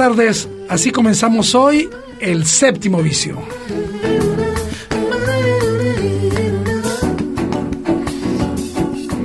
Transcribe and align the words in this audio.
Tardes, 0.00 0.48
así 0.70 0.92
comenzamos 0.92 1.54
hoy 1.54 1.90
el 2.20 2.46
séptimo 2.46 3.02
vicio. 3.02 3.36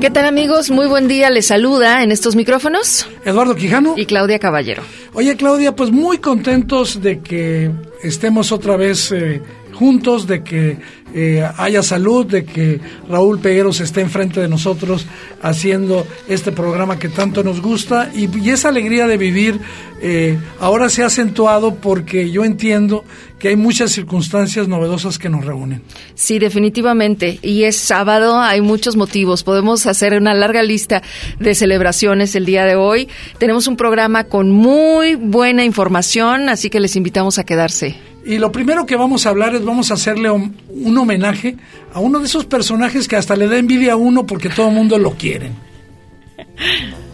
¿Qué 0.01 0.09
tal 0.09 0.25
amigos? 0.25 0.71
Muy 0.71 0.87
buen 0.87 1.07
día, 1.07 1.29
les 1.29 1.47
saluda 1.47 2.03
en 2.03 2.11
estos 2.11 2.35
micrófonos 2.35 3.07
Eduardo 3.23 3.55
Quijano. 3.55 3.93
y 3.95 4.05
Claudia 4.05 4.37
Caballero. 4.37 4.83
Oye 5.13 5.37
Claudia, 5.37 5.73
pues 5.77 5.91
muy 5.91 6.17
contentos 6.17 7.01
de 7.01 7.21
que 7.21 7.71
estemos 8.03 8.51
otra 8.51 8.75
vez 8.75 9.13
eh, 9.13 9.41
juntos, 9.71 10.27
de 10.27 10.43
que 10.43 10.77
eh, 11.13 11.47
haya 11.55 11.83
salud, 11.83 12.25
de 12.25 12.43
que 12.43 12.81
Raúl 13.09 13.39
Pegueros 13.39 13.79
esté 13.79 14.01
enfrente 14.01 14.41
de 14.41 14.49
nosotros 14.49 15.05
haciendo 15.45 16.07
este 16.27 16.51
programa 16.51 16.97
que 16.97 17.07
tanto 17.07 17.43
nos 17.43 17.61
gusta 17.61 18.09
y, 18.13 18.49
esa 18.49 18.69
alegría 18.69 19.05
de 19.05 19.17
vivir 19.17 19.59
eh, 20.01 20.37
ahora 20.59 20.89
se 20.89 21.03
ha 21.03 21.05
acentuado 21.05 21.75
porque 21.75 22.31
yo 22.31 22.43
entiendo 22.43 23.05
que 23.37 23.49
hay 23.49 23.55
muchas 23.55 23.91
circunstancias 23.91 24.67
novedosas 24.67 25.19
que 25.19 25.29
nos 25.29 25.45
reúnen. 25.45 25.83
Sí, 26.15 26.39
definitivamente. 26.39 27.37
Y 27.41 27.63
es 27.63 27.75
sábado, 27.75 28.39
hay 28.39 28.61
muchos 28.61 28.95
motivos. 28.95 29.43
Podemos 29.43 29.85
hacer 29.85 30.17
una 30.17 30.33
larga 30.33 30.63
lista 30.63 31.03
de 31.39 31.53
celebraciones 31.53 32.35
el 32.35 32.45
día 32.45 32.65
de 32.65 32.75
hoy. 32.75 33.07
Tenemos 33.37 33.67
un 33.67 33.77
programa 33.77 34.23
con 34.23 34.49
muy 34.49 35.15
buena 35.15 35.63
información, 35.63 36.49
así 36.49 36.69
que 36.69 36.79
les 36.79 36.95
invitamos 36.95 37.37
a 37.37 37.43
quedarse. 37.43 38.14
Y 38.25 38.39
lo 38.39 38.51
primero 38.51 38.87
que 38.87 38.95
vamos 38.95 39.25
a 39.25 39.29
hablar 39.29 39.53
es 39.53 39.63
vamos 39.63 39.91
a 39.91 39.93
hacerle 39.93 40.31
un, 40.31 40.97
homenaje 40.97 41.57
a 41.93 41.99
uno 41.99 42.19
de 42.19 42.25
esos 42.25 42.45
personajes 42.45 43.07
que 43.07 43.15
hasta 43.15 43.35
le 43.35 43.47
da 43.47 43.57
envidia 43.57 43.93
a 43.93 43.97
uno 43.97 44.25
porque 44.25 44.49
todo 44.49 44.69
el 44.69 44.73
mundo 44.73 44.97
lo 44.97 45.11
quiere. 45.11 45.51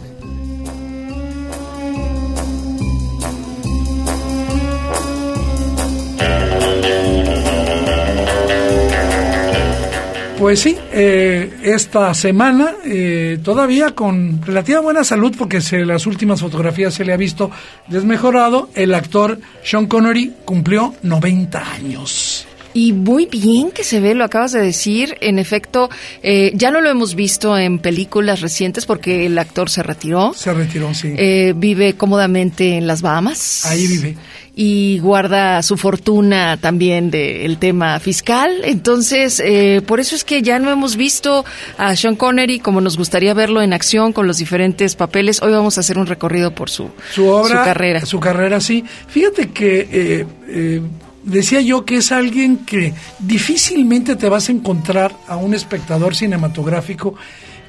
Pues 10.42 10.58
sí, 10.58 10.76
eh, 10.92 11.60
esta 11.62 12.12
semana 12.14 12.74
eh, 12.84 13.38
todavía 13.44 13.94
con 13.94 14.42
relativa 14.42 14.80
buena 14.80 15.04
salud 15.04 15.32
porque 15.38 15.60
se, 15.60 15.86
las 15.86 16.04
últimas 16.04 16.40
fotografías 16.40 16.94
se 16.94 17.04
le 17.04 17.12
ha 17.12 17.16
visto 17.16 17.52
desmejorado, 17.86 18.68
el 18.74 18.92
actor 18.92 19.38
Sean 19.62 19.86
Connery 19.86 20.34
cumplió 20.44 20.96
90 21.04 21.72
años. 21.74 22.48
Y 22.74 22.92
muy 22.92 23.26
bien 23.26 23.70
que 23.70 23.84
se 23.84 24.00
ve, 24.00 24.14
lo 24.14 24.24
acabas 24.24 24.52
de 24.52 24.60
decir. 24.60 25.16
En 25.20 25.38
efecto, 25.38 25.90
eh, 26.22 26.52
ya 26.54 26.70
no 26.70 26.80
lo 26.80 26.88
hemos 26.88 27.14
visto 27.14 27.56
en 27.58 27.78
películas 27.78 28.40
recientes 28.40 28.86
porque 28.86 29.26
el 29.26 29.38
actor 29.38 29.70
se 29.70 29.82
retiró. 29.82 30.32
Se 30.34 30.52
retiró, 30.52 30.94
sí. 30.94 31.14
Eh, 31.16 31.52
vive 31.56 31.94
cómodamente 31.94 32.76
en 32.76 32.86
las 32.86 33.02
Bahamas. 33.02 33.66
Ahí 33.66 33.86
vive. 33.86 34.16
Y 34.54 34.98
guarda 34.98 35.62
su 35.62 35.78
fortuna 35.78 36.58
también 36.58 37.10
del 37.10 37.56
tema 37.56 37.98
fiscal. 38.00 38.52
Entonces, 38.64 39.40
eh, 39.42 39.80
por 39.86 39.98
eso 39.98 40.14
es 40.14 40.24
que 40.24 40.42
ya 40.42 40.58
no 40.58 40.70
hemos 40.70 40.96
visto 40.96 41.46
a 41.78 41.96
Sean 41.96 42.16
Connery 42.16 42.58
como 42.58 42.82
nos 42.82 42.98
gustaría 42.98 43.32
verlo 43.32 43.62
en 43.62 43.72
acción 43.72 44.12
con 44.12 44.26
los 44.26 44.36
diferentes 44.36 44.94
papeles. 44.94 45.40
Hoy 45.40 45.52
vamos 45.52 45.78
a 45.78 45.80
hacer 45.80 45.96
un 45.96 46.06
recorrido 46.06 46.54
por 46.54 46.68
su, 46.68 46.90
su 47.14 47.28
obra, 47.28 47.60
su 47.60 47.64
carrera. 47.64 48.04
Su 48.04 48.20
carrera, 48.20 48.60
sí. 48.60 48.84
Fíjate 49.08 49.48
que 49.50 49.88
eh, 49.90 50.26
eh, 50.48 50.82
decía 51.24 51.60
yo 51.60 51.84
que 51.84 51.96
es 51.96 52.12
alguien 52.12 52.58
que 52.58 52.94
difícilmente 53.18 54.16
te 54.16 54.28
vas 54.28 54.48
a 54.48 54.52
encontrar 54.52 55.16
a 55.28 55.36
un 55.36 55.54
espectador 55.54 56.14
cinematográfico 56.14 57.14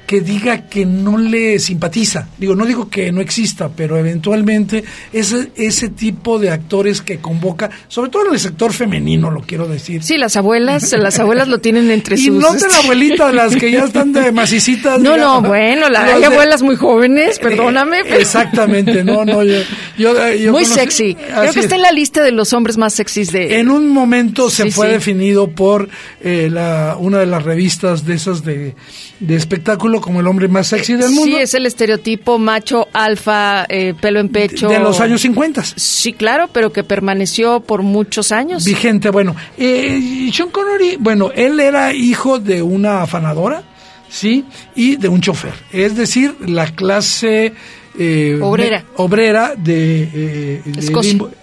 que 0.06 0.20
diga 0.20 0.68
que 0.68 0.84
no 0.84 1.16
le 1.18 1.58
simpatiza. 1.58 2.28
Digo, 2.38 2.54
no 2.54 2.66
digo 2.66 2.88
que 2.90 3.10
no 3.12 3.20
exista, 3.20 3.68
pero 3.74 3.96
eventualmente 3.98 4.84
ese, 5.12 5.50
ese 5.56 5.88
tipo 5.88 6.38
de 6.38 6.50
actores 6.50 7.00
que 7.00 7.18
convoca, 7.18 7.70
sobre 7.88 8.10
todo 8.10 8.26
en 8.28 8.34
el 8.34 8.38
sector 8.40 8.72
femenino, 8.72 9.30
lo 9.30 9.40
quiero 9.40 9.66
decir. 9.66 10.02
Sí, 10.02 10.16
las 10.18 10.36
abuelas, 10.36 10.92
las 10.92 11.18
abuelas 11.18 11.48
lo 11.48 11.58
tienen 11.60 11.90
entre 11.90 12.16
y 12.18 12.26
sus... 12.26 12.34
no 12.36 12.52
de 12.52 12.68
la 12.68 12.78
abuelita, 12.78 13.32
las 13.32 13.56
que 13.56 13.70
ya 13.70 13.84
están 13.84 14.12
de 14.12 14.30
macicitas. 14.32 14.98
No, 15.00 15.14
digamos, 15.14 15.42
no, 15.42 15.48
bueno, 15.48 15.88
la, 15.88 16.04
hay 16.04 16.20
de- 16.20 16.26
abuelas 16.26 16.62
muy 16.62 16.76
jóvenes, 16.76 17.38
perdóname. 17.38 17.98
pero- 18.04 18.16
Exactamente, 18.16 19.04
no, 19.04 19.24
no, 19.24 19.42
yo, 19.42 19.58
yo- 19.96 20.32
yo 20.34 20.52
muy 20.52 20.64
sexy. 20.64 21.14
Creo 21.14 21.52
que 21.52 21.60
está 21.60 21.66
es. 21.66 21.72
en 21.72 21.82
la 21.82 21.92
lista 21.92 22.22
de 22.22 22.32
los 22.32 22.52
hombres 22.52 22.76
más 22.76 22.92
sexys 22.94 23.32
de... 23.32 23.58
En 23.58 23.70
un 23.70 23.88
momento 23.88 24.50
se 24.50 24.64
Sí, 24.64 24.70
fue 24.70 24.86
sí. 24.88 24.92
definido 24.92 25.48
por 25.50 25.88
eh, 26.22 26.48
la, 26.50 26.96
una 26.98 27.18
de 27.18 27.26
las 27.26 27.42
revistas 27.42 28.04
de 28.06 28.14
esas 28.14 28.44
de, 28.44 28.74
de 29.20 29.34
espectáculo 29.36 29.93
como 30.00 30.20
el 30.20 30.26
hombre 30.26 30.48
más 30.48 30.68
sexy 30.68 30.94
del 30.94 31.10
mundo 31.10 31.36
Sí, 31.36 31.42
es 31.42 31.54
el 31.54 31.66
estereotipo 31.66 32.38
macho, 32.38 32.88
alfa, 32.92 33.64
eh, 33.68 33.94
pelo 34.00 34.20
en 34.20 34.28
pecho. 34.28 34.68
de 34.68 34.78
los 34.78 35.00
años 35.00 35.20
50. 35.22 35.62
Sí, 35.76 36.12
claro, 36.12 36.48
pero 36.52 36.72
que 36.72 36.84
permaneció 36.84 37.60
por 37.60 37.82
muchos 37.82 38.32
años. 38.32 38.64
Vigente, 38.64 39.10
bueno. 39.10 39.34
Eh, 39.58 40.30
Sean 40.32 40.50
Connery, 40.50 40.96
bueno, 40.98 41.30
él 41.34 41.60
era 41.60 41.92
hijo 41.94 42.38
de 42.38 42.62
una 42.62 43.02
afanadora, 43.02 43.62
¿sí? 44.08 44.44
Y 44.74 44.96
de 44.96 45.08
un 45.08 45.20
chofer. 45.20 45.54
Es 45.72 45.96
decir, 45.96 46.34
la 46.46 46.66
clase... 46.74 47.52
eh, 47.98 48.38
Obrera. 48.42 48.84
obrera 48.96 49.54
de, 49.56 50.02
eh, 50.12 50.62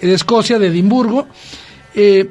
de 0.02 0.14
Escocia, 0.14 0.60
de 0.60 0.68
Edimburgo. 0.68 1.28
Eh, 1.96 2.30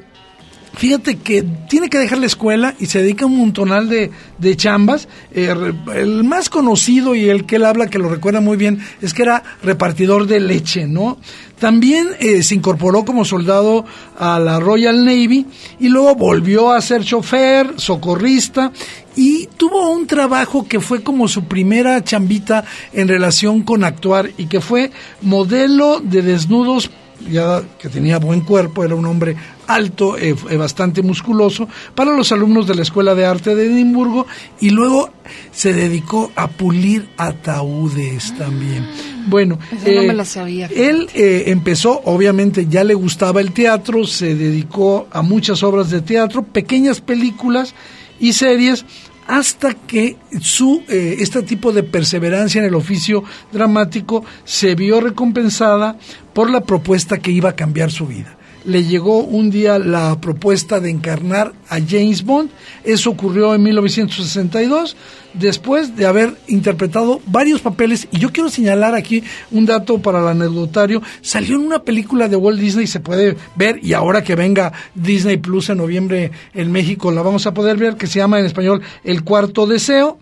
Fíjate 0.75 1.17
que 1.17 1.45
tiene 1.69 1.91
que 1.91 1.99
dejar 1.99 2.19
la 2.19 2.27
escuela 2.27 2.75
y 2.79 2.87
se 2.87 3.03
dedica 3.03 3.25
a 3.25 3.29
un 3.29 3.37
montonal 3.37 3.89
de, 3.89 4.11
de 4.39 4.57
chambas. 4.57 5.09
Eh, 5.33 5.53
el 5.95 6.25
más 6.25 6.49
conocido 6.49 7.15
y 7.15 7.29
el 7.29 7.45
que 7.45 7.57
él 7.57 7.65
habla, 7.65 7.89
que 7.89 7.99
lo 7.99 8.09
recuerda 8.09 8.41
muy 8.41 8.57
bien, 8.57 8.81
es 9.01 9.13
que 9.13 9.23
era 9.23 9.43
repartidor 9.63 10.27
de 10.27 10.41
leche, 10.41 10.87
¿no? 10.87 11.19
También 11.59 12.09
eh, 12.21 12.43
se 12.43 12.55
incorporó 12.55 13.05
como 13.05 13.25
soldado 13.27 13.85
a 14.19 14.39
la 14.39 14.61
Royal 14.61 15.05
Navy 15.05 15.47
y 15.79 15.89
luego 15.89 16.15
volvió 16.15 16.71
a 16.73 16.81
ser 16.81 17.05
chofer, 17.05 17.75
socorrista 17.77 18.73
y 19.15 19.47
tuvo 19.59 19.91
un 19.91 20.07
trabajo 20.07 20.67
que 20.67 20.81
fue 20.81 21.03
como 21.03 21.29
su 21.29 21.45
primera 21.45 22.03
chambita 22.03 22.65
en 22.95 23.09
relación 23.09 23.63
con 23.63 23.85
actuar 23.85 24.31
y 24.39 24.47
que 24.47 24.63
fue 24.63 24.91
modelo 25.21 26.01
de 26.01 26.23
desnudos 26.23 26.91
ya 27.31 27.63
que 27.79 27.89
tenía 27.89 28.19
buen 28.19 28.41
cuerpo, 28.41 28.85
era 28.85 28.95
un 28.95 29.05
hombre 29.05 29.37
alto, 29.75 30.19
eh, 30.19 30.35
eh, 30.51 30.57
bastante 30.57 31.03
musculoso, 31.03 31.69
para 31.95 32.17
los 32.17 32.33
alumnos 32.33 32.67
de 32.67 32.75
la 32.75 32.83
Escuela 32.83 33.15
de 33.15 33.25
Arte 33.25 33.55
de 33.55 33.67
Edimburgo 33.67 34.27
y 34.61 34.71
luego 34.71 35.11
se 35.53 35.73
dedicó 35.73 36.33
a 36.35 36.49
pulir 36.49 37.09
ataúdes 37.17 38.37
también. 38.37 38.87
Bueno, 39.27 39.59
Esa 39.71 39.93
no 39.93 40.03
me 40.03 40.15
la 40.15 40.25
sabía, 40.25 40.69
fíjate. 40.69 40.91
él 40.91 41.09
eh, 41.15 41.45
empezó, 41.47 42.01
obviamente 42.05 42.67
ya 42.69 42.85
le 42.85 42.95
gustaba 42.95 43.41
el 43.41 43.53
teatro, 43.53 44.05
se 44.05 44.35
dedicó 44.35 45.07
a 45.13 45.23
muchas 45.23 45.63
obras 45.63 45.91
de 45.91 46.01
teatro, 46.01 46.43
pequeñas 46.43 47.01
películas 47.01 47.75
y 48.19 48.33
series, 48.33 48.85
hasta 49.31 49.75
que 49.75 50.17
su 50.41 50.83
eh, 50.89 51.19
este 51.21 51.43
tipo 51.43 51.73
de 51.73 51.85
perseverancia 51.85 52.59
en 52.59 52.65
el 52.65 52.75
oficio 52.75 53.23
dramático 53.53 54.25
se 54.45 54.75
vio 54.75 55.01
recompensada 55.01 55.97
por 56.33 56.51
la 56.51 56.63
propuesta 56.63 57.19
que 57.19 57.31
iba 57.31 57.51
a 57.51 57.57
cambiar 57.57 57.93
su 57.93 58.07
vida. 58.09 58.37
Le 58.65 58.85
llegó 58.85 59.23
un 59.23 59.51
día 59.51 59.79
la 59.79 60.21
propuesta 60.21 60.81
de 60.81 60.91
encarnar 60.91 61.53
a 61.69 61.79
James 61.81 62.25
Bond. 62.25 62.51
Eso 62.85 63.11
ocurrió 63.11 63.55
en 63.55 63.63
1962, 63.63 64.97
después 65.35 65.97
de 65.97 66.07
haber 66.07 66.37
interpretado 66.49 67.21
varios 67.27 67.61
papeles. 67.61 68.09
Y 68.11 68.19
yo 68.19 68.33
quiero 68.33 68.51
señalar 68.51 68.95
aquí 68.95 69.23
un 69.51 69.67
dato 69.67 69.99
para 69.99 70.21
el 70.21 70.29
anecdotario. 70.29 71.03
Salió 71.21 71.57
en 71.57 71.67
una 71.67 71.83
película 71.83 72.29
de 72.29 72.37
Walt 72.37 72.61
Disney, 72.61 72.87
se 72.87 73.01
puede 73.01 73.37
ver, 73.57 73.81
y 73.83 73.93
ahora 73.93 74.23
que 74.23 74.35
venga 74.35 74.73
Disney 74.95 75.37
Plus 75.39 75.71
en 75.71 75.79
noviembre 75.79 76.31
en 76.55 76.73
México, 76.73 77.11
la 77.11 77.23
vamos 77.23 77.47
a 77.47 77.55
poder 77.55 77.77
ver, 77.77 77.97
que 77.97 78.07
se 78.07 78.19
llama 78.19 78.39
en 78.41 78.47
español 78.47 78.83
El 79.05 79.25
Cuarto 79.25 79.67
Deseo 79.67 80.19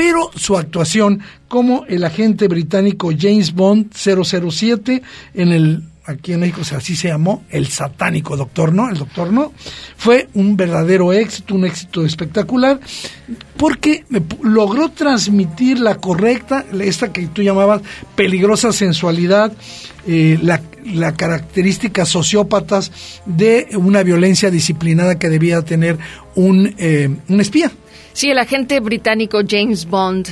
pero 0.00 0.30
su 0.34 0.56
actuación 0.56 1.20
como 1.46 1.84
el 1.84 2.04
agente 2.04 2.48
británico 2.48 3.10
James 3.14 3.52
Bond 3.52 3.92
007 3.92 5.02
en 5.34 5.52
el 5.52 5.89
aquí 6.10 6.32
en 6.32 6.40
México 6.40 6.60
así 6.76 6.96
se 6.96 7.08
llamó 7.08 7.44
el 7.50 7.68
satánico 7.68 8.36
doctor 8.36 8.72
no 8.72 8.88
el 8.88 8.98
doctor 8.98 9.32
no 9.32 9.52
fue 9.96 10.28
un 10.34 10.56
verdadero 10.56 11.12
éxito 11.12 11.54
un 11.54 11.64
éxito 11.64 12.04
espectacular 12.04 12.80
porque 13.56 14.04
logró 14.42 14.90
transmitir 14.90 15.78
la 15.78 15.96
correcta 15.96 16.64
esta 16.80 17.12
que 17.12 17.26
tú 17.28 17.42
llamabas 17.42 17.82
peligrosa 18.14 18.72
sensualidad 18.72 19.52
eh, 20.06 20.38
la, 20.42 20.62
características 21.12 22.08
sociópatas 22.08 23.20
de 23.26 23.68
una 23.74 24.02
violencia 24.02 24.50
disciplinada 24.50 25.18
que 25.18 25.28
debía 25.28 25.60
tener 25.62 25.98
un, 26.34 26.74
eh, 26.78 27.10
un 27.28 27.40
espía. 27.40 27.70
Sí, 28.12 28.30
el 28.30 28.38
agente 28.38 28.80
británico 28.80 29.40
James 29.46 29.86
Bond. 29.86 30.28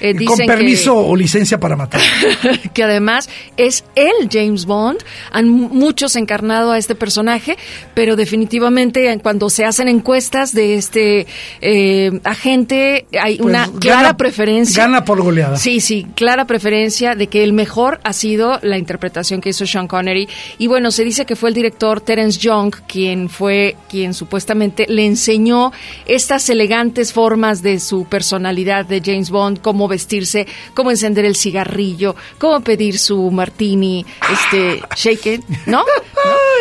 Eh, 0.00 0.24
Con 0.24 0.38
permiso 0.38 0.96
o 0.96 1.16
licencia 1.16 1.58
para 1.58 1.76
matar. 1.76 2.00
que 2.74 2.82
además 2.82 3.28
es 3.56 3.84
el 3.94 4.28
James 4.30 4.64
Bond. 4.64 4.98
Han 5.32 5.48
muchos 5.48 6.16
encarnado 6.16 6.72
a 6.72 6.78
este 6.78 6.94
personaje, 6.94 7.56
pero 7.94 8.16
definitivamente 8.16 9.18
cuando 9.22 9.50
se 9.50 9.64
hacen 9.64 9.88
encuestas 9.88 10.52
de 10.54 10.74
este 10.74 11.26
eh, 11.60 12.20
agente 12.24 13.06
hay 13.20 13.38
pues 13.38 13.48
una 13.48 13.68
clara 13.80 14.16
preferencia. 14.16 14.84
Gana 14.84 15.04
por 15.04 15.22
goleada. 15.22 15.56
Sí, 15.56 15.80
sí, 15.80 16.06
clara 16.14 16.46
preferencia 16.46 17.14
de 17.14 17.26
que 17.26 17.42
el 17.42 17.52
mejor 17.52 18.00
ha 18.04 18.12
sido 18.12 18.58
la 18.62 18.78
interpretación 18.78 19.40
que 19.40 19.50
hizo 19.50 19.66
Sean 19.66 19.88
Connery. 19.88 20.28
Y 20.58 20.66
bueno, 20.66 20.90
se 20.90 21.04
dice 21.04 21.26
que 21.26 21.36
fue 21.36 21.50
el 21.50 21.54
director 21.54 22.00
Terence 22.00 22.38
Young 22.38 22.74
quien 22.86 23.28
fue 23.28 23.76
quien 23.88 24.14
supuestamente 24.14 24.86
le 24.88 25.06
enseñó 25.06 25.72
estas 26.06 26.48
elegantes 26.48 27.12
formas 27.12 27.62
de 27.62 27.80
su 27.80 28.04
personalidad 28.04 28.86
de 28.86 29.02
James 29.04 29.30
Bond, 29.30 29.60
cómo 29.88 29.94
vestirse, 29.94 30.46
cómo 30.74 30.90
encender 30.90 31.24
el 31.24 31.34
cigarrillo, 31.34 32.14
cómo 32.38 32.60
pedir 32.60 32.98
su 32.98 33.30
martini, 33.30 34.04
este, 34.30 34.82
shake 34.94 35.40
¿no? 35.66 35.84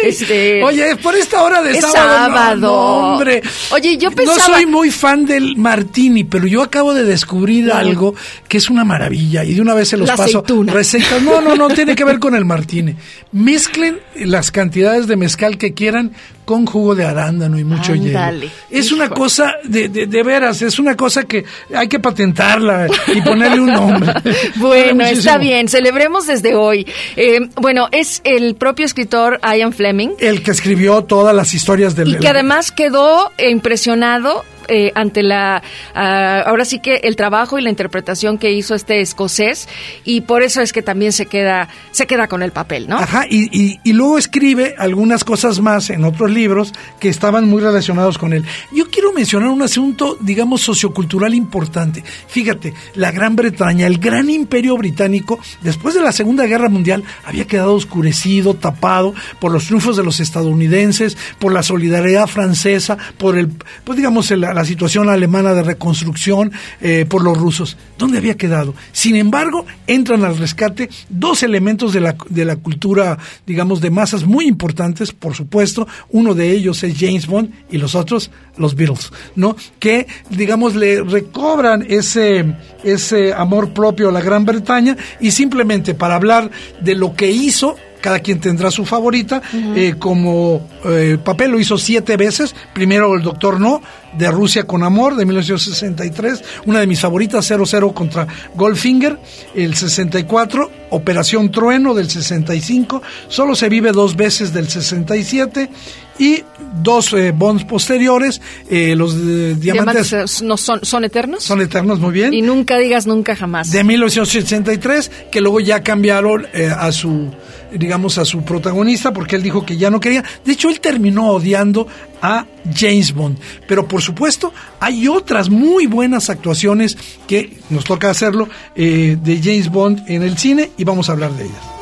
Este, 0.04 0.64
Oye, 0.64 0.96
por 0.98 1.16
esta 1.16 1.44
hora 1.44 1.62
de 1.62 1.82
sábado. 1.82 2.74
hombre. 2.74 3.42
Oye, 3.72 3.98
yo 3.98 4.12
pensaba... 4.12 4.38
No 4.38 4.54
soy 4.54 4.66
muy 4.66 4.92
fan 4.92 5.26
del 5.26 5.58
martini, 5.58 6.24
pero 6.24 6.48
yo 6.48 6.62
acabo 6.62 6.94
de 6.94 7.04
descubrir 7.04 7.72
algo 7.72 8.16
que 8.48 8.58
es 8.58 8.70
una 8.70 8.86
maravilla 8.86 9.44
y 9.44 9.56
de 9.56 9.62
una 9.62 9.74
vez 9.74 9.90
se 9.90 9.98
los 9.98 10.10
paso. 10.12 10.44
Recetas. 10.66 11.22
No, 11.22 11.42
no, 11.42 11.56
no 11.56 11.68
tiene 11.70 11.96
que 11.96 12.04
ver 12.04 12.20
con 12.28 12.36
el 12.36 12.46
martini. 12.46 12.96
Mezclen 13.32 14.00
las 14.16 14.52
cantidades 14.52 15.08
de 15.08 15.18
mezcal 15.18 15.58
que 15.58 15.74
quieran 15.74 16.14
con 16.48 16.66
jugo 16.66 16.96
de 16.96 17.04
arándano 17.04 17.60
y 17.60 17.66
mucho 17.66 17.94
hielo. 17.94 18.48
Es 18.70 18.94
una 18.94 19.10
cosa 19.10 19.56
de, 19.66 19.90
de, 19.90 20.24
veras, 20.24 20.62
es 20.62 20.80
una 20.80 20.96
cosa 20.96 21.24
que 21.24 21.44
hay 21.76 21.90
que 21.90 22.00
patentarla 22.00 22.88
y 23.14 23.22
ponerle 23.22 23.60
un 23.60 23.74
nombre. 23.74 24.14
bueno, 24.56 25.04
está 25.04 25.38
bien, 25.38 25.68
celebremos 25.68 26.26
desde 26.26 26.56
hoy. 26.56 26.88
Eh, 27.18 27.50
bueno, 27.58 27.90
es 27.92 28.22
el 28.24 28.56
propio 28.56 28.86
escritor 28.86 29.42
Ian 29.44 29.74
Fleming. 29.74 30.12
El 30.20 30.42
que 30.42 30.52
escribió 30.52 31.04
todas 31.04 31.36
las 31.36 31.54
historias 31.54 31.98
del... 31.98 32.14
Y 32.14 32.16
que 32.16 32.30
además 32.30 32.72
quedó 32.72 33.30
impresionado 33.38 34.46
eh, 34.68 34.92
ante 34.96 35.24
la, 35.24 35.62
ah, 35.94 36.44
ahora 36.46 36.66
sí 36.66 36.80
que 36.80 36.96
el 37.04 37.16
trabajo 37.16 37.58
y 37.58 37.62
la 37.62 37.70
interpretación 37.70 38.38
que 38.38 38.52
hizo 38.52 38.76
este 38.76 39.02
escocés 39.02 39.68
y 40.04 40.22
por 40.22 40.44
eso 40.44 40.62
es 40.62 40.74
que 40.74 40.82
también 40.82 41.12
se 41.12 41.26
queda, 41.26 41.70
se 41.92 42.08
queda 42.08 42.28
con 42.28 42.44
el 42.44 42.52
papel, 42.52 42.88
¿no? 42.88 42.98
Ajá, 42.98 43.26
y, 43.30 43.50
y, 43.58 43.80
y 43.84 43.94
luego 43.94 44.18
escribe 44.18 44.76
algunas 44.78 45.24
cosas 45.24 45.60
más 45.60 45.90
en 45.90 46.04
otros 46.04 46.32
libros 46.32 46.74
que 47.00 47.10
estaban 47.10 47.48
muy 47.48 47.62
relacionados 47.62 48.18
con 48.18 48.34
él. 48.34 48.44
Yo 48.72 48.90
quiero 48.90 49.14
mencionar 49.14 49.50
un 49.50 49.62
asunto, 49.62 50.18
digamos, 50.22 50.62
sociocultural 50.62 51.34
importante. 51.34 52.04
Fíjate, 52.28 52.74
la 52.96 53.12
Gran 53.12 53.36
Bretaña, 53.36 53.88
el 53.88 53.98
gran 53.98 54.30
imperio 54.30 54.78
británico, 54.78 55.40
después 55.62 55.96
de 55.96 56.02
la 56.02 56.12
Segunda 56.12 56.46
Guerra 56.46 56.70
Mundial, 56.70 57.04
había 57.26 57.46
quedado 57.46 57.74
oscurecido, 57.74 58.54
tapado 58.54 59.14
por 59.40 59.52
los 59.52 59.66
triunfos 59.66 59.98
de 59.98 60.04
los 60.04 60.20
estadounidenses, 60.20 61.18
por 61.40 61.54
la 61.54 61.64
solidaridad 61.64 62.28
francesa, 62.28 62.98
por 63.18 63.38
el, 63.38 63.50
pues 63.84 63.98
digamos, 63.98 64.32
el, 64.32 64.44
la 64.58 64.66
situación 64.66 65.10
alemana 65.10 65.54
de 65.54 65.62
reconstrucción 65.62 66.52
eh, 66.82 67.06
por 67.08 67.24
los 67.24 67.38
rusos. 67.38 67.78
¿Dónde 67.98 68.18
había 68.18 68.36
quedado? 68.36 68.74
Sin 68.92 69.16
embargo, 69.16 69.66
entran 69.86 70.24
al 70.24 70.38
rescate 70.38 70.90
dos 71.10 71.44
elementos 71.44 71.94
de 71.94 72.02
la, 72.02 72.16
de 72.30 72.44
la 72.44 72.56
cultura, 72.56 73.18
digamos, 73.46 73.82
de 73.82 73.92
masas 73.92 74.26
muy 74.26 74.46
importantes, 74.46 75.12
por 75.12 75.36
supuesto. 75.36 75.88
Uno 76.10 76.34
de 76.34 76.52
ellos 76.52 76.84
es 76.84 76.98
James 76.98 77.28
Bond 77.28 77.52
y 77.70 77.78
los 77.78 77.94
otros, 77.94 78.32
los 78.58 78.76
Beatles, 78.76 79.12
¿no? 79.36 79.56
Que, 79.80 80.08
digamos, 80.32 80.76
le 80.76 81.04
recobran 81.04 81.86
ese, 81.88 82.56
ese 82.84 83.34
amor 83.34 83.74
propio 83.74 84.10
a 84.10 84.12
la 84.12 84.22
Gran 84.22 84.44
Bretaña 84.44 84.98
y 85.20 85.32
simplemente 85.32 85.94
para 85.94 86.16
hablar 86.16 86.50
de 86.82 86.96
lo 86.96 87.16
que 87.16 87.30
hizo 87.30 87.76
cada 88.08 88.22
quien 88.22 88.40
tendrá 88.40 88.72
su 88.72 88.86
favorita. 88.86 89.42
Eh, 89.54 89.96
como 90.00 90.66
eh, 90.86 91.18
papel 91.22 91.52
lo 91.52 91.60
hizo 91.60 91.78
siete 91.78 92.16
veces. 92.16 92.56
Primero 92.74 93.14
el 93.14 93.22
Doctor 93.22 93.60
No, 93.60 93.82
de 94.18 94.32
Rusia 94.32 94.64
con 94.64 94.82
Amor, 94.84 95.18
de 95.18 95.26
1963. 95.26 96.42
Una 96.68 96.80
de 96.80 96.88
mis 96.88 97.02
favoritas, 97.02 97.46
00 97.46 97.94
contra 97.94 98.26
Goldfinger. 98.56 99.20
El 99.54 99.76
64, 99.76 100.72
Operación 100.92 101.52
Trueno, 101.52 101.94
del 101.94 102.10
65. 102.10 103.02
Solo 103.28 103.56
se 103.56 103.68
vive 103.68 103.92
dos 103.92 104.16
veces, 104.16 104.54
del 104.54 104.70
67 104.70 105.70
y 106.20 106.44
dos 106.82 107.14
eh, 107.14 107.32
bonds 107.32 107.64
posteriores, 107.64 108.42
eh, 108.70 108.96
los 108.96 109.16
diamantes, 109.60 110.42
no 110.42 110.58
son, 110.58 110.84
son 110.84 111.06
eternos. 111.06 111.44
Son 111.44 111.62
eternos, 111.62 112.00
muy 112.00 112.12
bien. 112.12 112.34
Y 112.34 112.42
nunca 112.42 112.78
digas 112.78 113.08
nunca 113.08 113.36
jamás. 113.36 113.72
De 113.72 113.84
1983, 113.84 115.12
que 115.32 115.42
luego 115.42 115.60
ya 115.60 115.84
cambiaron 115.84 116.48
a 116.78 116.92
su 116.92 117.32
digamos, 117.72 118.18
a 118.18 118.26
su 118.26 118.44
protagonista 118.44 119.12
porque 119.12 119.36
él 119.36 119.44
dijo 119.44 119.66
que 119.66 119.78
ya 119.78 119.90
no 119.90 120.00
quería. 120.00 120.24
De 120.46 120.54
hecho, 120.54 120.70
él 120.70 120.80
terminó 120.80 121.32
odiando 121.32 121.88
a 122.22 122.46
James 122.74 123.14
Bond. 123.14 123.38
Pero 123.68 123.88
por 123.88 124.02
supuesto, 124.02 124.54
hay 124.80 125.08
otras 125.08 125.50
muy 125.50 125.86
buenas 125.86 126.30
actuaciones 126.30 126.98
que 127.28 127.58
nos 127.70 127.86
toca 127.86 128.10
hacerlo 128.10 128.48
eh, 128.76 129.18
de 129.22 129.42
James 129.42 129.70
Bond 129.70 130.04
en 130.08 130.24
el 130.24 130.38
cine 130.38 130.72
y 130.78 130.84
vamos 130.84 131.10
a 131.10 131.14
hablar 131.14 131.32
de 131.34 131.46
ellas. 131.46 131.77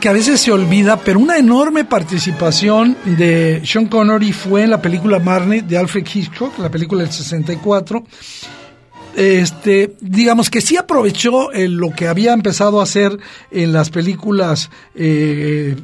Que 0.00 0.08
a 0.08 0.12
veces 0.12 0.40
se 0.40 0.50
olvida, 0.50 0.96
pero 0.96 1.20
una 1.20 1.38
enorme 1.38 1.84
participación 1.84 2.96
de 3.04 3.62
Sean 3.64 3.86
Connery 3.86 4.32
fue 4.32 4.64
en 4.64 4.70
la 4.70 4.82
película 4.82 5.20
Marnie 5.20 5.62
de 5.62 5.78
Alfred 5.78 6.04
Hitchcock, 6.12 6.58
la 6.58 6.68
película 6.68 7.04
del 7.04 7.12
64. 7.12 8.04
Este, 9.14 9.94
digamos 10.00 10.50
que 10.50 10.60
sí 10.60 10.76
aprovechó 10.76 11.52
eh, 11.52 11.68
lo 11.68 11.90
que 11.90 12.08
había 12.08 12.32
empezado 12.32 12.80
a 12.80 12.82
hacer 12.82 13.16
en 13.52 13.72
las 13.72 13.90
películas 13.90 14.68
eh, 14.96 15.76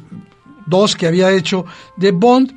dos 0.65 0.95
que 0.95 1.07
había 1.07 1.31
hecho 1.31 1.65
de 1.95 2.11
Bond. 2.11 2.53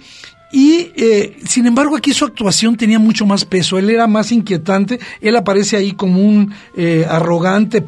Y 0.54 0.92
eh, 0.94 1.37
sin 1.44 1.66
embargo 1.66 1.96
aquí 1.96 2.14
su 2.14 2.25
actuación 2.25 2.76
tenía 2.76 3.00
mucho 3.00 3.26
más 3.26 3.44
peso, 3.44 3.76
él 3.76 3.90
era 3.90 4.06
más 4.06 4.30
inquietante, 4.30 5.00
él 5.20 5.34
aparece 5.34 5.76
ahí 5.76 5.92
como 5.92 6.20
un 6.20 6.54
eh, 6.76 7.04
arrogante, 7.08 7.82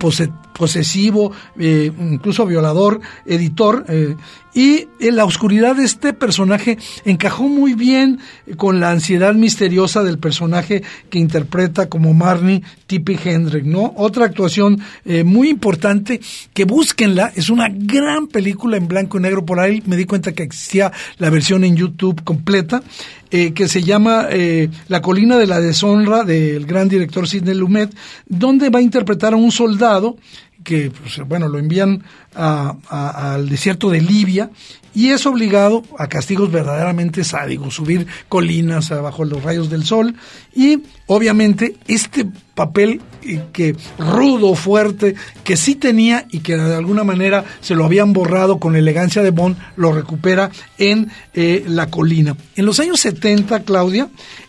posesivo, 0.56 1.32
eh, 1.58 1.92
incluso 1.98 2.46
violador, 2.46 3.00
editor, 3.26 3.84
eh, 3.88 4.16
y 4.56 4.88
en 5.00 5.16
la 5.16 5.26
oscuridad 5.26 5.76
de 5.76 5.84
este 5.84 6.14
personaje 6.14 6.78
encajó 7.04 7.42
muy 7.42 7.74
bien 7.74 8.20
con 8.56 8.80
la 8.80 8.90
ansiedad 8.90 9.34
misteriosa 9.34 10.02
del 10.02 10.18
personaje 10.18 10.82
que 11.10 11.18
interpreta 11.18 11.90
como 11.90 12.14
Marnie 12.14 12.62
Tippi 12.86 13.18
Hendrick, 13.22 13.64
¿no? 13.64 13.92
Otra 13.96 14.24
actuación 14.24 14.80
eh, 15.04 15.24
muy 15.24 15.50
importante, 15.50 16.22
que 16.54 16.64
búsquenla, 16.64 17.32
es 17.36 17.50
una 17.50 17.68
gran 17.70 18.28
película 18.28 18.78
en 18.78 18.88
blanco 18.88 19.18
y 19.18 19.22
negro, 19.22 19.44
por 19.44 19.60
ahí 19.60 19.82
me 19.84 19.96
di 19.96 20.06
cuenta 20.06 20.32
que 20.32 20.44
existía 20.44 20.90
la 21.18 21.28
versión 21.28 21.62
en 21.62 21.76
YouTube 21.76 22.24
completa, 22.24 22.82
eh, 23.30 23.52
que 23.52 23.68
se 23.68 23.82
llama 23.82 24.28
eh, 24.30 24.70
La 24.88 25.02
colina 25.02 25.36
de 25.36 25.46
la 25.46 25.60
deshonra 25.60 26.24
del 26.24 26.64
gran 26.64 26.88
director 26.88 27.28
Sidney 27.28 27.54
Lumet, 27.54 27.94
donde 28.26 28.70
va 28.70 28.78
a 28.78 28.82
interpretar 28.82 29.34
a 29.34 29.36
un 29.36 29.52
soldado 29.52 30.16
que, 30.66 30.90
pues, 30.90 31.20
bueno, 31.28 31.48
lo 31.48 31.58
envían 31.58 32.02
al 32.34 33.48
desierto 33.48 33.88
de 33.88 34.02
Libia 34.02 34.50
y 34.92 35.10
es 35.10 35.24
obligado 35.26 35.84
a 35.96 36.08
castigos 36.08 36.50
verdaderamente 36.50 37.22
sádicos, 37.22 37.74
subir 37.74 38.06
colinas 38.28 38.90
bajo 38.90 39.24
los 39.24 39.42
rayos 39.42 39.70
del 39.70 39.84
sol 39.84 40.14
y 40.54 40.82
obviamente 41.06 41.76
este 41.86 42.26
papel 42.54 43.00
eh, 43.22 43.42
que 43.52 43.76
rudo, 43.98 44.54
fuerte, 44.54 45.14
que 45.44 45.56
sí 45.56 45.76
tenía 45.76 46.26
y 46.30 46.40
que 46.40 46.56
de 46.56 46.74
alguna 46.74 47.04
manera 47.04 47.44
se 47.60 47.74
lo 47.74 47.84
habían 47.84 48.12
borrado 48.12 48.58
con 48.58 48.74
elegancia 48.74 49.22
de 49.22 49.30
Bond, 49.30 49.56
lo 49.76 49.92
recupera 49.92 50.50
en 50.78 51.12
eh, 51.34 51.64
La 51.68 51.90
colina. 51.90 52.36
En 52.56 52.66
los 52.66 52.80
años 52.80 52.98
70, 53.00 53.62
Claudia, 53.64 54.08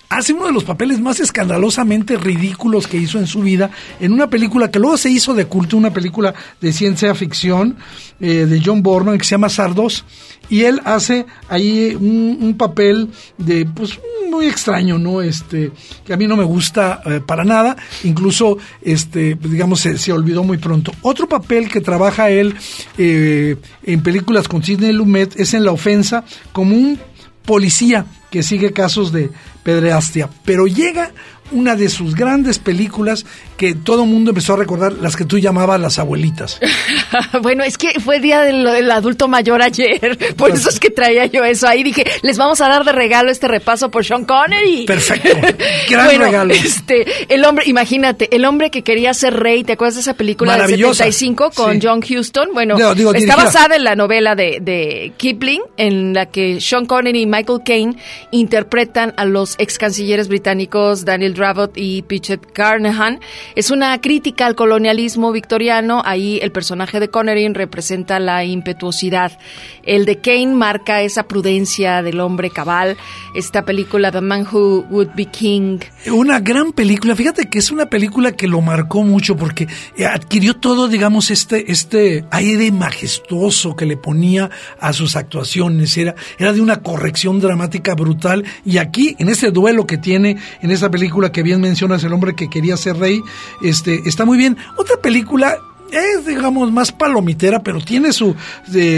hace 0.10 0.34
uno 0.34 0.48
de 0.48 0.54
los 0.54 0.64
papeles 0.64 1.00
más 1.00 1.20
escandalosamente 1.20 2.18
ridículos 2.18 2.88
que 2.88 2.98
hizo 2.98 3.20
en 3.20 3.28
su 3.28 3.42
vida 3.42 3.72
en 4.00 4.14
una 4.14 4.30
película 4.30 4.72
que 4.72 4.80
luego 4.80 4.98
se 4.98 5.10
hizo 5.10 5.34
de 5.34 5.46
culto, 5.46 5.78
una 5.78 5.92
película 5.92 6.34
de 6.62 6.72
ciencia 6.72 7.14
ficción 7.14 7.78
eh, 8.20 8.46
de 8.46 8.62
John 8.64 8.82
Borman 8.82 9.18
que 9.18 9.26
se 9.26 9.32
llama 9.32 9.50
Sardos 9.50 10.06
y 10.50 10.62
él 10.62 10.82
hace 10.86 11.26
ahí 11.50 11.96
un, 12.00 12.56
papel 12.58 13.10
de 13.38 13.66
pues 13.66 14.00
muy 14.32 14.48
extraño, 14.48 14.98
¿no? 14.98 15.22
Este 15.22 15.72
que 16.06 16.14
a 16.14 16.18
mí 16.18 16.26
no 16.26 16.38
me 16.38 16.44
gusta 16.44 17.02
eh, 17.06 17.22
para 17.26 17.44
nada, 17.44 17.76
incluso 18.04 18.58
este 18.82 19.36
digamos 19.36 19.82
se, 19.82 20.12
olvidó 20.12 20.44
muy 20.44 20.58
pronto. 20.58 20.92
Otro 21.02 21.28
papel 21.28 21.70
que 21.70 21.82
trabaja 21.82 22.30
él 22.30 22.56
eh, 22.98 23.58
en 23.84 24.02
películas 24.02 24.48
con 24.48 24.64
Sidney 24.64 24.94
Lumet 24.94 25.38
es 25.40 25.54
en 25.54 25.66
La 25.66 25.72
ofensa 25.72 26.24
como 26.54 26.76
un 26.76 26.98
policía 27.46 28.06
que 28.30 28.44
sigue 28.44 28.74
casos 28.74 29.12
de 29.12 29.32
pedreastia, 29.68 30.30
pero 30.46 30.66
llega 30.66 31.12
una 31.52 31.76
de 31.76 31.90
sus 31.90 32.16
grandes 32.16 32.58
películas 32.58 33.26
que 33.58 33.74
todo 33.74 34.04
el 34.04 34.10
mundo 34.10 34.32
empezó 34.32 34.54
a 34.54 34.58
recordar, 34.58 34.94
las 34.94 35.16
que 35.16 35.26
tú 35.26 35.40
llamabas 35.40 35.80
las 35.80 36.00
abuelitas. 36.00 36.60
bueno, 37.42 37.64
es 37.64 37.78
que 37.78 38.00
fue 38.00 38.20
día 38.20 38.42
del, 38.42 38.90
adulto 38.92 39.28
mayor 39.28 39.62
ayer, 39.62 40.36
por 40.38 40.52
eso 40.52 40.70
es 40.70 40.80
que 40.80 40.90
traía 40.90 41.26
yo 41.26 41.44
eso 41.44 41.68
ahí. 41.68 41.84
Dije, 41.84 42.06
les 42.22 42.38
vamos 42.38 42.62
a 42.62 42.70
dar 42.70 42.86
de 42.86 42.92
regalo 42.92 43.32
este 43.32 43.48
repaso 43.48 43.90
por 43.90 44.06
Sean 44.06 44.26
Connery. 44.26 44.86
Perfecto, 44.86 45.30
gran 45.90 46.20
regalo. 46.20 46.54
Este, 46.54 47.06
el 47.34 47.44
hombre, 47.46 47.66
imagínate, 47.68 48.34
el 48.36 48.46
hombre 48.46 48.70
que 48.70 48.84
quería 48.84 49.14
ser 49.14 49.34
rey, 49.34 49.64
¿te 49.64 49.74
acuerdas 49.74 49.96
de 49.96 50.02
esa 50.02 50.14
película 50.14 50.56
del 50.56 50.80
75 50.80 51.52
con 51.56 51.82
John 51.82 52.02
Huston? 52.08 52.50
Bueno, 52.54 52.78
está 53.14 53.36
basada 53.36 53.76
en 53.76 53.84
la 53.84 53.96
novela 53.96 54.36
de, 54.36 54.60
de 54.62 55.14
Kipling, 55.18 55.62
en 55.78 56.14
la 56.14 56.28
que 56.28 56.62
Sean 56.62 56.86
Connery 56.86 57.22
y 57.22 57.26
Michael 57.26 57.62
Caine 57.66 57.98
interpretan 58.32 59.14
a 59.18 59.26
los 59.26 59.56
ex 59.58 59.78
cancilleres 59.78 60.28
británicos 60.28 61.06
Daniel 61.06 61.34
Dravot 61.34 61.72
y 61.76 62.04
Pichet 62.04 62.52
Carnahan. 62.52 63.20
Es 63.56 63.72
una 63.72 64.00
crítica 64.02 64.46
al 64.46 64.56
colonialismo 64.56 65.32
victoriano. 65.32 66.02
Ahí 66.06 66.40
el 66.42 66.52
personaje 66.52 67.00
de 67.00 67.10
Connery 67.10 67.48
representa 67.54 68.20
la 68.20 68.44
impetuosidad. 68.44 69.38
El 69.84 70.06
de 70.06 70.18
Kane 70.20 70.54
marca 70.54 71.02
esa 71.02 71.24
prudencia 71.24 72.02
del 72.02 72.20
hombre 72.20 72.50
cabal. 72.50 72.98
Esta 73.36 73.64
película, 73.64 74.12
The 74.12 74.22
Man 74.22 74.48
Who 74.52 74.86
Would 74.90 75.16
Be 75.16 75.26
King. 75.26 75.80
Una 76.12 76.40
gran 76.40 76.72
película. 76.74 77.16
Fíjate 77.16 77.50
que 77.50 77.60
es 77.60 77.72
una 77.72 77.88
película 77.88 78.32
que 78.32 78.48
lo 78.48 78.62
marcó 78.62 79.04
mucho 79.04 79.36
porque 79.36 79.68
adquirió 80.06 80.56
todo, 80.56 80.88
digamos, 80.88 81.32
este, 81.32 81.72
este 81.72 82.26
aire 82.32 82.72
majestuoso 82.72 83.76
que 83.76 83.86
le 83.86 83.98
ponía 83.98 84.50
a 84.80 84.94
sus 84.94 85.16
actuaciones. 85.16 85.98
Era, 85.98 86.16
era 86.38 86.54
de 86.54 86.62
una 86.62 86.82
corrección 86.82 87.40
dramática 87.40 87.96
brutal. 87.96 88.44
Y 88.66 88.78
aquí, 88.78 89.16
en 89.20 89.30
este 89.30 89.52
duelo 89.52 89.86
que 89.88 89.98
tiene 89.98 90.38
en 90.62 90.72
esta 90.72 90.90
película 90.90 91.32
que 91.32 91.44
bien 91.44 91.62
mencionas, 91.62 92.04
El 92.04 92.14
hombre 92.14 92.36
que 92.36 92.50
quería 92.50 92.78
ser 92.78 92.98
rey, 92.98 93.22
este, 93.62 94.08
está 94.08 94.26
muy 94.26 94.38
bien. 94.38 94.58
Otra 94.78 94.98
película 94.98 95.58
es, 95.92 96.26
digamos, 96.26 96.72
más 96.72 96.92
palomitera, 96.92 97.64
pero 97.64 97.80
tiene 97.80 98.12
su, 98.12 98.36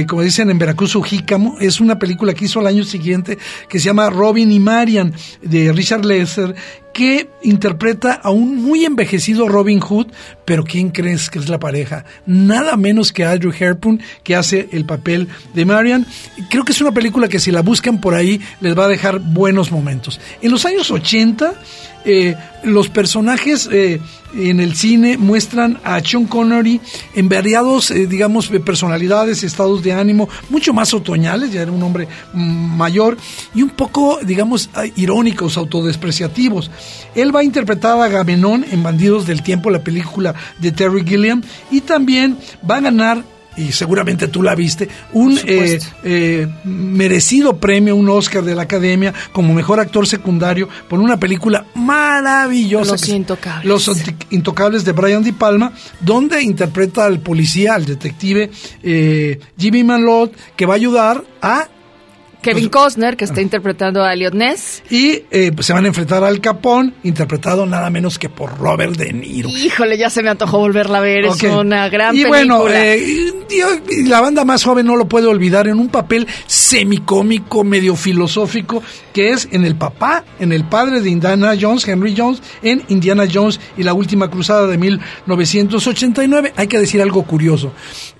como 0.08 0.22
dicen 0.22 0.50
en 0.50 0.58
Veracruz, 0.58 0.92
su 0.92 1.02
jícamo. 1.02 1.58
Es 1.60 1.80
una 1.80 2.00
película 2.00 2.34
que 2.34 2.46
hizo 2.46 2.60
el 2.60 2.68
año 2.68 2.84
siguiente 2.84 3.38
que 3.68 3.80
se 3.80 3.86
llama 3.86 4.10
Robin 4.10 4.52
y 4.52 4.60
Marian, 4.60 5.14
de 5.42 5.72
Richard 5.72 6.06
Lesser, 6.06 6.56
que 6.94 7.30
interpreta 7.44 8.14
a 8.14 8.30
un 8.30 8.58
muy 8.58 8.86
envejecido 8.86 9.48
Robin 9.48 9.80
Hood, 9.80 10.08
pero 10.46 10.64
¿quién 10.64 10.90
crees 10.90 11.30
que 11.30 11.40
es 11.40 11.50
la 11.50 11.60
pareja? 11.60 12.06
Nada 12.26 12.76
menos 12.78 13.14
que 13.14 13.26
Andrew 13.26 13.54
Harpoon, 13.54 14.02
que 14.24 14.36
hace 14.36 14.70
el 14.72 14.86
papel 14.86 15.28
de 15.54 15.66
Marian. 15.66 16.06
Creo 16.50 16.66
que 16.66 16.72
es 16.72 16.82
una 16.82 16.92
película 16.92 17.28
que 17.28 17.40
si 17.40 17.52
la 17.52 17.62
buscan 17.62 18.02
por 18.02 18.16
ahí 18.16 18.42
les 18.62 18.78
va 18.78 18.86
a 18.86 18.90
dejar 18.90 19.20
buenos 19.20 19.72
momentos. 19.72 20.20
En 20.42 20.52
los 20.52 20.66
años 20.66 20.92
80, 20.92 21.54
eh, 22.06 22.36
los 22.64 22.90
personajes 22.90 23.70
eh, 23.72 24.00
en 24.34 24.60
el 24.60 24.76
cine 24.76 25.18
muestran 25.18 25.80
a 25.84 26.00
Sean 26.02 26.26
Connery 26.26 26.80
en 27.16 27.28
variados, 27.28 27.92
eh, 27.92 28.08
digamos, 28.08 28.48
personalidades, 28.66 29.44
estados 29.44 29.84
de 29.84 29.94
ánimo, 29.94 30.30
mucho 30.50 30.74
más 30.74 30.94
otoñales, 30.94 31.52
ya 31.52 31.62
era 31.62 31.72
un 31.72 31.84
hombre 31.84 32.08
mm, 32.34 32.78
mayor, 32.78 33.18
y 33.54 33.64
un 33.64 33.70
poco, 33.72 34.20
digamos, 34.24 34.70
irónicos, 34.96 35.58
autodespreciativos. 35.58 36.72
Él 37.16 37.36
va 37.36 37.42
a 37.42 37.44
interpretar 37.44 38.00
a 38.00 38.08
Gamenón 38.08 38.66
en 38.72 38.84
Bandidos 38.84 39.26
del 39.26 39.44
Tiempo, 39.44 39.70
la 39.70 39.84
película 39.84 40.36
de 40.60 40.72
Terry 40.72 41.04
Gilliam, 41.06 41.42
y 41.72 41.82
también 41.82 42.38
va 42.70 42.78
a 42.78 42.82
ganar 42.82 43.24
y 43.60 43.72
seguramente 43.72 44.28
tú 44.28 44.42
la 44.42 44.56
viste, 44.56 44.88
un 45.12 45.38
eh, 45.46 45.80
eh, 46.04 46.48
merecido 46.64 47.58
premio, 47.58 47.96
un 47.96 48.10
Oscar 48.10 48.44
de 48.44 48.56
la 48.56 48.64
Academia 48.64 49.14
como 49.34 49.54
mejor 49.54 49.80
actor 49.80 50.08
secundario 50.08 50.70
por 50.88 51.00
una 51.00 51.20
película 51.20 51.66
maravillosa. 51.76 52.94
Los 52.94 53.10
Intocables. 53.10 53.66
Los 53.66 53.92
Intocables 54.30 54.86
de 54.86 54.92
Brian 54.94 55.24
De 55.24 55.34
Palma, 55.34 55.74
donde 56.00 56.42
interpreta 56.42 57.06
al 57.06 57.20
policía, 57.20 57.76
al 57.76 57.86
detective 57.86 58.50
eh, 58.82 59.40
Jimmy 59.58 59.84
Malot, 59.84 60.34
que 60.56 60.66
va 60.66 60.74
a 60.74 60.78
ayudar 60.78 61.24
a 61.42 61.68
Kevin 62.42 62.70
pues, 62.70 62.84
Costner, 62.84 63.18
que 63.18 63.26
está 63.26 63.42
interpretando 63.42 64.04
a 64.04 64.14
Elliot 64.14 64.34
Ness. 64.34 64.84
Y 64.90 65.24
eh, 65.32 65.52
pues, 65.54 65.68
se 65.68 65.74
van 65.74 65.86
a 65.86 65.88
enfrentar 65.90 66.24
al 66.24 66.40
Capón, 66.40 66.94
interpretado 67.04 67.66
nada 67.66 67.90
menos 67.90 68.18
que 68.18 68.30
por 68.30 68.58
Robert 68.58 68.96
De 68.96 69.12
Niro. 69.12 69.50
Híjole, 69.50 69.98
ya 69.98 70.10
se 70.10 70.24
me 70.24 70.30
antojó 70.30 70.60
volverla 70.60 71.00
a 71.00 71.02
ver, 71.02 71.26
es 71.26 71.44
una 71.44 71.90
gran 71.90 72.16
y 72.16 72.24
bueno, 72.26 72.68
eh, 72.70 73.34
la 74.06 74.22
banda 74.22 74.46
más 74.46 74.64
joven 74.64 74.86
no 74.86 74.96
lo 74.96 75.08
puede 75.08 75.28
olvidar 75.28 75.68
en 75.68 75.80
un 75.80 75.90
papel 75.90 76.28
semicómico, 76.48 77.64
medio 77.64 77.96
filosófico, 77.96 78.82
que 79.14 79.32
es 79.32 79.48
en 79.52 79.66
el 79.66 79.76
papá, 79.76 80.24
en 80.40 80.52
el 80.52 80.64
padre 80.64 81.02
de 81.02 81.10
Indiana 81.10 81.54
Jones, 81.60 81.88
Henry 81.88 82.14
Jones, 82.16 82.42
en 82.62 82.84
Indiana 82.90 83.26
Jones 83.32 83.60
y 83.78 83.84
la 83.84 83.94
última 83.94 84.30
cruzada 84.30 84.68
de 84.68 84.78
1989. 84.78 86.54
Hay 86.56 86.68
que 86.68 86.80
decir 86.80 87.02
algo 87.02 87.24
curioso. 87.24 87.74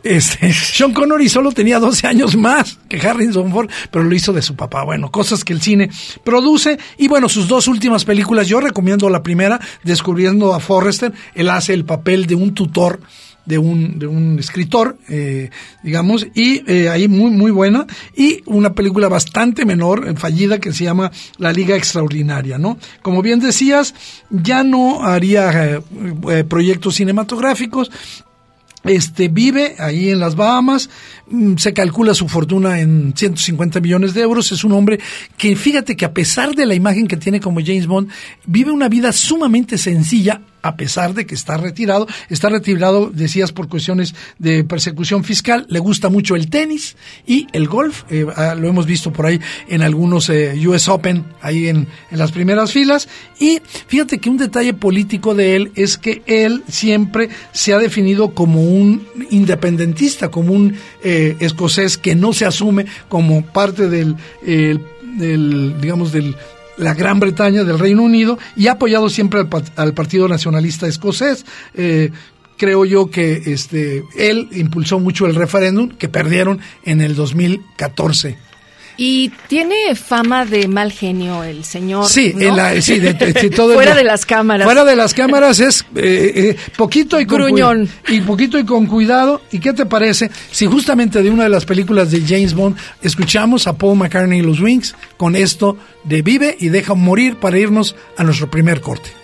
Este, 0.04 0.52
Sean 0.54 0.94
Connery 0.94 1.30
solo 1.30 1.52
tenía 1.52 1.80
12 1.80 2.08
años 2.08 2.36
más 2.36 2.80
que 2.88 3.00
Harrison 3.00 3.52
Ford, 3.52 3.70
pero 3.92 4.09
lo 4.10 4.16
hizo 4.16 4.34
de 4.34 4.42
su 4.42 4.56
papá. 4.56 4.84
Bueno, 4.84 5.12
cosas 5.12 5.46
que 5.46 5.54
el 5.54 5.62
cine 5.62 5.90
produce. 6.24 6.78
Y 6.98 7.08
bueno, 7.08 7.30
sus 7.30 7.48
dos 7.48 7.68
últimas 7.68 8.04
películas, 8.04 8.48
yo 8.48 8.60
recomiendo 8.60 9.10
la 9.10 9.24
primera, 9.24 9.60
Descubriendo 9.84 10.54
a 10.54 10.60
Forrester. 10.60 11.14
Él 11.34 11.50
hace 11.50 11.74
el 11.74 11.86
papel 11.86 12.26
de 12.26 12.36
un 12.36 12.54
tutor 12.54 13.00
de 13.50 13.58
un, 13.58 13.98
de 13.98 14.06
un 14.06 14.38
escritor, 14.38 15.00
eh, 15.10 15.50
digamos, 15.82 16.28
y 16.36 16.62
eh, 16.72 16.88
ahí 16.88 17.08
muy, 17.08 17.32
muy 17.32 17.50
buena, 17.50 17.88
y 18.16 18.44
una 18.46 18.74
película 18.74 19.10
bastante 19.10 19.66
menor, 19.66 20.08
eh, 20.08 20.14
fallida, 20.16 20.60
que 20.60 20.72
se 20.72 20.84
llama 20.84 21.12
La 21.38 21.52
Liga 21.52 21.76
Extraordinaria, 21.76 22.60
¿no? 22.60 22.78
Como 23.02 23.24
bien 23.24 23.40
decías, 23.40 23.96
ya 24.30 24.64
no 24.64 25.04
haría 25.04 25.82
proyectos 26.48 26.96
cinematográficos, 26.96 27.90
este 28.84 29.28
vive 29.28 29.76
ahí 29.80 30.10
en 30.10 30.20
las 30.20 30.36
Bahamas, 30.36 30.90
mm, 31.30 31.58
se 31.58 31.74
calcula 31.74 32.14
su 32.14 32.28
fortuna 32.28 32.80
en 32.80 33.14
150 33.16 33.80
millones 33.82 34.14
de 34.14 34.22
euros, 34.22 34.52
es 34.52 34.64
un 34.64 34.72
hombre 34.72 35.00
que 35.38 35.56
fíjate 35.56 35.96
que 35.96 36.06
a 36.06 36.14
pesar 36.14 36.56
de 36.56 36.66
la 36.66 36.76
imagen 36.76 37.08
que 37.08 37.18
tiene 37.18 37.40
como 37.40 37.60
James 37.60 37.88
Bond, 37.88 38.10
vive 38.46 38.72
una 38.72 38.90
vida 38.90 39.12
sumamente 39.12 39.78
sencilla, 39.78 40.42
a 40.62 40.76
pesar 40.76 41.14
de 41.14 41.26
que 41.26 41.36
está 41.36 41.58
retirado. 41.58 42.08
Está 42.30 42.50
retirado, 42.50 43.10
decías, 43.14 43.52
por 43.52 43.68
cuestiones 43.68 44.16
de 44.38 44.64
persecución 44.64 45.24
fiscal. 45.24 45.66
Le 45.70 45.80
gusta 45.80 46.10
mucho 46.10 46.36
el 46.36 46.50
tenis 46.50 46.96
y 47.26 47.48
el 47.54 47.68
golf. 47.68 48.04
Eh, 48.10 48.26
ah, 48.36 48.56
lo 48.56 48.68
hemos 48.68 48.86
visto 48.86 49.12
por 49.12 49.26
ahí 49.26 49.40
en 49.68 49.82
algunos 49.82 50.30
eh, 50.30 50.56
US 50.68 50.88
Open, 50.88 51.26
ahí 51.42 51.68
en, 51.68 51.88
las 52.12 52.32
primeras 52.32 52.72
filas. 52.72 53.08
Y 53.40 53.62
fíjate 53.88 54.20
que 54.20 54.30
un 54.30 54.38
detalle 54.38 54.74
político 54.74 55.36
de 55.36 55.56
él 55.56 55.72
es 55.76 55.98
que 55.98 56.22
él 56.26 56.64
siempre 56.68 57.30
se 57.52 57.74
ha 57.74 57.78
definido 57.78 58.34
como 58.34 58.62
un 58.62 59.08
independentista, 59.30 60.30
como 60.30 60.54
un 60.54 60.76
eh, 61.04 61.38
escocés 61.40 61.98
que 61.98 62.16
no 62.16 62.34
se 62.34 62.46
asume 62.46 62.86
como 63.08 63.46
parte 63.46 63.90
del, 63.90 64.16
del 64.42 65.76
digamos, 65.80 66.12
del 66.12 66.36
la 66.80 66.94
Gran 66.94 67.20
Bretaña, 67.20 67.64
del 67.64 67.80
Reino 67.80 68.04
Unido, 68.04 68.40
y 68.56 68.68
ha 68.68 68.74
apoyado 68.74 69.10
siempre 69.10 69.46
al, 69.76 69.94
Partido 69.94 70.28
Nacionalista 70.28 70.88
Escocés. 70.88 71.46
Eh, 71.74 72.12
creo 72.58 72.86
yo 72.86 73.10
que 73.10 73.42
este, 73.46 74.04
él 74.18 74.50
impulsó 74.52 75.00
mucho 75.00 75.26
el 75.26 75.36
referéndum 75.36 75.90
que 75.90 76.10
perdieron 76.10 76.60
en 76.84 77.02
el 77.02 77.16
2014. 77.16 78.49
Y 79.02 79.32
tiene 79.48 79.96
fama 79.96 80.46
de 80.46 80.68
mal 80.68 80.92
genio 80.92 81.42
el 81.42 81.64
señor. 81.64 82.10
Sí, 82.10 82.34
¿no? 82.36 82.82
sí 82.82 83.00
de, 83.00 83.14
todo 83.56 83.74
fuera 83.76 83.96
de 83.96 84.04
las 84.04 84.26
cámaras. 84.26 84.66
Fuera 84.66 84.84
de 84.84 84.98
las 84.98 85.14
cámaras 85.14 85.62
es 85.62 85.86
eh, 85.96 86.34
eh, 86.36 86.58
poquito 86.76 87.18
y 87.18 87.26
con 87.26 87.38
Gruñón. 87.38 87.90
y 88.10 88.20
poquito 88.20 88.60
y 88.60 88.66
con 88.66 88.88
cuidado. 88.88 89.42
¿Y 89.54 89.60
qué 89.60 89.72
te 89.72 89.86
parece 89.86 90.30
si 90.52 90.66
justamente 90.66 91.24
de 91.24 91.30
una 91.30 91.44
de 91.44 91.50
las 91.50 91.64
películas 91.64 92.12
de 92.12 92.20
James 92.28 92.54
Bond 92.54 92.76
escuchamos 93.02 93.68
a 93.68 93.78
Paul 93.78 93.98
McCartney 93.98 94.40
y 94.40 94.44
los 94.44 94.60
Wings 94.60 94.94
con 95.16 95.38
esto 95.38 95.78
de 96.04 96.22
Vive 96.22 96.58
y 96.60 96.68
deja 96.68 96.94
morir 96.94 97.38
para 97.38 97.58
irnos 97.58 97.96
a 98.18 98.26
nuestro 98.26 98.52
primer 98.52 98.82
corte? 98.82 99.19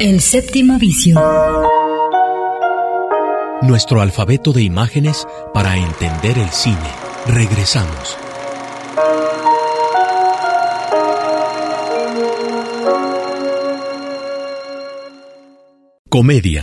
El 0.00 0.20
séptimo 0.20 0.78
vicio. 0.78 1.20
Nuestro 3.62 4.00
alfabeto 4.00 4.52
de 4.52 4.62
imágenes 4.62 5.24
para 5.54 5.76
entender 5.76 6.38
el 6.38 6.50
cine. 6.50 6.76
Regresamos. 7.26 8.16
Comedia. 16.08 16.62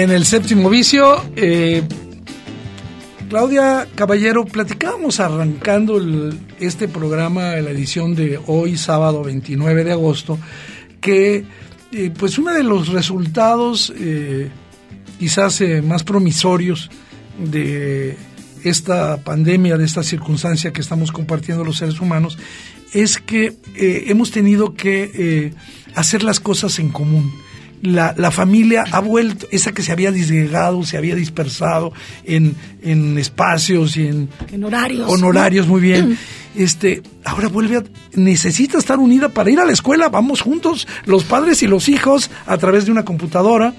En 0.00 0.10
el 0.10 0.24
séptimo 0.24 0.70
vicio, 0.70 1.22
eh, 1.36 1.82
Claudia 3.28 3.86
Caballero, 3.94 4.46
platicábamos 4.46 5.20
arrancando 5.20 6.00
este 6.58 6.88
programa, 6.88 7.54
la 7.56 7.70
edición 7.70 8.14
de 8.14 8.40
hoy, 8.46 8.78
sábado 8.78 9.22
29 9.22 9.84
de 9.84 9.92
agosto, 9.92 10.38
que 11.02 11.44
eh, 11.92 12.10
pues 12.18 12.38
uno 12.38 12.54
de 12.54 12.62
los 12.62 12.88
resultados 12.88 13.92
eh, 13.94 14.48
quizás 15.18 15.62
más 15.84 16.02
promisorios 16.02 16.90
de 17.38 18.16
esta 18.64 19.18
pandemia, 19.18 19.76
de 19.76 19.84
esta 19.84 20.02
circunstancia 20.02 20.72
que 20.72 20.80
estamos 20.80 21.12
compartiendo 21.12 21.62
los 21.62 21.76
seres 21.76 22.00
humanos, 22.00 22.38
es 22.94 23.18
que 23.18 23.54
hemos 23.76 24.30
tenido 24.30 24.72
que 24.72 25.52
hacer 25.94 26.22
las 26.22 26.40
cosas 26.40 26.78
en 26.78 26.88
común 26.88 27.30
la, 27.82 28.14
la, 28.16 28.30
familia 28.30 28.84
ha 28.90 29.00
vuelto, 29.00 29.46
esa 29.50 29.72
que 29.72 29.82
se 29.82 29.92
había 29.92 30.10
disgregado, 30.10 30.82
se 30.84 30.96
había 30.96 31.14
dispersado 31.14 31.92
en, 32.24 32.54
en 32.82 33.18
espacios 33.18 33.96
y 33.96 34.06
en, 34.06 34.28
en 34.52 34.64
horarios. 34.64 35.08
Honorarios, 35.08 35.66
muy 35.66 35.80
bien. 35.80 36.18
Este, 36.56 37.00
ahora 37.24 37.46
vuelve 37.46 37.76
a, 37.76 37.84
necesita 38.14 38.78
estar 38.78 38.98
unida 38.98 39.28
para 39.28 39.52
ir 39.52 39.60
a 39.60 39.64
la 39.64 39.70
escuela, 39.70 40.08
vamos 40.08 40.40
juntos, 40.40 40.88
los 41.04 41.22
padres 41.22 41.62
y 41.62 41.68
los 41.68 41.88
hijos, 41.88 42.28
a 42.44 42.58
través 42.58 42.86
de 42.86 42.90
una 42.90 43.04
computadora. 43.04 43.72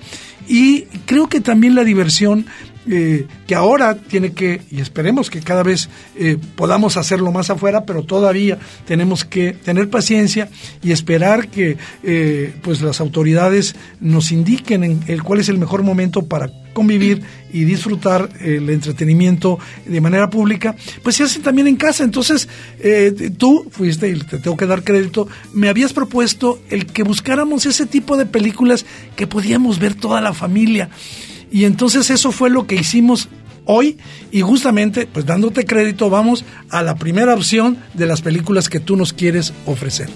Y 0.47 0.83
creo 1.05 1.27
que 1.27 1.41
también 1.41 1.75
la 1.75 1.83
diversión 1.83 2.45
eh, 2.89 3.27
que 3.45 3.53
ahora 3.53 3.93
tiene 3.95 4.33
que, 4.33 4.61
y 4.71 4.81
esperemos 4.81 5.29
que 5.29 5.41
cada 5.41 5.61
vez 5.61 5.87
eh, 6.17 6.37
podamos 6.55 6.97
hacerlo 6.97 7.31
más 7.31 7.51
afuera, 7.51 7.85
pero 7.85 8.03
todavía 8.03 8.57
tenemos 8.87 9.23
que 9.23 9.53
tener 9.53 9.89
paciencia 9.89 10.49
y 10.81 10.91
esperar 10.91 11.49
que 11.49 11.77
eh, 12.01 12.53
pues 12.63 12.81
las 12.81 12.99
autoridades 12.99 13.75
nos 13.99 14.31
indiquen 14.31 14.83
en 14.83 15.03
el 15.05 15.21
cuál 15.21 15.41
es 15.41 15.49
el 15.49 15.59
mejor 15.59 15.83
momento 15.83 16.25
para 16.25 16.49
convivir 16.73 17.21
y 17.53 17.65
disfrutar 17.65 18.29
el 18.39 18.69
entretenimiento 18.69 19.59
de 19.85 20.01
manera 20.01 20.29
pública, 20.29 20.75
pues 21.03 21.17
se 21.17 21.23
hace 21.23 21.41
también 21.41 21.67
en 21.67 21.75
casa. 21.75 22.05
Entonces, 22.05 22.47
tú 23.37 23.67
fuiste, 23.69 24.09
y 24.09 24.17
te 24.19 24.37
tengo 24.37 24.55
que 24.55 24.65
dar 24.65 24.81
crédito, 24.81 25.27
me 25.53 25.67
habías 25.67 25.91
propuesto 25.91 26.61
el 26.69 26.85
que 26.85 27.03
buscáramos 27.03 27.65
ese 27.65 27.85
tipo 27.85 28.15
de 28.15 28.25
películas 28.25 28.85
que 29.17 29.27
podíamos 29.27 29.79
ver 29.79 29.95
toda 29.95 30.21
la 30.21 30.33
familia. 30.33 30.89
Y 31.51 31.65
entonces 31.65 32.09
eso 32.09 32.31
fue 32.31 32.49
lo 32.49 32.65
que 32.65 32.75
hicimos 32.75 33.27
hoy 33.65 33.97
y 34.31 34.41
justamente, 34.41 35.05
pues 35.05 35.25
dándote 35.25 35.65
crédito, 35.65 36.09
vamos 36.09 36.45
a 36.69 36.81
la 36.81 36.95
primera 36.95 37.33
opción 37.33 37.77
de 37.93 38.07
las 38.07 38.21
películas 38.21 38.69
que 38.69 38.79
tú 38.79 38.95
nos 38.95 39.13
quieres 39.13 39.53
ofrecer. 39.65 40.09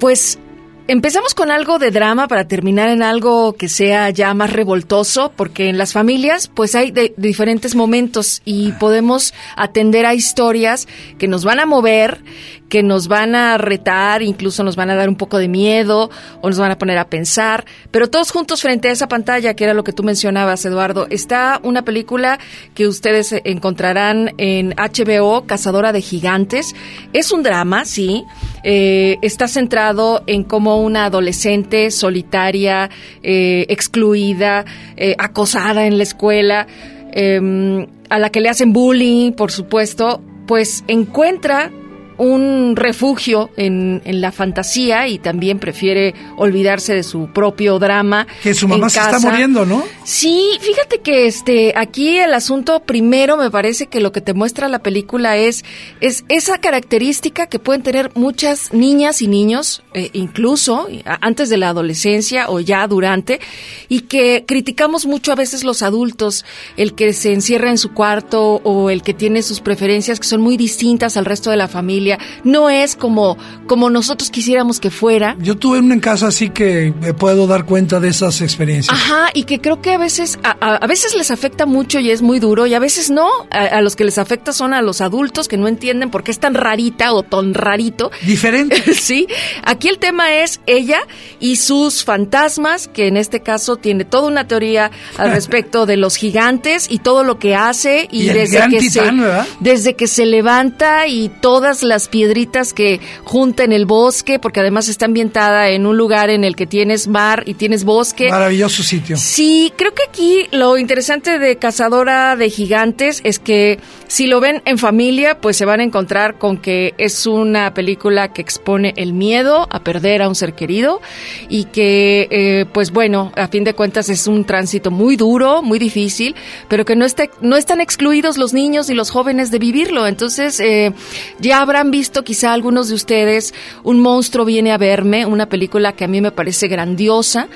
Pues 0.00 0.38
Empezamos 0.86 1.32
con 1.32 1.50
algo 1.50 1.78
de 1.78 1.90
drama 1.90 2.28
para 2.28 2.46
terminar 2.46 2.90
en 2.90 3.02
algo 3.02 3.54
que 3.54 3.70
sea 3.70 4.10
ya 4.10 4.34
más 4.34 4.52
revoltoso, 4.52 5.32
porque 5.34 5.70
en 5.70 5.78
las 5.78 5.94
familias 5.94 6.46
pues 6.46 6.74
hay 6.74 6.90
de, 6.90 7.14
diferentes 7.16 7.74
momentos 7.74 8.42
y 8.44 8.72
podemos 8.72 9.32
atender 9.56 10.04
a 10.04 10.12
historias 10.12 10.86
que 11.16 11.26
nos 11.26 11.42
van 11.42 11.58
a 11.58 11.64
mover, 11.64 12.20
que 12.68 12.82
nos 12.82 13.08
van 13.08 13.34
a 13.34 13.56
retar, 13.56 14.20
incluso 14.22 14.62
nos 14.62 14.76
van 14.76 14.90
a 14.90 14.94
dar 14.94 15.08
un 15.08 15.16
poco 15.16 15.38
de 15.38 15.48
miedo 15.48 16.10
o 16.42 16.48
nos 16.48 16.58
van 16.58 16.72
a 16.72 16.76
poner 16.76 16.98
a 16.98 17.08
pensar, 17.08 17.64
pero 17.90 18.10
todos 18.10 18.30
juntos 18.30 18.60
frente 18.60 18.88
a 18.88 18.92
esa 18.92 19.08
pantalla, 19.08 19.54
que 19.54 19.64
era 19.64 19.72
lo 19.72 19.84
que 19.84 19.92
tú 19.94 20.02
mencionabas, 20.02 20.66
Eduardo, 20.66 21.06
está 21.08 21.60
una 21.62 21.82
película 21.82 22.38
que 22.74 22.86
ustedes 22.88 23.34
encontrarán 23.44 24.34
en 24.36 24.74
HBO, 24.76 25.46
Cazadora 25.46 25.92
de 25.92 26.02
Gigantes. 26.02 26.74
Es 27.14 27.32
un 27.32 27.42
drama, 27.42 27.86
sí, 27.86 28.24
eh, 28.64 29.16
está 29.22 29.48
centrado 29.48 30.22
en 30.26 30.44
cómo 30.44 30.73
una 30.76 31.06
adolescente 31.06 31.90
solitaria, 31.90 32.90
eh, 33.22 33.66
excluida, 33.68 34.64
eh, 34.96 35.14
acosada 35.18 35.86
en 35.86 35.96
la 35.96 36.02
escuela, 36.02 36.66
em, 37.12 37.86
a 38.08 38.18
la 38.18 38.30
que 38.30 38.40
le 38.40 38.48
hacen 38.48 38.72
bullying, 38.72 39.32
por 39.32 39.50
supuesto, 39.50 40.22
pues 40.46 40.84
encuentra 40.88 41.70
un 42.18 42.76
refugio 42.76 43.50
en, 43.56 44.02
en, 44.04 44.20
la 44.20 44.32
fantasía 44.32 45.08
y 45.08 45.18
también 45.18 45.58
prefiere 45.58 46.14
olvidarse 46.36 46.94
de 46.94 47.02
su 47.02 47.28
propio 47.32 47.78
drama. 47.78 48.26
Que 48.42 48.54
su 48.54 48.68
mamá 48.68 48.88
se 48.88 49.00
está 49.00 49.18
muriendo, 49.18 49.66
¿no? 49.66 49.84
Sí, 50.04 50.58
fíjate 50.60 51.00
que 51.00 51.26
este 51.26 51.72
aquí 51.76 52.18
el 52.18 52.34
asunto 52.34 52.80
primero 52.80 53.36
me 53.36 53.50
parece 53.50 53.86
que 53.86 54.00
lo 54.00 54.12
que 54.12 54.20
te 54.20 54.34
muestra 54.34 54.68
la 54.68 54.80
película 54.80 55.36
es, 55.36 55.64
es 56.00 56.24
esa 56.28 56.58
característica 56.58 57.46
que 57.46 57.58
pueden 57.58 57.82
tener 57.82 58.12
muchas 58.14 58.72
niñas 58.72 59.22
y 59.22 59.28
niños, 59.28 59.82
eh, 59.94 60.10
incluso 60.12 60.88
antes 61.20 61.48
de 61.48 61.56
la 61.56 61.70
adolescencia 61.70 62.48
o 62.48 62.60
ya 62.60 62.86
durante, 62.86 63.40
y 63.88 64.00
que 64.02 64.44
criticamos 64.46 65.06
mucho 65.06 65.32
a 65.32 65.36
veces 65.36 65.64
los 65.64 65.82
adultos, 65.82 66.44
el 66.76 66.94
que 66.94 67.12
se 67.12 67.32
encierra 67.32 67.70
en 67.70 67.78
su 67.78 67.92
cuarto 67.92 68.60
o 68.64 68.90
el 68.90 69.02
que 69.02 69.14
tiene 69.14 69.42
sus 69.42 69.60
preferencias 69.60 70.20
que 70.20 70.26
son 70.26 70.40
muy 70.40 70.56
distintas 70.56 71.16
al 71.16 71.24
resto 71.24 71.50
de 71.50 71.56
la 71.56 71.68
familia 71.68 72.03
familia 72.04 72.18
no 72.42 72.68
es 72.68 72.96
como, 72.96 73.38
como 73.66 73.88
nosotros 73.90 74.30
quisiéramos 74.30 74.80
que 74.80 74.90
fuera. 74.90 75.36
Yo 75.38 75.56
tuve 75.56 75.78
una 75.78 75.94
en 75.94 76.00
casa 76.00 76.26
así 76.26 76.50
que 76.50 76.92
me 77.00 77.14
puedo 77.14 77.46
dar 77.46 77.64
cuenta 77.64 78.00
de 78.00 78.08
esas 78.08 78.40
experiencias. 78.40 78.94
Ajá, 78.94 79.30
y 79.32 79.44
que 79.44 79.60
creo 79.60 79.80
que 79.80 79.92
a 79.92 79.98
veces, 79.98 80.38
a, 80.42 80.50
a 80.50 80.86
veces 80.86 81.14
les 81.14 81.30
afecta 81.30 81.66
mucho 81.66 82.00
y 82.00 82.10
es 82.10 82.22
muy 82.22 82.38
duro, 82.40 82.66
y 82.66 82.74
a 82.74 82.78
veces 82.78 83.10
no. 83.10 83.28
A, 83.50 83.64
a, 83.64 83.80
los 83.80 83.96
que 83.96 84.04
les 84.04 84.18
afecta 84.18 84.52
son 84.52 84.74
a 84.74 84.82
los 84.82 85.00
adultos 85.00 85.48
que 85.48 85.56
no 85.56 85.68
entienden 85.68 86.10
por 86.10 86.22
qué 86.22 86.30
es 86.30 86.38
tan 86.38 86.54
rarita 86.54 87.12
o 87.12 87.22
tan 87.22 87.54
rarito. 87.54 88.10
Diferente. 88.26 88.76
sí. 88.94 89.26
Aquí 89.62 89.88
el 89.88 89.98
tema 89.98 90.34
es 90.34 90.60
ella 90.66 91.00
y 91.40 91.56
sus 91.56 92.04
fantasmas, 92.04 92.88
que 92.88 93.08
en 93.08 93.16
este 93.16 93.40
caso 93.40 93.76
tiene 93.76 94.04
toda 94.04 94.28
una 94.28 94.46
teoría 94.46 94.90
al 95.16 95.30
respecto 95.38 95.86
de 95.86 95.96
los 95.96 96.16
gigantes 96.16 96.86
y 96.90 96.98
todo 96.98 97.24
lo 97.24 97.38
que 97.38 97.54
hace 97.54 98.08
y, 98.10 98.28
desde 98.28 98.68
que 98.68 98.78
titán, 98.78 99.16
se 99.16 99.22
¿verdad? 99.22 99.46
desde 99.60 99.94
que 99.94 100.06
se 100.06 100.26
levanta 100.26 101.06
y 101.06 101.28
todas 101.28 101.82
las 101.82 101.93
piedritas 102.08 102.72
que 102.72 103.00
junta 103.24 103.64
en 103.64 103.72
el 103.72 103.86
bosque, 103.86 104.38
porque 104.38 104.60
además 104.60 104.88
está 104.88 105.06
ambientada 105.06 105.70
en 105.70 105.86
un 105.86 105.96
lugar 105.96 106.30
en 106.30 106.44
el 106.44 106.56
que 106.56 106.66
tienes 106.66 107.08
mar 107.08 107.42
y 107.46 107.54
tienes 107.54 107.84
bosque. 107.84 108.28
Maravilloso 108.28 108.82
sitio. 108.82 109.16
Sí, 109.16 109.72
creo 109.76 109.94
que 109.94 110.02
aquí 110.08 110.46
lo 110.52 110.78
interesante 110.78 111.38
de 111.38 111.56
Cazadora 111.56 112.36
de 112.36 112.50
Gigantes 112.50 113.20
es 113.24 113.38
que 113.38 113.78
si 114.06 114.26
lo 114.26 114.40
ven 114.40 114.62
en 114.64 114.78
familia, 114.78 115.40
pues 115.40 115.56
se 115.56 115.64
van 115.64 115.80
a 115.80 115.84
encontrar 115.84 116.38
con 116.38 116.58
que 116.58 116.94
es 116.98 117.26
una 117.26 117.74
película 117.74 118.32
que 118.32 118.42
expone 118.42 118.92
el 118.96 119.12
miedo 119.12 119.66
a 119.70 119.80
perder 119.80 120.22
a 120.22 120.28
un 120.28 120.34
ser 120.34 120.54
querido 120.54 121.00
y 121.48 121.64
que, 121.64 122.28
eh, 122.30 122.66
pues 122.72 122.92
bueno, 122.92 123.32
a 123.36 123.48
fin 123.48 123.64
de 123.64 123.74
cuentas 123.74 124.08
es 124.08 124.26
un 124.26 124.44
tránsito 124.44 124.90
muy 124.90 125.16
duro, 125.16 125.62
muy 125.62 125.78
difícil, 125.78 126.34
pero 126.68 126.84
que 126.84 126.96
no, 126.96 127.04
esté, 127.04 127.30
no 127.40 127.56
están 127.56 127.80
excluidos 127.80 128.36
los 128.36 128.52
niños 128.52 128.90
y 128.90 128.94
los 128.94 129.10
jóvenes 129.10 129.50
de 129.50 129.58
vivirlo. 129.58 130.06
Entonces, 130.06 130.60
eh, 130.60 130.92
ya 131.40 131.64
habrán 131.84 131.90
visto 131.90 132.24
quizá 132.24 132.52
algunos 132.52 132.88
de 132.88 132.94
ustedes 132.94 133.54
Un 133.82 134.00
monstruo 134.00 134.44
viene 134.44 134.72
a 134.72 134.78
verme, 134.78 135.26
una 135.26 135.46
película 135.46 135.92
que 135.92 136.04
a 136.04 136.08
mí 136.08 136.20
me 136.20 136.30
parece 136.30 136.68
grandiosa 136.68 137.48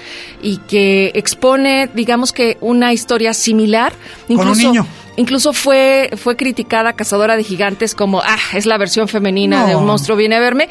y 0.43 0.59
que 0.59 1.13
expone, 1.15 1.89
digamos 1.95 2.33
que 2.33 2.59
una 2.61 2.93
historia 2.93 3.33
similar. 3.33 3.93
Con 4.27 4.49
un 4.49 4.59
niño. 4.59 4.87
Incluso 5.19 5.53
fue, 5.53 6.11
fue 6.17 6.37
criticada 6.37 6.95
Cazadora 6.95 7.37
de 7.37 7.45
Gigantes 7.45 7.95
como, 7.95 8.23
ah, 8.23 8.39
es 8.55 8.65
la 8.67 8.79
versión 8.79 9.09
femenina 9.09 9.63
No. 9.63 9.67
de 9.69 9.77
Un 9.77 9.85
monstruo 9.85 10.17
viene 10.17 10.37
a 10.37 10.41
verme. 10.41 10.69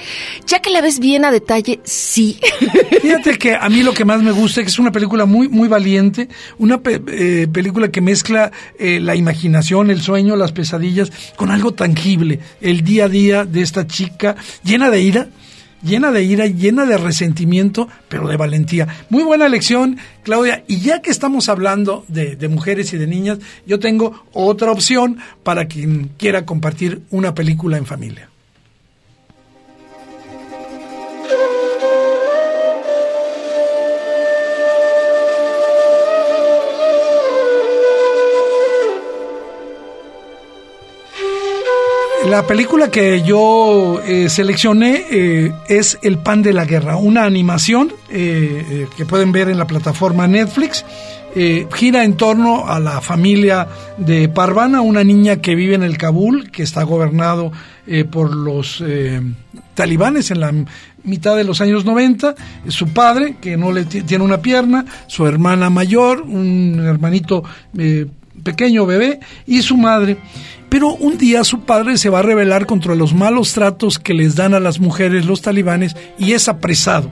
Ya 0.47 0.60
que 0.60 0.69
la 0.69 0.81
ves 0.81 0.99
bien 0.99 1.25
a 1.25 1.31
detalle, 1.31 1.79
sí. 1.83 2.39
Fíjate 3.01 3.38
que 3.38 3.55
a 3.55 3.67
mí 3.69 3.83
lo 3.83 3.93
que 3.93 4.05
más 4.05 4.21
me 4.23 4.31
gusta 4.31 4.62
es 4.62 4.65
que 4.65 4.71
es 4.71 4.79
una 4.79 4.91
película 4.91 5.25
muy 5.25 5.49
muy 5.49 5.67
valiente, 5.67 6.29
una 6.57 6.79
pe- 6.81 7.01
eh, 7.07 7.47
película 7.51 7.89
que 7.89 8.01
mezcla 8.01 8.51
eh, 8.79 8.99
la 8.99 9.15
imaginación, 9.15 9.91
el 9.91 10.01
sueño, 10.01 10.36
las 10.36 10.51
pesadillas 10.53 11.12
con 11.36 11.51
algo 11.51 11.73
tangible, 11.73 12.39
el 12.62 12.83
día 12.83 13.05
a 13.05 13.10
día 13.10 13.43
de 13.45 13.62
esta 13.62 13.86
chica 13.86 14.36
llena 14.63 14.89
de 14.89 15.01
ira, 15.01 15.27
llena 15.84 16.12
de 16.12 16.24
ira, 16.24 16.46
llena 16.48 16.86
de 16.86 16.98
resentimiento, 16.98 17.88
pero 18.10 18.28
de 18.28 18.38
valentía. 18.38 18.88
Muy 19.10 19.24
buena 19.24 19.48
lección, 19.50 19.98
Claudia. 20.24 20.63
Y 20.68 20.80
ya 20.80 21.02
que 21.02 21.12
estamos 21.12 21.50
hablando 21.50 22.06
de, 22.08 22.36
de 22.36 22.48
mujeres 22.48 22.94
y 22.94 22.98
de 22.98 23.08
niñas, 23.08 23.40
yo 23.66 23.80
tengo 23.80 24.26
otra 24.34 24.72
opción 24.72 25.18
para 25.44 25.66
quien 25.66 26.12
quiera 26.18 26.46
compartir 26.46 27.02
una 27.10 27.34
película 27.34 27.78
en 27.78 27.86
familia. 27.86 28.30
La 42.30 42.46
película 42.46 42.92
que 42.92 43.22
yo 43.24 44.02
eh, 44.04 44.28
seleccioné 44.30 45.06
eh, 45.10 45.52
es 45.70 45.98
El 46.02 46.18
pan 46.18 46.42
de 46.42 46.52
la 46.52 46.66
guerra, 46.66 46.98
una 46.98 47.24
animación 47.24 47.94
eh, 48.10 48.66
eh, 48.70 48.88
que 48.98 49.06
pueden 49.06 49.32
ver 49.32 49.50
en 49.50 49.58
la 49.58 49.66
plataforma 49.68 50.28
Netflix. 50.28 50.84
Eh, 51.36 51.68
gira 51.74 52.04
en 52.04 52.18
torno 52.18 52.68
a 52.68 52.80
la 52.80 53.00
familia 53.00 53.68
de 53.98 54.28
Parvana, 54.28 54.82
una 54.82 55.04
niña 55.04 55.38
que 55.38 55.56
vive 55.56 55.76
en 55.76 55.84
el 55.84 55.98
Kabul, 55.98 56.50
que 56.52 56.63
está 56.63 56.84
gobernado 56.84 57.52
por 58.12 58.36
los 58.36 58.84
talibanes 59.76 60.30
en 60.32 60.40
la 60.42 60.52
mitad 61.04 61.38
de 61.38 61.46
los 61.46 61.62
años 61.62 61.86
90, 61.86 62.36
su 62.68 62.88
padre, 62.90 63.38
que 63.40 63.56
no 63.56 63.72
le 63.72 63.86
ti- 63.86 64.02
tiene 64.02 64.26
una 64.26 64.42
pierna, 64.42 64.84
su 65.08 65.26
hermana 65.26 65.70
mayor, 65.70 66.22
un 66.22 66.84
hermanito 66.86 67.44
eh, 67.78 68.08
pequeño 68.43 68.86
bebé, 68.86 69.19
y 69.45 69.62
su 69.62 69.78
madre. 69.78 70.17
Pero 70.69 70.93
un 70.95 71.17
día 71.17 71.43
su 71.43 71.62
padre 71.62 71.97
se 71.97 72.10
va 72.10 72.19
a 72.19 72.23
rebelar 72.23 72.65
contra 72.65 72.95
los 72.95 73.13
malos 73.13 73.54
tratos 73.54 74.00
que 74.00 74.13
les 74.13 74.36
dan 74.36 74.54
a 74.54 74.60
las 74.60 74.80
mujeres 74.80 75.26
los 75.26 75.41
talibanes 75.41 75.95
y 76.19 76.34
es 76.34 76.50
apresado, 76.50 77.12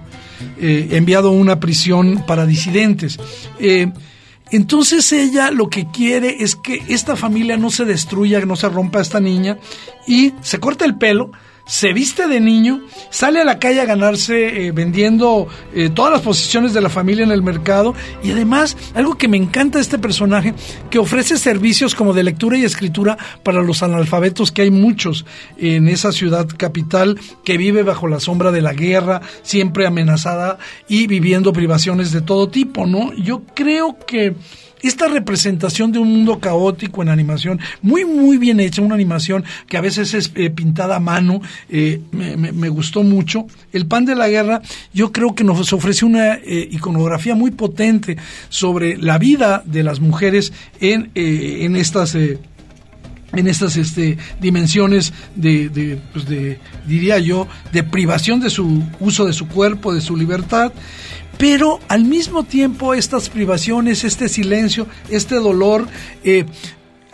eh, 0.59 0.89
enviado 0.91 1.29
a 1.29 1.31
una 1.31 1.59
prisión 1.59 2.25
para 2.27 2.45
disidentes. 2.45 3.17
Eh, 3.59 3.91
entonces 4.51 5.11
ella 5.13 5.51
lo 5.51 5.69
que 5.69 5.87
quiere 5.89 6.43
es 6.43 6.55
que 6.55 6.83
esta 6.89 7.15
familia 7.15 7.57
no 7.57 7.71
se 7.71 7.85
destruya, 7.85 8.39
que 8.39 8.45
no 8.45 8.55
se 8.55 8.69
rompa 8.69 9.01
esta 9.01 9.19
niña 9.19 9.57
y 10.05 10.33
se 10.41 10.59
corta 10.59 10.85
el 10.85 10.97
pelo, 10.97 11.31
se 11.65 11.93
viste 11.93 12.27
de 12.27 12.39
niño, 12.39 12.81
sale 13.09 13.41
a 13.41 13.45
la 13.45 13.59
calle 13.59 13.81
a 13.81 13.85
ganarse 13.85 14.67
eh, 14.67 14.71
vendiendo 14.71 15.47
eh, 15.73 15.89
todas 15.89 16.11
las 16.11 16.21
posiciones 16.21 16.73
de 16.73 16.81
la 16.81 16.89
familia 16.89 17.23
en 17.23 17.31
el 17.31 17.41
mercado 17.41 17.95
y 18.23 18.31
además 18.31 18.77
algo 18.93 19.15
que 19.15 19.27
me 19.27 19.37
encanta 19.37 19.79
este 19.79 19.97
personaje 19.97 20.53
que 20.89 20.99
ofrece 20.99 21.37
servicios 21.37 21.95
como 21.95 22.13
de 22.13 22.23
lectura 22.23 22.57
y 22.57 22.63
escritura 22.63 23.17
para 23.43 23.61
los 23.61 23.83
analfabetos 23.83 24.51
que 24.51 24.61
hay 24.61 24.71
muchos 24.71 25.25
en 25.57 25.87
esa 25.87 26.11
ciudad 26.11 26.47
capital 26.55 27.19
que 27.43 27.57
vive 27.57 27.83
bajo 27.83 28.07
la 28.07 28.19
sombra 28.19 28.51
de 28.51 28.61
la 28.61 28.73
guerra, 28.73 29.21
siempre 29.41 29.87
amenazada 29.87 30.57
y 30.87 31.07
viviendo 31.07 31.53
privaciones 31.53 32.11
de 32.11 32.21
todo 32.21 32.49
tipo, 32.49 32.85
¿no? 32.85 33.13
Yo 33.13 33.41
creo 33.53 33.97
que 34.05 34.35
esta 34.87 35.07
representación 35.07 35.91
de 35.91 35.99
un 35.99 36.09
mundo 36.11 36.39
caótico 36.39 37.01
en 37.01 37.09
animación, 37.09 37.59
muy, 37.81 38.05
muy 38.05 38.37
bien 38.37 38.59
hecha, 38.59 38.81
una 38.81 38.95
animación 38.95 39.43
que 39.67 39.77
a 39.77 39.81
veces 39.81 40.13
es 40.13 40.31
eh, 40.35 40.49
pintada 40.49 40.97
a 40.97 40.99
mano, 40.99 41.41
eh, 41.69 42.01
me, 42.11 42.37
me- 42.37 42.51
me 42.51 42.69
gustó 42.69 43.03
mucho. 43.03 43.47
El 43.73 43.85
pan 43.87 44.05
de 44.05 44.15
la 44.15 44.27
guerra, 44.29 44.61
yo 44.93 45.11
creo 45.11 45.35
que 45.35 45.43
nos 45.43 45.71
ofrece 45.73 46.05
una 46.05 46.35
eh, 46.35 46.67
iconografía 46.71 47.35
muy 47.35 47.51
potente 47.51 48.17
sobre 48.49 48.97
la 48.97 49.17
vida 49.17 49.63
de 49.65 49.83
las 49.83 49.99
mujeres 49.99 50.53
en, 50.79 51.11
en 51.15 51.75
estas... 51.75 52.15
en 52.15 53.47
estas 53.47 53.75
este, 53.75 54.17
dimensiones 54.39 55.11
de, 55.35 55.67
de, 55.67 55.99
pues 56.13 56.25
de, 56.25 56.57
diría 56.87 57.19
yo, 57.19 57.47
de 57.73 57.83
privación 57.83 58.39
de 58.39 58.49
su 58.49 58.81
uso 59.01 59.25
de 59.25 59.33
su 59.33 59.47
cuerpo, 59.49 59.93
de 59.93 59.99
su 59.99 60.15
libertad, 60.15 60.71
pero 61.37 61.79
al 61.87 62.05
mismo 62.05 62.43
tiempo 62.43 62.93
estas 62.93 63.29
privaciones, 63.29 64.03
este 64.03 64.29
silencio, 64.29 64.87
este 65.09 65.35
dolor, 65.35 65.87
eh, 66.23 66.45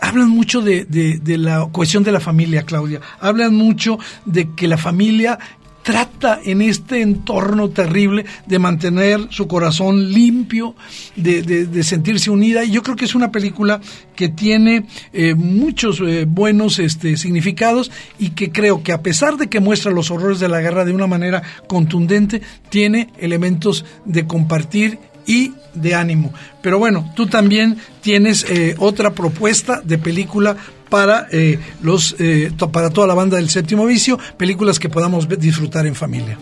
hablan 0.00 0.28
mucho 0.30 0.60
de, 0.62 0.84
de- 0.84 1.18
de 1.18 1.38
la 1.38 1.68
cohesión 1.72 2.02
de 2.04 2.12
la 2.12 2.20
familia, 2.20 2.62
Claudia, 2.62 3.00
hablan 3.20 3.54
mucho 3.54 3.98
de 4.24 4.48
que 4.54 4.66
la 4.68 4.76
familia 4.78 5.38
trata 5.82 6.38
en 6.44 6.62
este 6.62 7.00
entorno 7.02 7.70
terrible 7.70 8.24
de 8.46 8.58
mantener 8.58 9.26
su 9.30 9.48
corazón 9.48 10.12
limpio, 10.12 10.74
de, 11.16 11.42
de- 11.42 11.82
sentirse 11.82 12.30
unida. 12.30 12.64
Y 12.64 12.70
yo 12.70 12.82
creo 12.82 12.96
que 12.96 13.04
es 13.04 13.14
una 13.14 13.32
película 13.32 13.80
que 14.14 14.28
tiene 14.28 14.86
eh, 15.12 15.34
muchos 15.34 16.00
eh, 16.00 16.24
buenos 16.28 16.78
este, 16.78 17.16
significados 17.16 17.90
y 18.18 18.30
que 18.30 18.52
creo 18.52 18.82
que 18.82 18.92
a 18.92 19.02
pesar 19.02 19.36
de 19.36 19.48
que 19.48 19.60
muestra 19.60 19.90
los 19.90 20.10
horrores 20.10 20.38
de 20.40 20.48
la 20.48 20.60
guerra 20.60 20.84
de 20.84 20.92
una 20.92 21.06
manera 21.06 21.42
contundente, 21.66 22.42
tiene 22.68 23.08
elementos 23.18 23.84
de 24.04 24.26
compartir 24.26 24.98
y 25.26 25.54
de 25.74 25.94
ánimo. 25.94 26.32
Pero 26.60 26.78
bueno, 26.78 27.12
tú 27.14 27.26
también 27.26 27.78
tienes 28.00 28.44
eh, 28.48 28.74
otra 28.78 29.12
propuesta 29.12 29.80
de 29.82 29.98
película 29.98 30.56
para 30.88 31.26
eh, 31.32 31.58
los 31.80 32.14
eh, 32.18 32.52
para 32.70 32.90
toda 32.90 33.06
la 33.06 33.14
banda 33.14 33.38
del 33.38 33.48
séptimo 33.48 33.86
vicio, 33.86 34.18
películas 34.36 34.78
que 34.78 34.88
podamos 34.88 35.28
disfrutar 35.28 35.86
en 35.86 35.94
familia. 35.94 36.38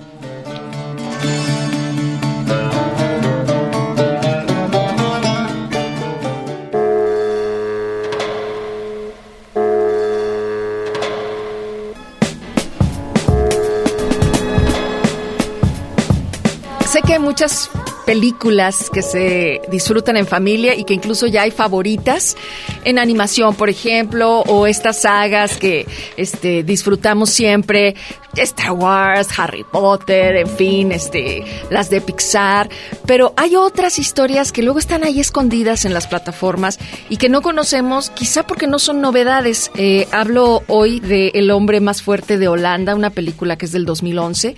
Sé 16.87 17.03
que 17.03 17.13
hay 17.13 17.21
muchas 17.21 17.71
películas 18.11 18.91
que 18.91 19.03
se 19.03 19.61
disfrutan 19.71 20.17
en 20.17 20.27
familia 20.27 20.75
y 20.75 20.83
que 20.83 20.95
incluso 20.95 21.29
ya 21.29 21.43
hay 21.43 21.53
favoritas. 21.53 22.37
en 22.85 22.99
animación, 22.99 23.55
por 23.55 23.71
ejemplo, 23.71 24.41
o 24.41 24.67
estas 24.67 25.03
sagas 25.03 25.57
que 25.57 25.87
este, 26.17 26.65
disfrutamos 26.65 27.31
siempre, 27.31 27.95
Star 28.37 28.73
Wars, 28.73 29.29
Harry 29.39 29.65
Potter, 29.65 30.37
en 30.37 30.49
fin, 30.49 30.93
este, 30.93 31.45
las 31.71 31.91
de 31.91 32.01
Pixar, 32.01 32.69
pero 33.07 33.33
hay 33.37 33.57
otras 33.57 33.99
historias 33.99 34.53
que 34.53 34.63
luego 34.63 34.79
están 34.79 35.05
ahí 35.05 35.21
escondidas 35.21 35.85
en 35.85 35.95
las 35.95 36.07
plataformas 36.07 36.79
y 37.09 37.17
que 37.17 37.29
no 37.29 37.43
conocemos, 37.43 38.11
quizá 38.11 38.47
porque 38.47 38.67
no 38.67 38.79
son 38.79 39.01
novedades. 39.01 39.71
Eh, 39.77 40.07
hablo 40.13 40.63
hoy 40.69 41.01
de 41.01 41.33
El 41.35 41.51
hombre 41.51 41.81
más 41.81 42.03
fuerte 42.03 42.39
de 42.39 42.49
Holanda, 42.49 42.95
una 42.95 43.11
película 43.11 43.57
que 43.57 43.67
es 43.67 43.73
del 43.73 43.85
2011 43.85 44.57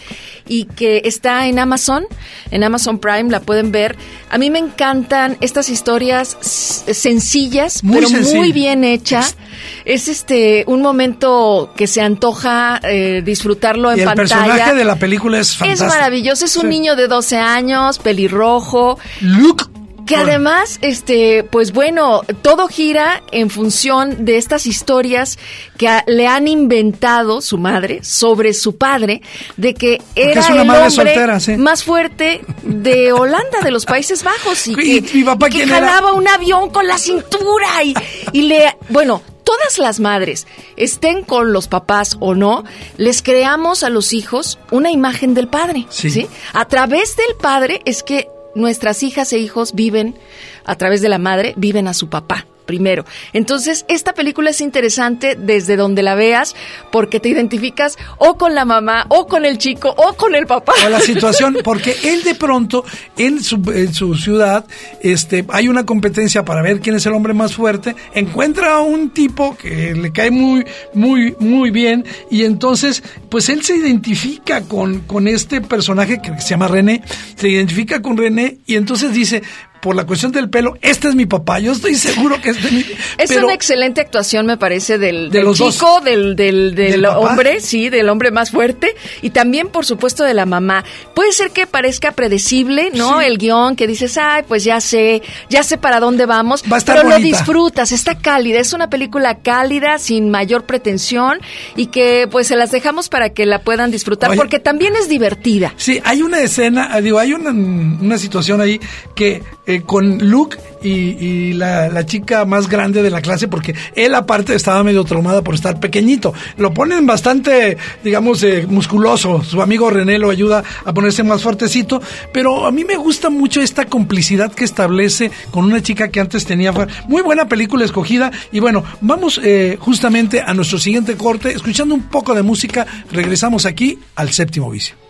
y 0.48 0.64
que 0.64 1.02
está 1.04 1.46
en 1.46 1.58
Amazon, 1.58 2.06
en 2.50 2.64
Amazon 2.64 2.98
Prime, 2.98 3.30
la 3.30 3.40
pueden 3.40 3.72
ver. 3.72 3.96
A 4.30 4.38
mí 4.38 4.50
me 4.50 4.58
encantan 4.58 5.36
estas 5.40 5.68
historias 5.68 6.36
sencillas, 6.40 7.82
pero 7.90 8.08
muy 8.10 8.52
bien 8.52 8.84
hechas. 8.84 9.36
Es 9.84 10.08
este 10.08 10.64
un 10.66 10.82
momento 10.82 11.72
que 11.76 11.86
se 11.86 12.00
antoja 12.00 12.80
eh, 12.82 13.22
disfrutarlo 13.62 13.92
en 13.92 13.98
y 13.98 14.02
el 14.02 14.14
personaje 14.14 14.74
de 14.74 14.84
la 14.84 14.96
película 14.96 15.38
es 15.38 15.56
fantástico. 15.56 15.86
Es 15.86 15.94
maravilloso, 15.94 16.44
es 16.44 16.56
un 16.56 16.68
niño 16.68 16.96
de 16.96 17.08
12 17.08 17.36
años, 17.36 17.98
pelirrojo. 17.98 18.98
Luke 19.20 19.64
que 20.04 20.16
además, 20.16 20.80
este, 20.82 21.44
pues 21.44 21.72
bueno, 21.72 22.22
todo 22.42 22.66
gira 22.66 23.22
en 23.30 23.50
función 23.50 24.24
de 24.24 24.36
estas 24.36 24.66
historias 24.66 25.38
que 25.78 25.88
le 26.08 26.26
han 26.26 26.48
inventado 26.48 27.40
su 27.40 27.56
madre 27.56 28.02
sobre 28.02 28.52
su 28.52 28.76
padre, 28.76 29.22
de 29.56 29.74
que 29.74 30.02
era 30.16 30.44
el 30.48 30.58
hombre 30.58 31.56
más 31.56 31.84
fuerte 31.84 32.40
de 32.64 33.12
Holanda, 33.12 33.60
de 33.62 33.70
los 33.70 33.86
Países 33.86 34.24
Bajos, 34.24 34.66
y 34.66 34.74
que, 34.74 35.66
jalaba 35.68 36.14
un 36.14 36.26
avión 36.26 36.70
con 36.70 36.88
la 36.88 36.98
cintura 36.98 37.84
y, 37.84 37.94
y 38.32 38.42
le, 38.42 38.76
bueno, 38.88 39.22
todas 39.44 39.78
las 39.78 40.00
madres, 40.00 40.46
estén 40.76 41.22
con 41.22 41.52
los 41.52 41.68
papás 41.68 42.16
o 42.20 42.34
no, 42.34 42.64
les 42.96 43.22
creamos 43.22 43.82
a 43.82 43.90
los 43.90 44.12
hijos 44.12 44.58
una 44.70 44.90
imagen 44.90 45.34
del 45.34 45.48
padre. 45.48 45.86
¿sí? 45.90 46.26
A 46.52 46.66
través 46.66 47.16
del 47.16 47.36
padre 47.40 47.80
es 47.84 48.02
que 48.02 48.28
nuestras 48.54 49.02
hijas 49.02 49.32
e 49.32 49.38
hijos 49.38 49.74
viven, 49.74 50.18
a 50.64 50.76
través 50.76 51.00
de 51.00 51.08
la 51.08 51.18
madre, 51.18 51.54
viven 51.56 51.88
a 51.88 51.94
su 51.94 52.08
papá 52.08 52.46
primero. 52.64 53.04
Entonces, 53.32 53.84
esta 53.88 54.14
película 54.14 54.50
es 54.50 54.60
interesante 54.60 55.36
desde 55.36 55.76
donde 55.76 56.02
la 56.02 56.14
veas 56.14 56.54
porque 56.90 57.20
te 57.20 57.28
identificas 57.28 57.98
o 58.18 58.36
con 58.36 58.54
la 58.54 58.64
mamá, 58.64 59.06
o 59.08 59.26
con 59.26 59.44
el 59.44 59.58
chico, 59.58 59.94
o 59.96 60.14
con 60.14 60.34
el 60.34 60.46
papá. 60.46 60.72
O 60.86 60.88
la 60.88 61.00
situación, 61.12 61.58
porque 61.62 61.94
él 62.04 62.22
de 62.22 62.34
pronto 62.34 62.84
en 63.16 63.42
su, 63.42 63.62
en 63.74 63.92
su 63.92 64.14
ciudad 64.14 64.64
este, 65.00 65.44
hay 65.48 65.68
una 65.68 65.84
competencia 65.84 66.44
para 66.44 66.62
ver 66.62 66.80
quién 66.80 66.96
es 66.96 67.06
el 67.06 67.12
hombre 67.12 67.34
más 67.34 67.54
fuerte, 67.54 67.94
encuentra 68.14 68.74
a 68.74 68.80
un 68.80 69.10
tipo 69.10 69.56
que 69.56 69.94
le 69.94 70.12
cae 70.12 70.30
muy, 70.30 70.64
muy, 70.94 71.36
muy 71.38 71.70
bien 71.70 72.04
y 72.30 72.44
entonces, 72.44 73.02
pues 73.28 73.48
él 73.48 73.62
se 73.62 73.76
identifica 73.76 74.62
con, 74.62 75.00
con 75.00 75.28
este 75.28 75.60
personaje 75.60 76.20
que 76.20 76.40
se 76.40 76.50
llama 76.50 76.68
René, 76.68 77.02
se 77.36 77.48
identifica 77.48 78.00
con 78.02 78.16
René 78.16 78.58
y 78.66 78.76
entonces 78.76 79.12
dice, 79.12 79.42
por 79.82 79.96
la 79.96 80.06
cuestión 80.06 80.30
del 80.30 80.48
pelo, 80.48 80.78
este 80.80 81.08
es 81.08 81.16
mi 81.16 81.26
papá. 81.26 81.58
Yo 81.58 81.72
estoy 81.72 81.96
seguro 81.96 82.40
que 82.40 82.50
este 82.50 82.68
es 82.68 82.72
mi 82.72 82.84
Es 83.18 83.30
una 83.32 83.52
excelente 83.52 84.00
actuación, 84.00 84.46
me 84.46 84.56
parece, 84.56 84.96
del, 84.96 85.28
chico, 85.54 86.00
del, 86.00 86.36
del, 86.36 87.04
hombre, 87.04 87.60
sí, 87.60 87.90
del 87.90 88.08
hombre 88.08 88.30
más 88.30 88.52
fuerte, 88.52 88.94
y 89.22 89.30
también, 89.30 89.68
por 89.68 89.84
supuesto, 89.84 90.22
de 90.22 90.34
la 90.34 90.46
mamá. 90.46 90.84
Puede 91.14 91.32
ser 91.32 91.50
que 91.50 91.66
parezca 91.66 92.12
predecible, 92.12 92.90
¿no? 92.94 93.20
El 93.20 93.38
guion 93.38 93.74
que 93.74 93.88
dices, 93.88 94.16
ay, 94.18 94.44
pues 94.46 94.62
ya 94.62 94.80
sé, 94.80 95.20
ya 95.50 95.64
sé 95.64 95.78
para 95.78 95.98
dónde 95.98 96.26
vamos, 96.26 96.62
Va 96.70 96.76
a 96.76 96.78
estar 96.78 96.98
pero 96.98 97.08
lo 97.08 97.16
disfrutas, 97.16 97.90
está 97.90 98.16
cálida, 98.16 98.60
es 98.60 98.72
una 98.72 98.88
película 98.88 99.38
cálida, 99.38 99.98
sin 99.98 100.30
mayor 100.30 100.62
pretensión, 100.62 101.40
y 101.74 101.86
que 101.86 102.28
pues 102.30 102.46
se 102.46 102.54
las 102.54 102.70
dejamos 102.70 103.08
para 103.08 103.30
que 103.30 103.46
la 103.46 103.58
puedan 103.58 103.90
disfrutar, 103.90 104.36
porque 104.36 104.60
también 104.60 104.94
es 104.94 105.08
divertida. 105.08 105.74
Sí, 105.76 106.00
hay 106.04 106.22
una 106.22 106.40
escena, 106.40 107.00
digo, 107.00 107.18
hay 107.18 107.32
una, 107.32 107.50
una 107.50 108.16
situación 108.16 108.60
ahí 108.60 108.80
que 109.16 109.42
eh, 109.71 109.71
con 109.80 110.18
Luke 110.18 110.58
y, 110.82 111.52
la, 111.54 112.04
chica 112.06 112.44
más 112.44 112.68
grande 112.68 113.02
de 113.02 113.10
la 113.10 113.20
clase, 113.20 113.48
porque 113.48 113.74
él 113.94 114.14
aparte 114.14 114.54
estaba 114.54 114.82
medio 114.82 115.04
traumada 115.04 115.42
por 115.42 115.54
estar 115.54 115.80
pequeñito. 115.80 116.34
Lo 116.56 116.74
ponen 116.74 117.06
bastante, 117.06 117.76
digamos, 118.02 118.42
eh, 118.42 118.66
musculoso. 118.68 119.42
Su 119.42 119.62
amigo 119.62 119.90
René 119.90 120.18
lo 120.18 120.30
ayuda 120.30 120.62
a 120.84 120.92
ponerse 120.92 121.22
más 121.22 121.42
fuertecito, 121.42 122.02
pero 122.32 122.66
a 122.66 122.72
mí 122.72 122.84
me 122.84 122.96
gusta 122.96 123.30
mucho 123.30 123.60
esta 123.60 123.86
complicidad 123.86 124.52
que 124.52 124.64
establece 124.64 125.30
con 125.50 125.64
una 125.64 125.82
chica 125.82 126.08
que 126.08 126.20
antes 126.20 126.44
tenía. 126.44 126.72
Muy 127.06 127.22
buena 127.22 127.46
película 127.46 127.84
escogida. 127.84 128.30
Y 128.50 128.60
bueno, 128.60 128.82
vamos 129.00 129.40
eh, 129.42 129.76
justamente 129.80 130.40
a 130.40 130.52
nuestro 130.54 130.78
siguiente 130.78 131.16
corte, 131.16 131.52
escuchando 131.52 131.94
un 131.94 132.02
poco 132.02 132.34
de 132.34 132.42
música. 132.42 132.86
Regresamos 133.10 133.66
aquí 133.66 133.98
al 134.16 134.32
séptimo 134.32 134.70
vicio. 134.70 135.01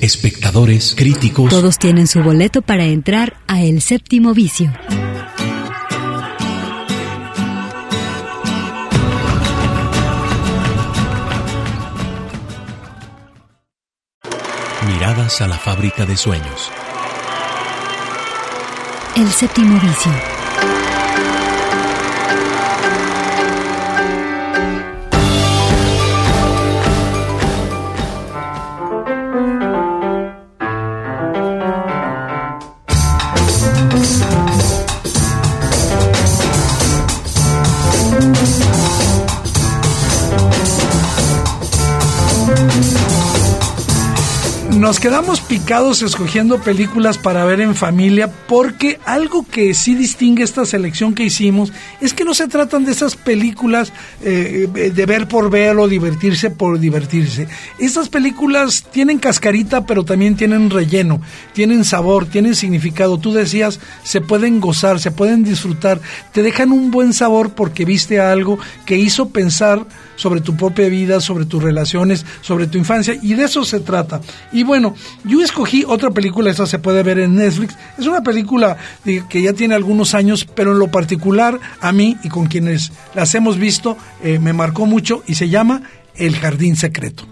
Espectadores, 0.00 0.94
críticos. 0.96 1.50
Todos 1.50 1.78
tienen 1.78 2.06
su 2.06 2.22
boleto 2.22 2.62
para 2.62 2.84
entrar 2.84 3.36
a 3.46 3.62
El 3.62 3.80
Séptimo 3.80 4.34
Vicio. 4.34 4.72
Miradas 14.86 15.40
a 15.40 15.48
la 15.48 15.56
fábrica 15.56 16.04
de 16.04 16.16
sueños. 16.16 16.70
El 19.16 19.28
Séptimo 19.30 19.78
Vicio. 19.80 20.91
Nos 44.92 45.00
quedamos 45.00 45.40
picados 45.40 46.02
escogiendo 46.02 46.60
películas 46.60 47.16
para 47.16 47.46
ver 47.46 47.62
en 47.62 47.74
familia 47.74 48.30
porque 48.46 49.00
algo 49.06 49.46
que 49.50 49.72
sí 49.72 49.94
distingue 49.94 50.42
esta 50.42 50.66
selección 50.66 51.14
que 51.14 51.22
hicimos 51.22 51.72
es 52.02 52.12
que 52.12 52.26
no 52.26 52.34
se 52.34 52.46
tratan 52.46 52.84
de 52.84 52.92
esas 52.92 53.16
películas 53.16 53.90
eh, 54.20 54.68
de 54.94 55.06
ver 55.06 55.28
por 55.28 55.48
ver 55.48 55.78
o 55.78 55.88
divertirse 55.88 56.50
por 56.50 56.78
divertirse. 56.78 57.48
Estas 57.78 58.10
películas 58.10 58.84
tienen 58.92 59.18
cascarita 59.18 59.86
pero 59.86 60.04
también 60.04 60.36
tienen 60.36 60.68
relleno, 60.68 61.22
tienen 61.54 61.86
sabor, 61.86 62.26
tienen 62.26 62.54
significado. 62.54 63.16
Tú 63.16 63.32
decías, 63.32 63.80
se 64.02 64.20
pueden 64.20 64.60
gozar, 64.60 65.00
se 65.00 65.10
pueden 65.10 65.42
disfrutar, 65.42 66.02
te 66.32 66.42
dejan 66.42 66.70
un 66.70 66.90
buen 66.90 67.14
sabor 67.14 67.54
porque 67.54 67.86
viste 67.86 68.20
algo 68.20 68.58
que 68.84 68.98
hizo 68.98 69.30
pensar 69.30 69.86
sobre 70.16 70.40
tu 70.40 70.56
propia 70.56 70.88
vida, 70.88 71.20
sobre 71.20 71.46
tus 71.46 71.62
relaciones, 71.62 72.24
sobre 72.42 72.66
tu 72.66 72.78
infancia, 72.78 73.16
y 73.20 73.34
de 73.34 73.44
eso 73.44 73.64
se 73.64 73.80
trata. 73.80 74.20
Y 74.52 74.62
bueno, 74.62 74.81
yo 75.24 75.42
escogí 75.42 75.84
otra 75.86 76.10
película, 76.10 76.50
esa 76.50 76.66
se 76.66 76.78
puede 76.78 77.02
ver 77.02 77.18
en 77.18 77.34
Netflix, 77.36 77.76
es 77.98 78.06
una 78.06 78.22
película 78.22 78.76
que 79.04 79.42
ya 79.42 79.52
tiene 79.52 79.74
algunos 79.74 80.14
años, 80.14 80.44
pero 80.44 80.72
en 80.72 80.78
lo 80.78 80.88
particular 80.88 81.58
a 81.80 81.92
mí 81.92 82.16
y 82.22 82.28
con 82.28 82.46
quienes 82.46 82.92
las 83.14 83.34
hemos 83.34 83.58
visto, 83.58 83.96
eh, 84.22 84.38
me 84.38 84.52
marcó 84.52 84.86
mucho 84.86 85.22
y 85.26 85.34
se 85.34 85.48
llama 85.48 85.82
El 86.14 86.36
Jardín 86.36 86.76
Secreto. 86.76 87.26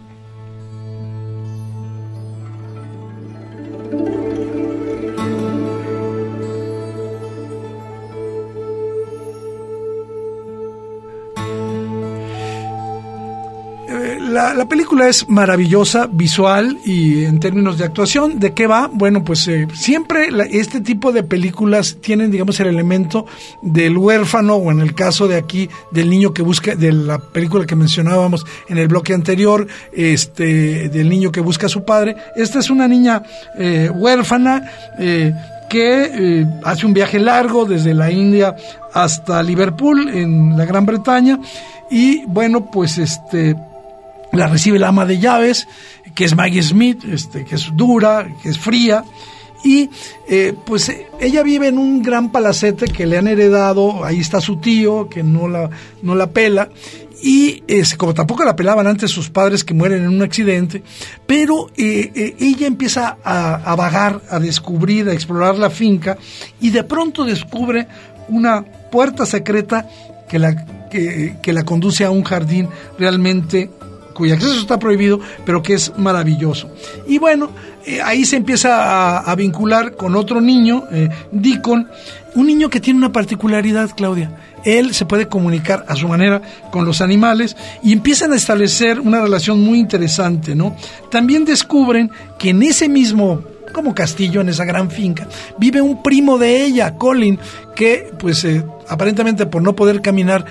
La 14.60 14.68
película 14.68 15.08
es 15.08 15.26
maravillosa, 15.26 16.06
visual 16.06 16.76
y 16.84 17.24
en 17.24 17.40
términos 17.40 17.78
de 17.78 17.86
actuación. 17.86 18.38
¿De 18.38 18.52
qué 18.52 18.66
va? 18.66 18.90
Bueno, 18.92 19.24
pues 19.24 19.48
eh, 19.48 19.66
siempre 19.72 20.28
este 20.50 20.82
tipo 20.82 21.12
de 21.12 21.22
películas 21.22 21.96
tienen, 22.02 22.30
digamos, 22.30 22.60
el 22.60 22.66
elemento 22.66 23.24
del 23.62 23.96
huérfano 23.96 24.56
o 24.56 24.70
en 24.70 24.80
el 24.80 24.94
caso 24.94 25.26
de 25.28 25.36
aquí 25.36 25.70
del 25.92 26.10
niño 26.10 26.34
que 26.34 26.42
busca, 26.42 26.74
de 26.76 26.92
la 26.92 27.18
película 27.18 27.64
que 27.64 27.74
mencionábamos 27.74 28.44
en 28.68 28.76
el 28.76 28.88
bloque 28.88 29.14
anterior, 29.14 29.66
este, 29.94 30.90
del 30.90 31.08
niño 31.08 31.32
que 31.32 31.40
busca 31.40 31.64
a 31.64 31.70
su 31.70 31.86
padre. 31.86 32.14
Esta 32.36 32.58
es 32.58 32.68
una 32.68 32.86
niña 32.86 33.22
eh, 33.56 33.88
huérfana. 33.90 34.70
Eh, 34.98 35.32
que 35.70 36.44
hace 36.64 36.84
un 36.84 36.92
viaje 36.92 37.20
largo 37.20 37.64
desde 37.64 37.94
la 37.94 38.10
India 38.10 38.56
hasta 38.92 39.40
Liverpool 39.40 40.08
en 40.08 40.58
la 40.58 40.64
Gran 40.64 40.84
Bretaña 40.84 41.38
y 41.88 42.24
bueno 42.26 42.72
pues 42.72 42.98
este 42.98 43.54
la 44.32 44.46
recibe 44.46 44.78
la 44.78 44.88
ama 44.88 45.06
de 45.06 45.18
llaves, 45.18 45.66
que 46.14 46.24
es 46.24 46.34
Maggie 46.34 46.62
Smith, 46.62 47.04
este, 47.04 47.44
que 47.44 47.56
es 47.56 47.70
dura, 47.74 48.28
que 48.42 48.50
es 48.50 48.58
fría, 48.58 49.04
y 49.62 49.90
eh, 50.28 50.54
pues 50.64 50.90
ella 51.20 51.42
vive 51.42 51.68
en 51.68 51.78
un 51.78 52.02
gran 52.02 52.32
palacete 52.32 52.86
que 52.86 53.06
le 53.06 53.18
han 53.18 53.28
heredado, 53.28 54.04
ahí 54.04 54.20
está 54.20 54.40
su 54.40 54.56
tío, 54.56 55.08
que 55.08 55.22
no 55.22 55.48
la, 55.48 55.68
no 56.02 56.14
la 56.14 56.30
pela, 56.30 56.70
y 57.22 57.62
como 57.98 58.14
tampoco 58.14 58.44
la 58.44 58.56
pelaban 58.56 58.86
antes 58.86 59.10
sus 59.10 59.28
padres 59.28 59.62
que 59.62 59.74
mueren 59.74 60.04
en 60.04 60.08
un 60.08 60.22
accidente, 60.22 60.82
pero 61.26 61.68
eh, 61.76 62.10
eh, 62.14 62.36
ella 62.40 62.66
empieza 62.66 63.18
a, 63.22 63.74
vagar, 63.76 64.22
a 64.30 64.38
descubrir, 64.38 65.08
a 65.08 65.12
explorar 65.12 65.58
la 65.58 65.68
finca, 65.68 66.16
y 66.60 66.70
de 66.70 66.84
pronto 66.84 67.24
descubre 67.24 67.86
una 68.28 68.62
puerta 68.62 69.26
secreta 69.26 69.86
que 70.28 70.38
la, 70.38 70.64
que 70.88 71.52
la 71.52 71.64
conduce 71.64 72.04
a 72.04 72.10
un 72.10 72.22
jardín 72.22 72.68
realmente 72.98 73.68
cuyo 74.20 74.34
acceso 74.34 74.60
está 74.60 74.78
prohibido, 74.78 75.18
pero 75.46 75.62
que 75.62 75.72
es 75.72 75.96
maravilloso. 75.96 76.70
Y 77.08 77.16
bueno, 77.16 77.48
eh, 77.86 78.02
ahí 78.04 78.26
se 78.26 78.36
empieza 78.36 79.18
a, 79.18 79.34
vincular 79.34 79.96
con 79.96 80.14
otro 80.14 80.42
niño, 80.42 80.84
eh, 80.92 81.08
Deacon, 81.32 81.88
un 82.34 82.46
niño 82.46 82.68
que 82.68 82.80
tiene 82.80 82.98
una 82.98 83.12
particularidad, 83.12 83.90
Claudia. 83.96 84.36
Él 84.62 84.92
se 84.92 85.06
puede 85.06 85.26
comunicar 85.26 85.86
a 85.88 85.96
su 85.96 86.06
manera 86.06 86.42
con 86.70 86.84
los 86.84 87.00
animales 87.00 87.56
y 87.82 87.94
empiezan 87.94 88.32
a 88.32 88.36
establecer 88.36 89.00
una 89.00 89.22
relación 89.22 89.58
muy 89.58 89.78
interesante, 89.78 90.54
¿no? 90.54 90.76
También 91.10 91.46
descubren 91.46 92.10
que 92.38 92.50
en 92.50 92.62
ese 92.62 92.90
mismo 92.90 93.42
como 93.72 93.94
castillo 93.94 94.40
en 94.40 94.48
esa 94.48 94.64
gran 94.64 94.90
finca, 94.90 95.28
vive 95.58 95.80
un 95.80 96.02
primo 96.02 96.38
de 96.38 96.64
ella, 96.64 96.96
Colin, 96.96 97.38
que 97.80 98.12
pues 98.18 98.44
eh, 98.44 98.62
aparentemente 98.90 99.46
por 99.46 99.62
no 99.62 99.74
poder 99.74 100.02
caminar 100.02 100.44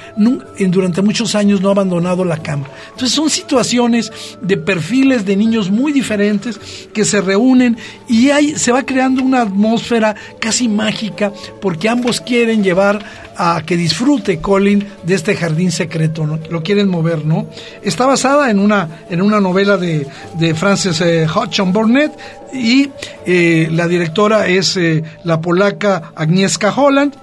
durante 0.58 1.04
muchos 1.04 1.36
años 1.36 1.62
no 1.62 1.70
ha 1.70 1.74
abandonado 1.74 2.26
la 2.26 2.38
cama. 2.38 2.68
Entonces 2.86 3.12
son 3.12 3.30
situaciones 3.30 4.12
de 4.42 4.58
perfiles 4.58 5.28
de 5.28 5.36
niños 5.36 5.70
muy 5.70 5.92
diferentes 5.92 6.60
que 6.92 7.06
se 7.06 7.22
reúnen 7.22 7.78
y 8.08 8.30
se 8.56 8.72
va 8.72 8.82
creando 8.82 9.22
una 9.22 9.42
atmósfera 9.42 10.16
casi 10.40 10.68
mágica 10.68 11.32
porque 11.62 11.88
ambos 11.88 12.20
quieren 12.20 12.64
llevar 12.64 13.06
a 13.38 13.62
que 13.64 13.78
disfrute 13.78 14.40
Colin 14.40 14.88
de 15.04 15.14
este 15.14 15.36
jardín 15.36 15.72
secreto, 15.72 16.26
¿no? 16.26 16.40
lo 16.50 16.64
quieren 16.64 16.90
mover, 16.90 17.26
¿no? 17.26 17.48
Está 17.84 18.06
basada 18.06 18.50
en 18.50 18.60
una, 18.60 19.06
en 19.10 19.22
una 19.22 19.40
novela 19.40 19.78
de, 19.78 20.08
de 20.34 20.56
Frances 20.56 21.00
eh, 21.02 21.28
Hodgson 21.28 21.72
Burnett 21.72 22.12
y 22.52 22.90
eh, 23.26 23.70
la 23.72 23.88
directora 23.88 24.48
es 24.48 24.78
la 25.24 25.40
polaca 25.40 26.12
Agnieszka 26.16 26.74
Holland. 26.76 27.19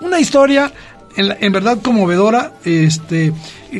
Una 0.00 0.20
historia 0.20 0.72
en, 1.16 1.36
en, 1.40 1.52
verdad 1.52 1.78
conmovedora, 1.82 2.54
este, 2.64 3.32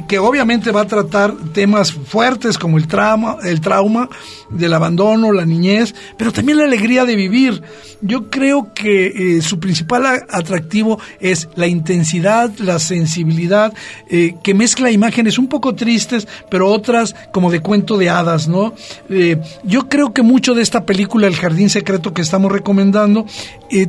que 0.07 0.19
obviamente 0.19 0.71
va 0.71 0.83
a 0.83 0.87
tratar 0.87 1.35
temas 1.53 1.93
fuertes 1.93 2.59
como 2.59 2.79
el 2.79 2.87
trauma, 2.87 3.39
el 3.45 3.61
trauma 3.61 4.09
del 4.51 4.73
abandono, 4.75 5.33
la 5.33 5.45
niñez, 5.45 5.95
pero 6.17 6.33
también 6.33 6.59
la 6.59 6.65
alegría 6.65 7.05
de 7.05 7.17
vivir. 7.17 7.63
Yo 8.01 8.31
creo 8.31 8.73
que 8.75 9.07
eh, 9.39 9.43
su 9.43 9.59
principal 9.59 10.07
atractivo 10.31 11.01
es 11.21 11.49
la 11.57 11.67
intensidad, 11.67 12.53
la 12.59 12.79
sensibilidad, 12.79 13.73
eh, 14.09 14.37
que 14.43 14.55
mezcla 14.55 14.91
imágenes 14.91 15.39
un 15.39 15.49
poco 15.49 15.75
tristes, 15.75 16.29
pero 16.51 16.69
otras 16.71 17.15
como 17.33 17.51
de 17.51 17.61
cuento 17.61 17.97
de 17.99 18.11
hadas, 18.11 18.49
¿no? 18.49 18.75
Eh, 19.09 19.41
yo 19.65 19.89
creo 19.89 20.13
que 20.13 20.23
mucho 20.23 20.55
de 20.55 20.63
esta 20.63 20.85
película, 20.85 21.27
El 21.27 21.37
Jardín 21.37 21.71
Secreto 21.71 22.13
que 22.13 22.23
estamos 22.23 22.53
recomendando, 22.53 23.27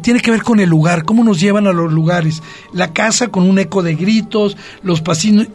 tiene 0.02 0.20
que 0.20 0.32
ver 0.32 0.44
con 0.44 0.60
el 0.60 0.70
lugar, 0.70 1.06
cómo 1.06 1.24
nos 1.24 1.40
llevan 1.40 1.66
a 1.66 1.72
los 1.72 1.92
lugares. 1.92 2.44
La 2.74 2.92
casa 2.92 3.30
con 3.30 3.50
un 3.50 3.60
eco 3.60 3.82
de 3.82 3.96
gritos, 3.96 4.58
los 4.84 5.02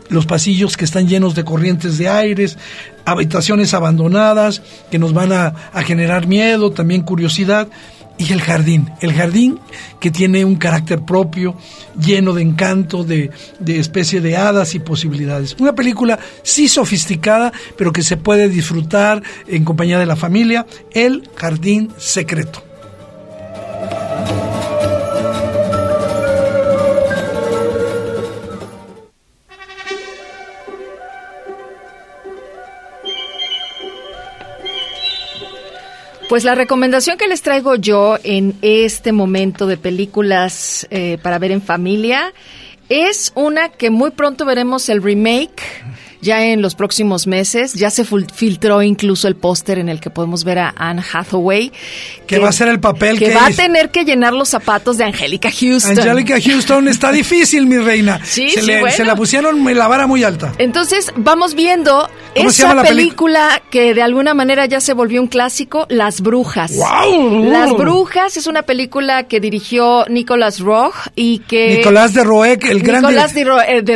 los 0.08 0.26
pasillos 0.34 0.76
que 0.76 0.84
están 0.84 1.06
llenos 1.06 1.36
de 1.36 1.44
corrientes 1.44 1.96
de 1.96 2.08
aires, 2.08 2.58
habitaciones 3.04 3.72
abandonadas 3.72 4.62
que 4.90 4.98
nos 4.98 5.12
van 5.12 5.30
a, 5.30 5.54
generar 5.86 6.26
miedo, 6.26 6.72
también 6.72 7.02
curiosidad 7.02 7.68
y 8.18 8.32
el 8.32 8.40
jardín, 8.40 8.90
el 9.00 9.12
jardín 9.12 9.60
que 10.00 10.10
tiene 10.10 10.44
un 10.44 10.56
carácter 10.56 11.02
propio, 11.02 11.54
lleno 12.04 12.32
de 12.32 12.42
encanto, 12.42 13.04
de, 13.04 13.30
de, 13.60 13.78
especie 13.78 14.20
de 14.20 14.36
hadas 14.36 14.74
y 14.74 14.80
posibilidades. 14.80 15.54
Una 15.60 15.76
película 15.76 16.18
sí 16.42 16.66
sofisticada, 16.66 17.52
pero 17.78 17.92
que 17.92 18.02
se 18.02 18.16
puede 18.16 18.48
disfrutar 18.48 19.22
en 19.46 19.64
compañía 19.64 20.00
de 20.00 20.06
la 20.06 20.16
familia, 20.16 20.66
El 20.90 21.30
Jardín 21.36 21.92
Secreto. 21.96 22.60
Pues 36.34 36.42
la 36.42 36.56
recomendación 36.56 37.16
que 37.16 37.28
les 37.28 37.42
traigo 37.42 37.76
yo 37.76 38.18
en 38.24 38.56
este 38.60 39.12
momento 39.12 39.68
de 39.68 39.76
películas 39.76 40.84
eh, 40.90 41.16
para 41.22 41.38
ver 41.38 41.52
en 41.52 41.62
familia 41.62 42.32
es 42.88 43.30
una 43.36 43.68
que 43.68 43.90
muy 43.90 44.10
pronto 44.10 44.44
veremos 44.44 44.88
el 44.88 45.00
remake 45.00 45.62
ya 46.20 46.44
en 46.46 46.60
los 46.60 46.74
próximos 46.74 47.28
meses. 47.28 47.74
Ya 47.74 47.90
se 47.90 48.04
filtró 48.04 48.82
incluso 48.82 49.28
el 49.28 49.36
póster 49.36 49.78
en 49.78 49.88
el 49.88 50.00
que 50.00 50.10
podemos 50.10 50.42
ver 50.42 50.58
a 50.58 50.74
Anne 50.76 51.02
Hathaway. 51.12 51.70
Que, 52.26 52.40
va 52.40 52.48
a 52.48 52.52
ser 52.52 52.66
el 52.66 52.80
papel 52.80 53.18
que, 53.18 53.32
va 53.32 53.46
a 53.46 53.50
tener 53.50 53.90
que 53.90 54.04
llenar 54.04 54.32
los 54.32 54.48
zapatos 54.48 54.98
de 54.98 55.04
Angélica 55.04 55.52
Houston. 55.52 55.96
Angélica 55.96 56.40
Houston 56.40 56.88
está 56.88 57.12
difícil, 57.12 57.66
mi 57.66 57.78
reina. 57.78 58.20
Sí, 58.34 58.48
se, 58.48 58.62
le, 58.62 58.90
se 58.90 59.04
la 59.04 59.14
pusieron 59.14 59.62
la 59.76 59.86
vara 59.86 60.08
muy 60.08 60.24
alta. 60.24 60.52
Entonces, 60.58 61.12
vamos 61.14 61.54
viendo 61.54 62.08
esa 62.34 62.82
película 62.82 63.62
que 63.70 63.94
de 63.94 64.02
alguna 64.02 64.34
manera 64.34 64.66
ya 64.66 64.80
se 64.80 64.92
volvió 64.92 65.20
un 65.20 65.28
clásico, 65.28 65.86
Las 65.88 66.20
Brujas. 66.20 66.76
¡Wow! 66.76 67.44
Las 67.44 67.72
Brujas 67.72 68.36
es 68.36 68.46
una 68.46 68.62
película 68.62 69.24
que 69.24 69.40
dirigió 69.40 70.04
Nicolas 70.08 70.60
Roeg 70.60 70.92
y 71.14 71.40
que... 71.40 71.78
Nicolás 71.78 72.14
de 72.14 72.24
Roeg, 72.24 72.64
el 72.66 72.82
gran... 72.82 73.02
Nicolás 73.02 73.34
de, 73.34 73.44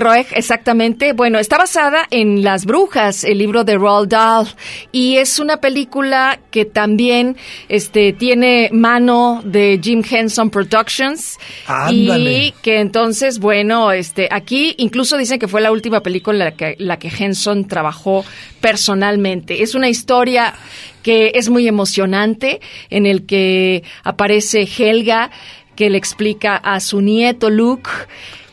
Roeg, 0.01 0.27
exactamente. 0.33 1.13
Bueno, 1.13 1.39
está 1.39 1.59
basada 1.59 2.07
en 2.11 2.43
Las 2.43 2.65
Brujas, 2.65 3.25
el 3.25 3.39
libro 3.39 3.65
de 3.65 3.77
Roald 3.77 4.09
Dahl, 4.09 4.47
y 4.93 5.17
es 5.17 5.39
una 5.39 5.59
película 5.59 6.39
que 6.51 6.65
también 6.65 7.37
este, 7.69 8.13
tiene 8.13 8.71
mano 8.73 9.43
de 9.45 9.81
Jim 9.83 10.03
Henson 10.09 10.51
Productions 10.51 11.39
y 11.91 12.53
que 12.63 12.81
entonces, 12.81 13.39
bueno, 13.39 13.93
este, 13.93 14.29
aquí 14.31 14.75
incluso 14.79 15.17
dicen 15.17 15.39
que 15.39 15.49
fue 15.49 15.61
la 15.61 15.73
última 15.73 16.01
película 16.01 16.39
en 16.39 16.45
la 16.45 16.53
que, 16.53 16.77
la 16.79 16.99
que 16.99 17.09
Henson 17.09 17.67
trabajó 17.67 18.25
personalmente. 18.61 19.63
Es 19.63 19.75
una 19.75 19.89
historia 19.89 20.55
que 21.03 21.33
es 21.35 21.49
muy 21.49 21.69
emocionante, 21.69 22.61
en 22.91 23.07
el 23.07 23.27
que 23.27 23.83
aparece 24.05 24.69
Helga, 24.79 25.31
que 25.77 25.91
le 25.91 25.99
explica 25.99 26.57
a 26.57 26.81
su 26.81 27.01
nieto 27.01 27.51
Luke 27.51 27.91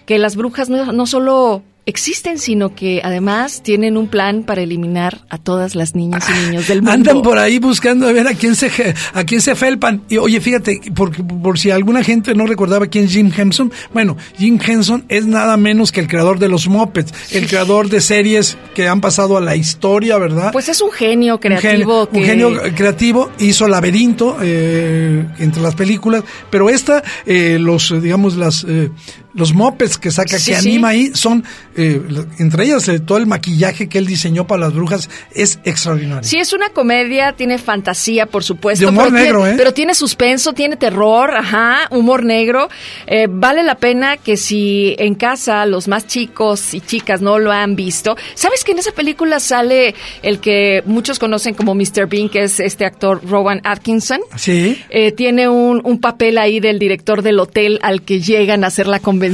que 0.05 0.19
las 0.19 0.35
brujas 0.35 0.69
no, 0.69 0.91
no 0.91 1.05
solo 1.07 1.63
existen, 1.85 2.39
sino 2.39 2.73
que 2.73 3.01
además 3.03 3.61
tienen 3.61 3.97
un 3.97 4.07
plan 4.07 4.43
para 4.43 4.61
eliminar 4.61 5.21
a 5.29 5.37
todas 5.37 5.75
las 5.75 5.95
niñas 5.95 6.27
y 6.29 6.45
niños 6.45 6.67
del 6.67 6.81
mundo. 6.81 6.91
Andan 6.91 7.21
por 7.21 7.37
ahí 7.37 7.59
buscando 7.59 8.07
a 8.07 8.11
ver 8.11 8.27
a 8.27 8.33
quién 8.33 8.55
se 8.55 8.71
a 9.13 9.23
quién 9.23 9.41
se 9.41 9.55
felpan. 9.55 10.03
Y 10.09 10.17
oye, 10.17 10.41
fíjate, 10.41 10.81
por, 10.95 11.11
por 11.41 11.59
si 11.59 11.71
alguna 11.71 12.03
gente 12.03 12.33
no 12.33 12.45
recordaba 12.47 12.87
quién 12.87 13.05
es 13.05 13.11
Jim 13.11 13.31
Henson, 13.35 13.71
bueno, 13.93 14.17
Jim 14.37 14.59
Henson 14.65 15.05
es 15.09 15.25
nada 15.25 15.57
menos 15.57 15.91
que 15.91 15.99
el 15.99 16.07
creador 16.07 16.39
de 16.39 16.49
los 16.49 16.67
Muppets, 16.67 17.13
el 17.31 17.47
creador 17.47 17.89
de 17.89 18.01
series 18.01 18.57
que 18.73 18.87
han 18.87 19.01
pasado 19.01 19.37
a 19.37 19.41
la 19.41 19.55
historia, 19.55 20.17
¿verdad? 20.17 20.51
Pues 20.51 20.69
es 20.69 20.81
un 20.81 20.91
genio 20.91 21.39
creativo. 21.39 22.09
Un 22.11 22.23
genio, 22.23 22.51
creativo, 22.75 23.31
hizo 23.39 23.67
Laberinto 23.67 24.37
eh, 24.41 25.25
entre 25.39 25.61
las 25.61 25.75
películas, 25.75 26.23
pero 26.49 26.69
esta, 26.69 27.03
eh, 27.25 27.57
los, 27.59 27.93
digamos, 28.01 28.35
las... 28.35 28.65
Eh, 28.67 28.89
los 29.35 29.53
mopeds 29.53 29.97
que 29.97 30.11
saca, 30.11 30.37
que 30.43 30.55
anima 30.55 30.89
ahí, 30.89 31.11
son, 31.13 31.43
eh, 31.75 32.01
entre 32.39 32.65
ellas, 32.65 32.87
eh, 32.87 32.99
todo 32.99 33.17
el 33.17 33.27
maquillaje 33.27 33.89
que 33.89 33.97
él 33.97 34.07
diseñó 34.07 34.47
para 34.47 34.61
las 34.61 34.73
brujas 34.73 35.09
es 35.33 35.59
extraordinario. 35.65 36.23
Sí, 36.23 36.37
es 36.37 36.53
una 36.53 36.69
comedia, 36.69 37.33
tiene 37.33 37.57
fantasía, 37.57 38.25
por 38.25 38.43
supuesto. 38.43 38.85
De 38.85 38.91
humor 38.91 39.11
negro, 39.11 39.39
tiene, 39.39 39.53
¿eh? 39.53 39.57
Pero 39.57 39.73
tiene 39.73 39.93
suspenso, 39.93 40.53
tiene 40.53 40.77
terror, 40.77 41.31
ajá, 41.31 41.87
humor 41.91 42.23
negro. 42.23 42.69
Eh, 43.07 43.27
vale 43.29 43.63
la 43.63 43.75
pena 43.75 44.15
que 44.17 44.37
si 44.37 44.95
en 44.99 45.15
casa 45.15 45.65
los 45.65 45.87
más 45.87 46.07
chicos 46.07 46.73
y 46.73 46.79
chicas 46.79 47.21
no 47.21 47.37
lo 47.37 47.51
han 47.51 47.75
visto, 47.75 48.15
¿sabes 48.35 48.63
que 48.63 48.71
en 48.71 48.79
esa 48.79 48.93
película 48.93 49.41
sale 49.41 49.95
el 50.21 50.39
que 50.39 50.81
muchos 50.85 51.19
conocen 51.19 51.55
como 51.55 51.75
Mr. 51.75 52.07
Bean, 52.07 52.29
que 52.29 52.43
es 52.43 52.61
este 52.61 52.85
actor 52.85 53.21
Rowan 53.27 53.59
Atkinson? 53.65 54.21
Sí. 54.37 54.81
Eh, 54.89 55.11
tiene 55.11 55.49
un, 55.49 55.81
un 55.83 55.99
papel 55.99 56.37
ahí 56.37 56.61
del 56.61 56.79
director 56.79 57.21
del 57.21 57.39
hotel 57.39 57.79
al 57.81 58.01
que 58.01 58.21
llegan 58.21 58.63
a 58.63 58.67
hacer 58.67 58.87
la 58.87 58.99
convención. 58.99 59.24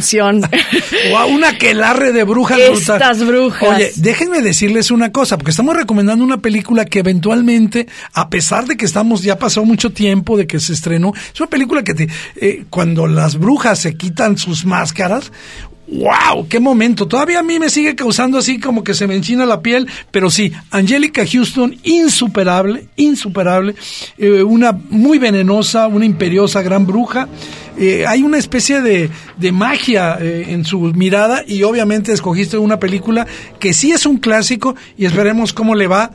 O 1.12 1.17
a 1.17 1.25
una 1.27 1.58
quelarre 1.58 2.12
de 2.13 2.23
brujas. 2.23 2.60
Estas 2.60 3.25
brujas. 3.25 3.75
Oye, 3.75 3.91
déjenme 3.95 4.41
decirles 4.41 4.91
una 4.91 5.12
cosa, 5.12 5.37
porque 5.37 5.52
estamos 5.52 5.75
recomendando 5.75 6.23
una 6.23 6.37
película 6.37 6.85
que 6.85 7.00
eventualmente, 7.00 7.87
a 8.13 8.29
pesar 8.29 8.65
de 8.65 8.77
que 8.77 8.85
estamos, 8.85 9.23
ya 9.23 9.37
pasó 9.37 9.65
mucho 9.65 9.92
tiempo 9.92 10.37
de 10.37 10.48
que 10.48 10.60
se 10.60 10.73
estrenó, 10.73 11.13
es 11.33 11.39
una 11.39 11.50
película 11.50 11.83
que 11.83 11.94
te, 11.94 12.10
eh, 12.35 12.65
cuando 12.69 13.08
las 13.08 13.37
brujas 13.37 13.79
se 13.79 13.96
quitan 13.96 14.37
sus 14.37 14.65
máscaras, 14.65 15.31
¡Wow! 15.92 16.48
¡Qué 16.48 16.62
momento! 16.62 17.06
Todavía 17.06 17.39
a 17.39 17.44
mí 17.44 17.60
me 17.60 17.69
sigue 17.69 17.96
causando 17.96 18.37
así 18.37 18.62
como 18.62 18.81
que 18.81 18.94
se 18.94 19.08
me 19.08 19.15
enchina 19.15 19.46
la 19.46 19.62
piel, 19.62 19.89
pero 20.10 20.31
sí, 20.31 20.54
Angelica 20.69 21.25
Houston, 21.29 21.75
insuperable, 21.83 22.85
insuperable, 22.96 23.75
eh, 24.17 24.42
una 24.42 24.71
muy 24.71 25.19
venenosa, 25.19 25.87
una 25.87 26.06
imperiosa 26.06 26.62
gran 26.62 26.85
bruja. 26.85 27.27
Eh, 27.77 28.06
hay 28.08 28.23
una 28.23 28.37
especie 28.37 28.79
de, 28.79 29.10
de 29.35 29.52
magia 29.52 30.17
eh, 30.21 30.46
en 30.48 30.63
su 30.63 30.79
mirada 30.79 31.44
y 31.46 31.63
obviamente 31.63 32.13
escogiste 32.13 32.58
una 32.58 32.79
película 32.79 33.27
que 33.60 33.73
sí 33.73 33.92
es 33.92 34.06
un 34.06 34.17
clásico 34.17 34.75
y 34.98 35.06
esperemos 35.06 35.52
cómo 35.52 35.75
le 35.75 35.87
va 35.87 36.12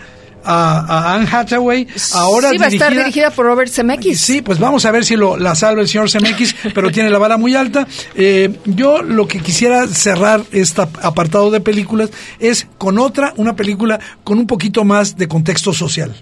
a, 0.47 1.15
Anne 1.15 1.29
Hathaway. 1.31 1.87
Ahora 2.13 2.51
sí, 2.51 2.59
va 2.59 2.67
a 2.67 2.69
estar 2.69 2.95
dirigida 2.95 3.31
por 3.31 3.47
Robert 3.47 3.71
Zemeckis. 3.71 4.21
Sí, 4.21 4.43
pues 4.43 4.59
vamos 4.59 4.85
a 4.85 4.91
ver 4.91 5.05
si 5.05 5.17
lo, 5.17 5.37
la 5.37 5.55
salva 5.55 5.83
el 5.83 5.89
señor 5.89 6.11
Zemeckis, 6.11 6.55
pero 6.75 6.91
tiene 6.91 7.11
la 7.11 7.19
vara 7.19 7.37
muy 7.37 7.55
alta. 7.55 7.87
Eh, 8.15 8.57
yo 8.65 9.03
lo 9.03 9.27
que 9.27 9.41
quisiera 9.41 9.87
cerrar 9.89 10.43
este 10.53 10.83
apartado 10.83 11.51
de 11.51 11.61
películas 11.61 12.11
es 12.39 12.67
con 12.79 12.99
otra, 12.99 13.33
una 13.37 13.57
película 13.57 13.99
con 14.25 14.39
un 14.39 14.47
poquito 14.47 14.85
más 14.85 15.17
de 15.17 15.29
contexto 15.29 15.73
social. 15.73 16.15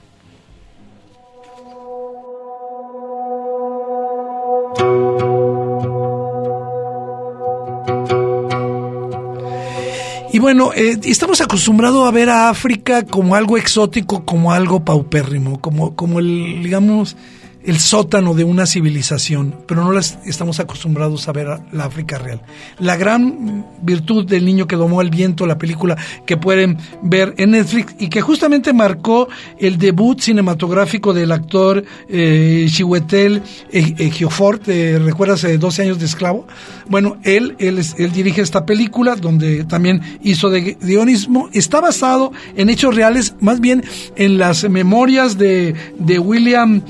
Y 10.34 10.40
bueno, 10.40 10.72
eh, 10.74 10.98
estamos 11.04 11.40
acostumbrados 11.40 12.08
a 12.08 12.10
ver 12.10 12.28
a 12.28 12.48
África 12.48 13.04
como 13.04 13.36
algo 13.36 13.56
exótico, 13.56 14.24
como 14.24 14.50
algo 14.50 14.84
paupérrimo, 14.84 15.60
como, 15.60 15.94
como 15.94 16.18
el, 16.18 16.60
digamos, 16.60 17.16
el 17.64 17.78
sótano 17.78 18.34
de 18.34 18.44
una 18.44 18.66
civilización, 18.66 19.54
pero 19.66 19.82
no 19.82 19.92
las 19.92 20.18
estamos 20.24 20.60
acostumbrados 20.60 21.28
a 21.28 21.32
ver 21.32 21.48
a 21.48 21.60
la 21.72 21.86
África 21.86 22.18
real. 22.18 22.40
La 22.78 22.96
gran 22.96 23.64
virtud 23.82 24.26
del 24.26 24.44
niño 24.44 24.66
que 24.66 24.76
domó 24.76 25.00
el 25.00 25.10
viento, 25.10 25.46
la 25.46 25.58
película 25.58 25.96
que 26.26 26.36
pueden 26.36 26.78
ver 27.02 27.34
en 27.38 27.52
Netflix 27.52 27.94
y 27.98 28.08
que 28.08 28.20
justamente 28.20 28.72
marcó 28.72 29.28
el 29.58 29.78
debut 29.78 30.20
cinematográfico 30.20 31.14
del 31.14 31.32
actor 31.32 31.84
eh, 32.08 32.66
Chiwetel 32.68 33.42
Ejiofor, 33.70 34.60
eh, 34.66 35.00
¿recuerdas 35.02 35.46
12 35.58 35.82
años 35.82 35.98
de 35.98 36.04
esclavo? 36.04 36.46
Bueno, 36.88 37.16
él, 37.22 37.56
él, 37.58 37.80
él 37.98 38.12
dirige 38.12 38.42
esta 38.42 38.66
película 38.66 39.16
donde 39.16 39.64
también 39.64 40.02
hizo 40.22 40.50
de 40.50 40.76
guionismo, 40.80 41.48
está 41.52 41.80
basado 41.80 42.32
en 42.56 42.68
hechos 42.68 42.94
reales, 42.94 43.34
más 43.40 43.60
bien 43.60 43.84
en 44.16 44.38
las 44.38 44.68
memorias 44.68 45.38
de, 45.38 45.74
de 45.98 46.18
William 46.18 46.82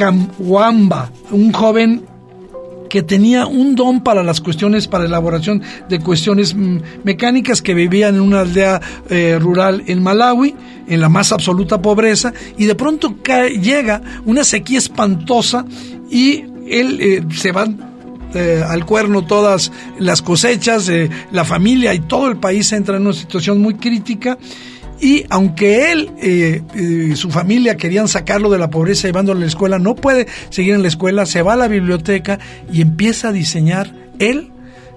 Kamwamba, 0.00 1.10
un 1.30 1.52
joven 1.52 2.06
que 2.88 3.02
tenía 3.02 3.46
un 3.46 3.74
don 3.74 4.02
para 4.02 4.22
las 4.22 4.40
cuestiones, 4.40 4.88
para 4.88 5.04
elaboración 5.04 5.62
de 5.90 6.00
cuestiones 6.00 6.56
mecánicas, 7.04 7.60
que 7.60 7.74
vivía 7.74 8.08
en 8.08 8.18
una 8.18 8.40
aldea 8.40 8.80
eh, 9.10 9.38
rural 9.38 9.82
en 9.86 10.02
Malawi, 10.02 10.56
en 10.88 11.00
la 11.00 11.10
más 11.10 11.32
absoluta 11.32 11.82
pobreza, 11.82 12.32
y 12.56 12.64
de 12.64 12.74
pronto 12.74 13.14
llega 13.60 14.00
una 14.24 14.42
sequía 14.42 14.78
espantosa 14.78 15.66
y 16.10 16.44
él 16.66 16.98
eh, 17.00 17.22
se 17.34 17.52
va 17.52 17.68
eh, 18.32 18.64
al 18.66 18.86
cuerno 18.86 19.26
todas 19.26 19.70
las 19.98 20.22
cosechas, 20.22 20.88
eh, 20.88 21.10
la 21.30 21.44
familia 21.44 21.92
y 21.92 22.00
todo 22.00 22.28
el 22.28 22.38
país 22.38 22.72
entra 22.72 22.96
en 22.96 23.02
una 23.02 23.12
situación 23.12 23.60
muy 23.60 23.74
crítica 23.74 24.38
y 25.00 25.24
aunque 25.30 25.92
él 25.92 26.10
eh, 26.20 26.62
y 26.74 27.16
su 27.16 27.30
familia 27.30 27.76
querían 27.76 28.08
sacarlo 28.08 28.50
de 28.50 28.58
la 28.58 28.70
pobreza 28.70 29.08
llevándolo 29.08 29.38
a 29.38 29.40
la 29.40 29.46
escuela, 29.46 29.78
no 29.78 29.94
puede 29.94 30.26
seguir 30.50 30.74
en 30.74 30.82
la 30.82 30.88
escuela, 30.88 31.26
se 31.26 31.42
va 31.42 31.54
a 31.54 31.56
la 31.56 31.68
biblioteca 31.68 32.38
y 32.72 32.82
empieza 32.82 33.28
a 33.28 33.32
diseñar 33.32 33.94
él. 34.18 34.50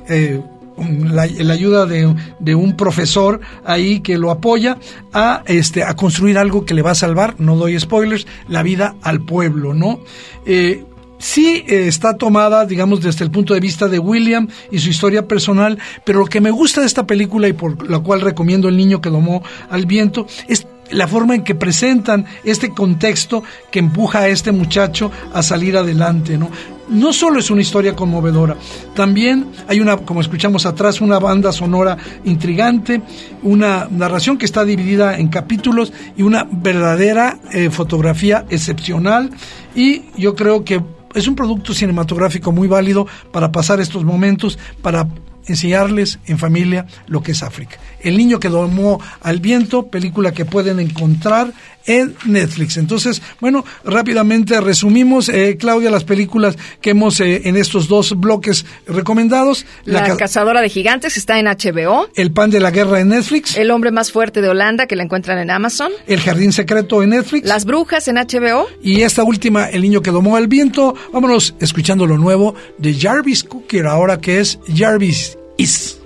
Eh, 0.10 0.42
la, 0.78 1.28
la, 1.28 1.54
ayuda 1.54 1.86
de, 1.86 2.14
de, 2.40 2.56
un 2.56 2.76
profesor 2.76 3.40
ahí 3.64 4.00
que 4.00 4.18
lo 4.18 4.32
apoya 4.32 4.78
a 5.14 5.44
este 5.46 5.84
a 5.84 5.96
construir 5.96 6.38
algo 6.40 6.66
que 6.66 6.74
le 6.74 6.82
va 6.82 6.92
a 6.92 6.96
salvar 6.96 7.36
no 7.38 7.56
doy 7.56 7.80
spoilers 7.80 8.26
la 8.48 8.64
vida 8.64 8.96
al 9.04 9.22
pueblo 9.22 9.76
no 9.76 10.00
eh, 10.48 10.84
sí 11.24 11.64
eh, 11.68 11.88
está 11.88 12.18
tomada, 12.18 12.66
digamos, 12.66 13.02
desde 13.02 13.24
el 13.24 13.32
punto 13.32 13.54
de 13.54 13.62
vista 13.62 13.88
de 13.88 13.98
William 13.98 14.48
y 14.72 14.80
su 14.80 14.90
historia 14.90 15.28
personal, 15.28 15.80
pero 16.04 16.20
lo 16.20 16.26
que 16.26 16.42
me 16.42 16.52
gusta 16.52 16.82
de 16.82 16.88
esta 16.88 17.08
película 17.08 17.48
y 17.48 17.54
por 17.54 17.90
la 17.90 18.00
cual 18.00 18.22
recomiendo 18.22 18.68
El 18.68 18.78
niño 18.78 19.02
que 19.02 19.10
domó 19.10 19.42
al 19.70 19.86
viento 19.86 20.28
es 20.48 20.68
la 20.92 21.08
forma 21.08 21.34
en 21.34 21.44
que 21.44 21.56
presentan 21.56 22.26
este 22.44 22.70
contexto 22.70 23.44
que 23.72 23.80
empuja 23.80 24.20
a 24.20 24.28
este 24.28 24.52
muchacho 24.52 25.12
a 25.34 25.42
salir 25.42 25.78
adelante, 25.78 26.38
¿no? 26.38 26.50
No 26.90 27.14
solo 27.14 27.40
es 27.40 27.50
una 27.50 27.62
historia 27.62 27.96
conmovedora, 27.96 28.58
también 28.94 29.48
hay 29.70 29.80
una, 29.80 29.98
como 29.98 30.20
escuchamos 30.20 30.66
atrás, 30.66 31.00
una 31.00 31.18
banda 31.18 31.54
sonora 31.54 31.98
intrigante, 32.26 33.02
una 33.42 33.88
narración 33.90 34.38
que 34.38 34.46
está 34.46 34.66
dividida 34.66 35.18
en 35.18 35.30
capítulos 35.30 35.94
y 36.18 36.24
una 36.24 36.46
verdadera 36.52 37.40
eh, 37.54 37.70
fotografía 37.70 38.46
excepcional 38.50 39.32
y 39.74 40.04
yo 40.18 40.36
creo 40.36 40.66
que 40.66 40.82
es 41.14 41.28
un 41.28 41.36
producto 41.36 41.74
cinematográfico 41.74 42.52
muy 42.52 42.68
válido 42.68 43.08
para 43.32 43.52
pasar 43.52 43.80
estos 43.80 44.04
momentos, 44.04 44.58
para 44.82 45.08
enseñarles 45.48 46.20
en 46.26 46.38
familia 46.38 46.86
lo 47.08 47.22
que 47.22 47.34
es 47.34 47.44
África. 47.44 47.78
El 48.00 48.18
niño 48.18 48.40
que 48.40 48.50
domó 48.50 49.00
al 49.22 49.40
viento, 49.40 49.88
película 49.88 50.32
que 50.32 50.46
pueden 50.46 50.80
encontrar 50.80 51.54
en 51.86 52.16
Netflix. 52.26 52.78
Entonces, 52.78 53.22
bueno, 53.40 53.66
rápidamente 53.84 54.60
resumimos, 54.62 55.30
eh, 55.30 55.58
Claudia, 55.60 55.90
las 55.90 56.04
películas 56.04 56.58
que 56.82 56.92
hemos 56.92 57.20
eh, 57.20 57.42
en 57.46 57.56
estos 57.56 57.88
dos 57.88 58.20
bloques 58.20 58.66
recomendados. 58.88 59.66
La, 59.86 60.08
la 60.08 60.18
Cazadora 60.18 60.62
de 60.62 60.70
Gigantes 60.70 61.18
está 61.18 61.40
en 61.40 61.46
HBO. 61.46 62.08
El 62.16 62.32
Pan 62.32 62.50
de 62.50 62.60
la 62.60 62.72
Guerra 62.72 63.00
en 63.00 63.10
Netflix. 63.10 63.58
El 63.58 63.72
Hombre 63.72 63.92
Más 63.92 64.12
Fuerte 64.12 64.42
de 64.42 64.50
Holanda, 64.50 64.88
que 64.88 64.96
la 64.96 65.04
encuentran 65.04 65.38
en 65.40 65.50
Amazon. 65.50 65.92
El 66.08 66.22
Jardín 66.22 66.52
Secreto 66.54 67.04
en 67.04 67.12
Netflix. 67.12 67.48
Las 67.48 67.66
Brujas 67.66 68.08
en 68.08 68.16
HBO. 68.16 68.68
Y 68.82 69.02
esta 69.02 69.24
última, 69.24 69.70
El 69.70 69.82
Niño 69.82 70.02
que 70.02 70.12
domó 70.12 70.36
al 70.36 70.48
viento. 70.48 70.96
Vámonos 71.12 71.56
escuchando 71.60 72.06
lo 72.06 72.18
nuevo 72.18 72.56
de 72.78 72.94
Jarvis 72.94 73.44
Cooker, 73.44 73.88
ahora 73.88 74.20
que 74.20 74.40
es 74.40 74.60
Jarvis 74.76 75.38
Is. 75.58 76.03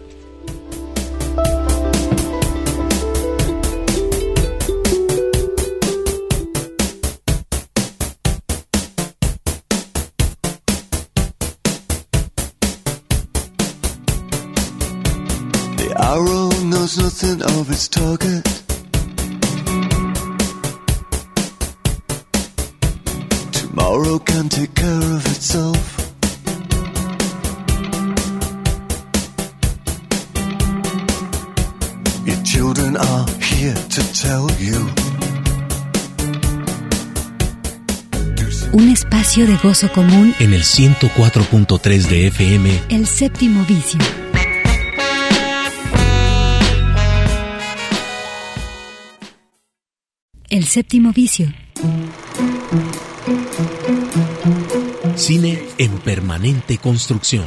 Knows 16.88 16.98
nothing 16.98 17.42
of 17.60 17.70
its 17.70 17.88
target. 17.88 18.44
Tomorrow 23.52 24.20
can 24.20 24.48
take 24.48 24.74
care 24.74 25.02
of 25.16 25.26
itself. 25.26 25.84
Your 32.26 32.42
children 32.44 32.96
are 32.98 33.26
here 33.42 33.76
to 33.76 34.02
tell 34.14 34.48
you. 34.60 34.88
Un 38.74 38.90
espacio 38.90 39.48
de 39.48 39.58
gozo 39.58 39.92
común 39.92 40.36
en 40.40 40.54
el 40.54 40.64
104.3 40.64 42.08
de 42.08 42.28
FM. 42.28 42.82
El 42.90 43.08
séptimo 43.08 43.66
vicio. 43.66 44.26
El 50.50 50.64
séptimo 50.64 51.12
vicio. 51.12 51.54
Cine 55.16 55.62
en 55.78 55.91
permanente 55.98 56.78
construcción. 56.78 57.45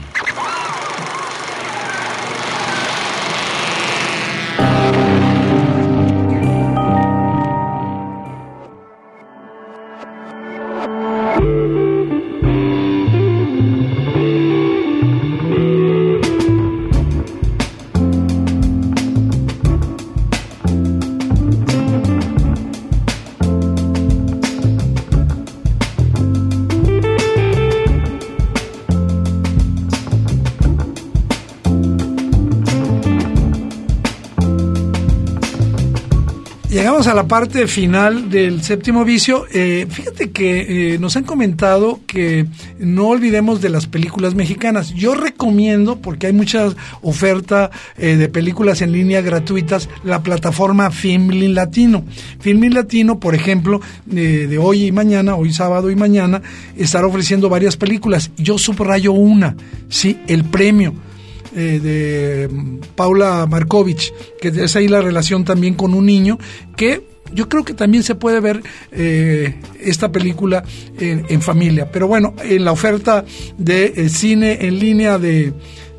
Llegamos 37.00 37.18
a 37.18 37.22
la 37.22 37.28
parte 37.28 37.66
final 37.66 38.28
del 38.28 38.62
séptimo 38.62 39.06
vicio. 39.06 39.46
Eh, 39.54 39.86
fíjate 39.88 40.32
que 40.32 40.92
eh, 40.92 40.98
nos 40.98 41.16
han 41.16 41.24
comentado 41.24 42.00
que 42.06 42.44
no 42.78 43.08
olvidemos 43.08 43.62
de 43.62 43.70
las 43.70 43.86
películas 43.86 44.34
mexicanas. 44.34 44.92
Yo 44.92 45.14
recomiendo, 45.14 45.96
porque 45.96 46.26
hay 46.26 46.34
mucha 46.34 46.68
oferta 47.00 47.70
eh, 47.96 48.16
de 48.16 48.28
películas 48.28 48.82
en 48.82 48.92
línea 48.92 49.22
gratuitas, 49.22 49.88
la 50.04 50.22
plataforma 50.22 50.90
Filmin 50.90 51.54
Latino. 51.54 52.04
Filmin 52.38 52.74
Latino, 52.74 53.18
por 53.18 53.34
ejemplo, 53.34 53.80
de 54.04 54.58
hoy 54.58 54.88
y 54.88 54.92
mañana, 54.92 55.36
hoy 55.36 55.54
sábado 55.54 55.90
y 55.90 55.96
mañana, 55.96 56.42
estará 56.76 57.06
ofreciendo 57.06 57.48
varias 57.48 57.78
películas. 57.78 58.30
Yo 58.36 58.58
subrayo 58.58 59.12
una, 59.12 59.56
sí, 59.88 60.18
el 60.26 60.44
premio 60.44 60.92
eh, 61.54 61.80
de 61.82 62.48
Paula 62.94 63.46
Markovich, 63.46 64.12
que 64.40 64.48
es 64.48 64.76
ahí 64.76 64.88
la 64.88 65.00
relación 65.00 65.44
también 65.44 65.74
con 65.74 65.94
un 65.94 66.06
niño, 66.06 66.38
que 66.76 67.06
yo 67.32 67.48
creo 67.48 67.64
que 67.64 67.74
también 67.74 68.02
se 68.02 68.14
puede 68.14 68.40
ver 68.40 68.62
eh, 68.92 69.60
esta 69.80 70.10
película 70.10 70.64
en, 70.98 71.42
familia. 71.42 71.90
Pero 71.90 72.08
bueno, 72.08 72.34
en 72.42 72.64
la 72.64 72.72
oferta 72.72 73.24
de 73.56 73.92
eh, 73.96 74.08
cine 74.08 74.58
en 74.66 74.78
línea 74.78 75.18
de, 75.18 75.52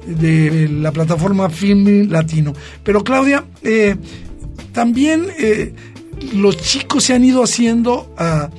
de, 0.05 0.69
la 0.69 0.91
plataforma 0.91 1.49
Film 1.49 2.09
Latino. 2.09 2.53
Pero 2.83 3.03
Claudia, 3.03 3.45
también 4.73 5.27
los 6.33 6.57
chicos 6.57 7.05
se 7.05 7.13
han 7.13 7.23
ido 7.23 7.43
haciendo 7.43 8.13
a 8.17 8.49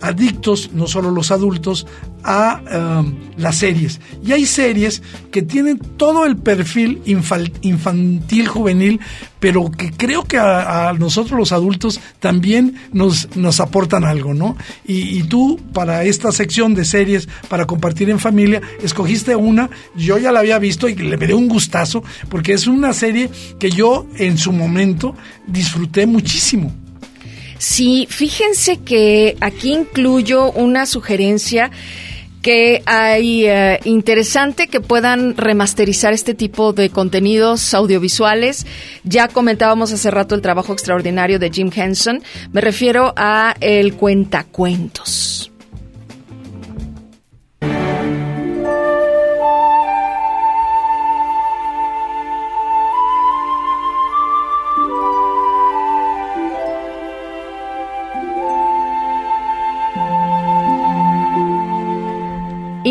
adictos, 0.00 0.70
no 0.72 0.86
solo 0.86 1.10
los 1.10 1.30
adultos, 1.30 1.86
a 2.24 3.00
um, 3.00 3.14
las 3.36 3.56
series. 3.56 4.00
Y 4.24 4.32
hay 4.32 4.46
series 4.46 5.02
que 5.30 5.42
tienen 5.42 5.78
todo 5.78 6.26
el 6.26 6.36
perfil 6.36 7.00
infantil, 7.04 8.48
juvenil, 8.48 9.00
pero 9.38 9.70
que 9.70 9.90
creo 9.90 10.24
que 10.24 10.38
a, 10.38 10.94
nosotros 10.98 11.38
los 11.38 11.52
adultos 11.52 12.00
también 12.20 12.76
nos, 12.92 13.34
nos 13.36 13.60
aportan 13.60 14.04
algo, 14.04 14.34
¿no? 14.34 14.56
Y, 14.86 15.22
tú, 15.24 15.60
para 15.72 16.04
esta 16.04 16.32
sección 16.32 16.74
de 16.74 16.84
series 16.84 17.28
para 17.48 17.66
compartir 17.66 18.10
en 18.10 18.18
familia, 18.18 18.60
escogiste 18.82 19.34
una, 19.36 19.70
yo 19.96 20.18
ya 20.18 20.32
la 20.32 20.40
había 20.40 20.58
visto 20.58 20.88
y 20.88 20.94
le 20.94 21.16
dio 21.16 21.38
un 21.38 21.48
gustazo, 21.48 22.02
porque 22.28 22.52
es 22.52 22.66
una 22.66 22.92
serie 22.92 23.30
que 23.58 23.70
yo 23.70 24.06
en 24.16 24.36
su 24.36 24.52
momento 24.52 25.14
disfruté 25.46 26.06
muchísimo. 26.06 26.72
Sí, 27.60 28.06
fíjense 28.08 28.78
que 28.78 29.36
aquí 29.40 29.74
incluyo 29.74 30.50
una 30.52 30.86
sugerencia 30.86 31.70
que 32.42 32.82
hay 32.86 33.46
eh, 33.46 33.80
interesante 33.84 34.68
que 34.68 34.80
puedan 34.80 35.36
remasterizar 35.36 36.12
este 36.12 36.34
tipo 36.34 36.72
de 36.72 36.90
contenidos 36.90 37.74
audiovisuales. 37.74 38.66
Ya 39.04 39.28
comentábamos 39.28 39.92
hace 39.92 40.10
rato 40.10 40.34
el 40.34 40.42
trabajo 40.42 40.72
extraordinario 40.72 41.38
de 41.38 41.50
Jim 41.50 41.70
Henson. 41.74 42.22
Me 42.52 42.60
refiero 42.60 43.12
a 43.16 43.54
el 43.60 43.94
cuentacuentos. 43.94 45.49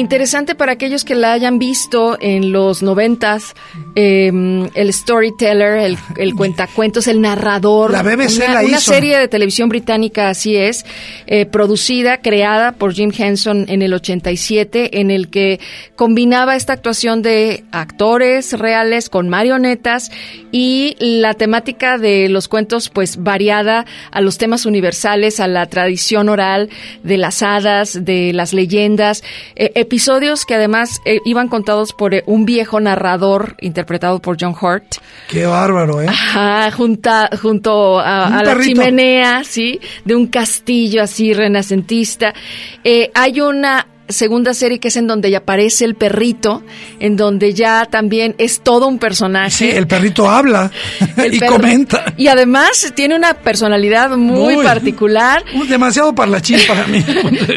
Interesante 0.10 0.56
para 0.56 0.72
aquellos 0.72 1.06
que 1.06 1.14
la 1.14 1.34
hayan 1.34 1.60
visto 1.60 2.18
en 2.20 2.52
los 2.52 2.82
noventas, 2.82 3.54
em, 3.94 4.68
el 4.74 4.92
storyteller, 4.92 5.96
el, 6.18 6.34
cuentacuentos, 6.34 7.06
el 7.06 7.22
narrador. 7.22 7.92
La 7.92 8.02
BBC 8.02 8.38
una, 8.38 8.54
la 8.56 8.68
una 8.68 8.80
serie 8.80 9.20
de 9.20 9.28
televisión 9.28 9.70
británica, 9.70 10.30
así 10.30 10.56
es, 10.56 10.84
eh, 11.28 11.46
producida, 11.46 12.22
creada 12.22 12.72
por 12.72 12.94
Jim 12.94 13.12
Henson 13.16 13.66
en 13.70 13.84
el 13.84 13.94
87, 13.94 15.00
en 15.00 15.12
el 15.12 15.30
que 15.30 15.60
combinaba 15.96 16.56
esta 16.56 16.74
actuación 16.74 17.22
de 17.22 17.64
actores 17.72 18.58
reales 18.58 19.12
con 19.12 19.30
marionetas 19.30 20.10
y 20.52 20.96
la 20.98 21.36
temática 21.36 22.00
de 22.00 22.30
los 22.30 22.48
cuentos, 22.48 22.90
pues 22.90 23.22
variada 23.22 23.86
a 24.10 24.22
los 24.22 24.40
temas 24.40 24.66
universales, 24.66 25.40
a 25.40 25.48
la 25.48 25.68
tradición 25.68 26.30
oral 26.30 26.72
de 27.04 27.18
las 27.20 27.44
hadas, 27.44 28.06
de 28.06 28.34
las 28.34 28.54
leyendas. 28.54 29.24
Eh, 29.56 29.72
episodios 29.76 29.99
que 30.46 30.56
además 30.56 31.02
eh, 31.06 31.20
iban 31.26 31.48
contados 31.48 31.94
por 31.94 32.14
eh, 32.14 32.24
un 32.26 32.46
viejo 32.46 32.80
narrador 32.80 33.56
interpretado 33.60 34.20
por 34.20 34.38
John 34.40 34.56
Hurt. 34.60 34.96
Qué 35.28 35.46
bárbaro, 35.46 36.02
¿eh? 36.02 36.08
Ajá, 36.08 36.72
junto 36.72 38.00
a, 38.00 38.42
la 38.44 38.60
chimenea, 38.60 39.44
¿sí? 39.44 39.80
De 40.06 40.16
un 40.16 40.28
castillo 40.28 41.04
así 41.04 41.34
renacentista. 41.34 42.34
Eh, 42.84 43.12
hay 43.14 43.42
una 43.42 43.86
segunda 44.10 44.54
serie 44.54 44.80
que 44.80 44.90
es 44.90 44.98
en 44.98 45.08
donde 45.08 45.32
ya 45.32 45.40
aparece 45.40 45.86
el 45.86 45.96
perrito, 45.96 46.64
en 47.00 47.16
donde 47.16 47.54
ya 47.54 47.86
también 47.86 48.36
es 48.38 48.62
todo 48.62 48.88
un 48.88 49.00
personaje. 49.00 49.52
Sí, 49.52 49.70
el 49.70 49.88
perrito 49.88 50.30
habla 50.30 50.72
y 51.32 51.40
comenta. 51.40 52.14
Y 52.18 52.28
además 52.28 52.92
tiene 52.96 53.16
una 53.16 53.36
personalidad 53.36 54.18
muy, 54.18 54.58
particular. 54.58 55.44
Demasiado 55.68 56.14
parlachín 56.14 56.60
para 56.68 56.88
mí. 56.88 57.04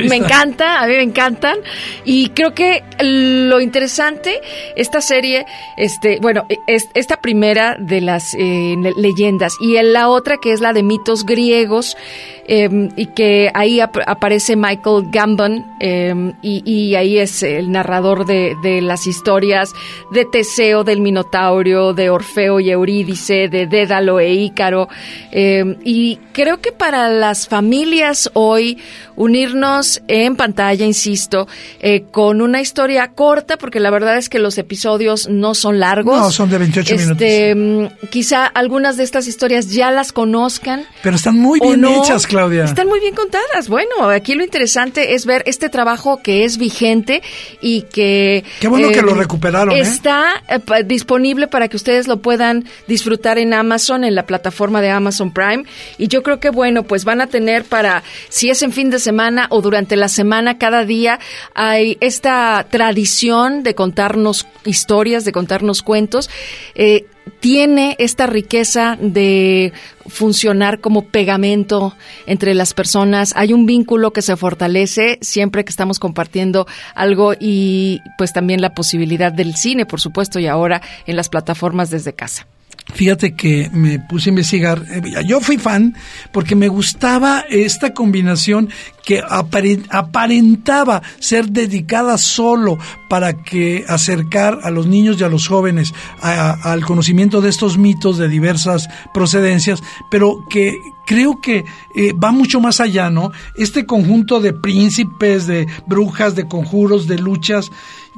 me 0.09 0.16
encanta, 0.16 0.80
a 0.80 0.86
mí 0.86 0.94
me 0.94 1.03
encantan. 1.03 1.57
Y 2.05 2.28
creo 2.30 2.55
que 2.55 2.82
lo 3.00 3.61
interesante, 3.61 4.40
esta 4.76 5.00
serie, 5.00 5.46
este, 5.76 6.18
bueno, 6.20 6.46
es, 6.66 6.88
esta 6.94 7.20
primera 7.20 7.76
de 7.78 8.00
las 8.00 8.34
eh, 8.34 8.76
leyendas 8.96 9.55
y 9.61 9.80
la 9.82 10.09
otra 10.09 10.36
que 10.40 10.53
es 10.53 10.61
la 10.61 10.72
de 10.72 10.82
mitos 10.82 11.24
griegos, 11.24 11.96
Em, 12.45 12.90
y 12.97 13.07
que 13.07 13.51
ahí 13.55 13.78
aparece 13.78 14.57
Michael 14.57 15.05
Gambon 15.12 15.64
em, 15.78 16.32
y, 16.43 16.95
ahí 16.97 17.18
es 17.18 17.45
el 17.45 17.70
narrador 17.70 18.26
de, 18.26 18.80
las 18.82 19.07
historias 19.07 19.72
de 20.11 20.24
Teseo, 20.24 20.82
del 20.82 21.01
Minotaurio, 21.01 21.93
de 21.93 22.11
Orfeo 22.11 22.59
y 22.59 22.70
Eurídice, 22.70 23.49
de 23.49 23.66
Dédalo 23.68 24.18
e 24.18 24.32
Ícaro. 24.32 24.88
Em, 25.30 25.76
y 25.84 26.18
creo 26.32 26.61
que 26.61 26.72
para 26.72 27.09
las 27.09 27.47
familias 27.47 28.28
hoy 28.32 28.78
unirnos 29.14 30.03
en 30.09 30.34
pantalla, 30.34 30.84
insisto, 30.84 31.47
eh, 31.80 32.05
con 32.11 32.40
una 32.43 32.61
historia 32.61 33.12
corta, 33.14 33.57
porque 33.57 33.78
la 33.78 33.90
verdad 33.90 34.16
es 34.16 34.28
que 34.28 34.38
los 34.38 34.59
episodios 34.59 35.28
no 35.28 35.55
son 35.55 35.78
largos. 35.78 36.18
No, 36.18 36.30
son 36.30 36.51
de 36.51 36.59
28 36.59 36.95
este, 36.95 37.55
minutos. 37.55 37.99
Quizá 38.11 38.47
algunas 38.47 38.97
de 38.97 39.05
estas 39.05 39.28
historias 39.28 39.70
ya 39.70 39.90
las 39.90 40.12
conozcan. 40.12 40.84
Pero 41.03 41.16
están 41.16 41.38
muy 41.38 41.61
bien 41.61 41.84
hechas, 41.84 42.26
Claudia. 42.32 42.64
Están 42.64 42.88
muy 42.88 43.00
bien 43.00 43.14
contadas. 43.14 43.68
Bueno, 43.68 44.08
aquí 44.08 44.34
lo 44.34 44.42
interesante 44.42 45.14
es 45.14 45.26
ver 45.26 45.42
este 45.46 45.68
trabajo 45.68 46.22
que 46.22 46.44
es 46.44 46.56
vigente 46.56 47.22
y 47.60 47.82
que... 47.82 48.44
Qué 48.60 48.68
bueno 48.68 48.88
que 48.88 49.02
lo 49.02 49.12
eh, 49.12 49.18
recuperaron. 49.18 49.74
¿eh? 49.74 49.80
Está 49.80 50.42
disponible 50.86 51.46
para 51.46 51.68
que 51.68 51.76
ustedes 51.76 52.08
lo 52.08 52.22
puedan 52.22 52.64
disfrutar 52.88 53.38
en 53.38 53.52
Amazon, 53.52 54.04
en 54.04 54.14
la 54.14 54.24
plataforma 54.24 54.80
de 54.80 54.90
Amazon 54.90 55.32
Prime. 55.32 55.64
Y 55.98 56.08
yo 56.08 56.22
creo 56.22 56.40
que, 56.40 56.50
bueno, 56.50 56.84
pues 56.84 57.04
van 57.04 57.20
a 57.20 57.26
tener 57.26 57.64
para, 57.64 58.02
si 58.28 58.48
es 58.48 58.62
en 58.62 58.72
fin 58.72 58.90
de 58.90 58.98
semana 58.98 59.46
o 59.50 59.60
durante 59.60 59.96
la 59.96 60.08
semana, 60.08 60.58
cada 60.58 60.84
día, 60.84 61.20
hay 61.54 61.98
esta 62.00 62.66
tradición 62.70 63.62
de 63.62 63.74
contarnos 63.74 64.46
historias, 64.64 65.24
de 65.24 65.32
contarnos 65.32 65.82
cuentos. 65.82 66.30
Eh, 66.74 67.06
tiene 67.40 67.96
esta 67.98 68.26
riqueza 68.26 68.96
de 69.00 69.72
funcionar 70.06 70.80
como 70.80 71.06
pegamento 71.06 71.94
entre 72.26 72.54
las 72.54 72.74
personas. 72.74 73.32
Hay 73.36 73.52
un 73.52 73.66
vínculo 73.66 74.12
que 74.12 74.22
se 74.22 74.36
fortalece 74.36 75.18
siempre 75.20 75.64
que 75.64 75.70
estamos 75.70 75.98
compartiendo 75.98 76.66
algo 76.94 77.34
y 77.38 78.00
pues 78.18 78.32
también 78.32 78.60
la 78.60 78.74
posibilidad 78.74 79.32
del 79.32 79.56
cine, 79.56 79.86
por 79.86 80.00
supuesto, 80.00 80.38
y 80.38 80.46
ahora 80.46 80.82
en 81.06 81.16
las 81.16 81.28
plataformas 81.28 81.90
desde 81.90 82.12
casa. 82.12 82.46
Fíjate 82.95 83.34
que 83.34 83.70
me 83.72 83.99
puse 83.99 84.28
a 84.28 84.32
investigar. 84.32 84.84
Eh, 84.90 85.24
yo 85.26 85.40
fui 85.40 85.57
fan 85.59 85.95
porque 86.30 86.55
me 86.55 86.68
gustaba 86.68 87.45
esta 87.49 87.95
combinación 87.95 88.68
que 89.05 89.20
aparentaba 89.20 91.03
ser 91.18 91.49
dedicada 91.49 92.18
solo 92.18 92.78
para 93.09 93.43
que 93.43 93.84
acercar 93.88 94.61
a 94.62 94.70
los 94.70 94.86
niños 94.86 95.20
y 95.20 95.24
a 95.24 95.28
los 95.28 95.49
jóvenes 95.49 95.93
al 96.20 96.84
conocimiento 96.84 97.40
de 97.40 97.49
estos 97.49 97.78
mitos 97.78 98.18
de 98.18 98.28
diversas 98.28 98.88
procedencias, 99.12 99.82
pero 100.11 100.47
que 100.49 100.76
creo 101.07 101.40
que 101.40 101.64
eh, 101.97 102.12
va 102.12 102.30
mucho 102.30 102.61
más 102.61 102.80
allá, 102.80 103.11
¿no? 103.11 103.32
Este 103.57 103.86
conjunto 103.86 104.40
de 104.40 104.53
príncipes, 104.53 105.47
de 105.47 105.66
brujas, 105.86 106.36
de 106.36 106.47
conjuros, 106.47 107.07
de 107.09 107.18
luchas, 107.18 107.70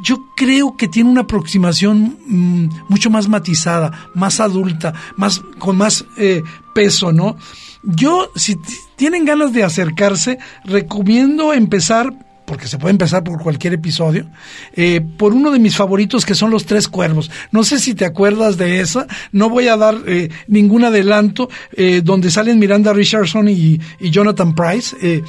yo 0.03 0.26
creo 0.36 0.76
que 0.76 0.88
tiene 0.88 1.11
una 1.11 1.22
aproximación 1.22 2.18
mm, 2.26 2.68
mucho 2.88 3.11
más 3.11 3.28
matizada, 3.28 4.09
más 4.14 4.40
adulta, 4.40 4.92
más 5.16 5.40
con 5.59 5.76
más 5.76 6.05
eh, 6.16 6.42
peso, 6.74 7.12
¿no? 7.12 7.36
Yo, 7.82 8.30
si 8.34 8.57
tienen 8.97 9.24
ganas 9.24 9.53
de 9.53 9.62
acercarse, 9.62 10.38
recomiendo 10.64 11.53
empezar 11.53 12.12
porque 12.45 12.68
se 12.68 12.78
puede 12.78 12.92
empezar 12.92 13.24
por 13.24 13.42
cualquier 13.42 13.74
episodio, 13.74 14.26
eh, 14.74 15.01
por 15.01 15.32
uno 15.32 15.51
de 15.51 15.59
mis 15.59 15.76
favoritos 15.76 16.26
que 16.26 16.34
son 16.34 16.51
Los 16.51 16.66
Tres 16.66 16.88
Cuervos. 16.88 17.30
No 17.53 17.64
sé 17.64 17.78
si 17.78 17.95
te 17.95 18.05
acuerdas 18.05 18.57
de 18.57 18.80
esa, 18.80 19.07
no 19.32 19.49
voy 19.49 19.68
a 19.68 19.76
dar 19.76 19.97
eh, 20.07 20.28
ningún 20.47 20.84
adelanto, 20.84 21.49
eh, 21.72 22.03
donde 22.05 22.30
salen 22.30 22.59
Miranda 22.59 22.92
Richardson 22.92 23.49
y, 23.49 23.80
y 23.99 24.11
Jonathan 24.11 24.55
Price. 24.55 25.22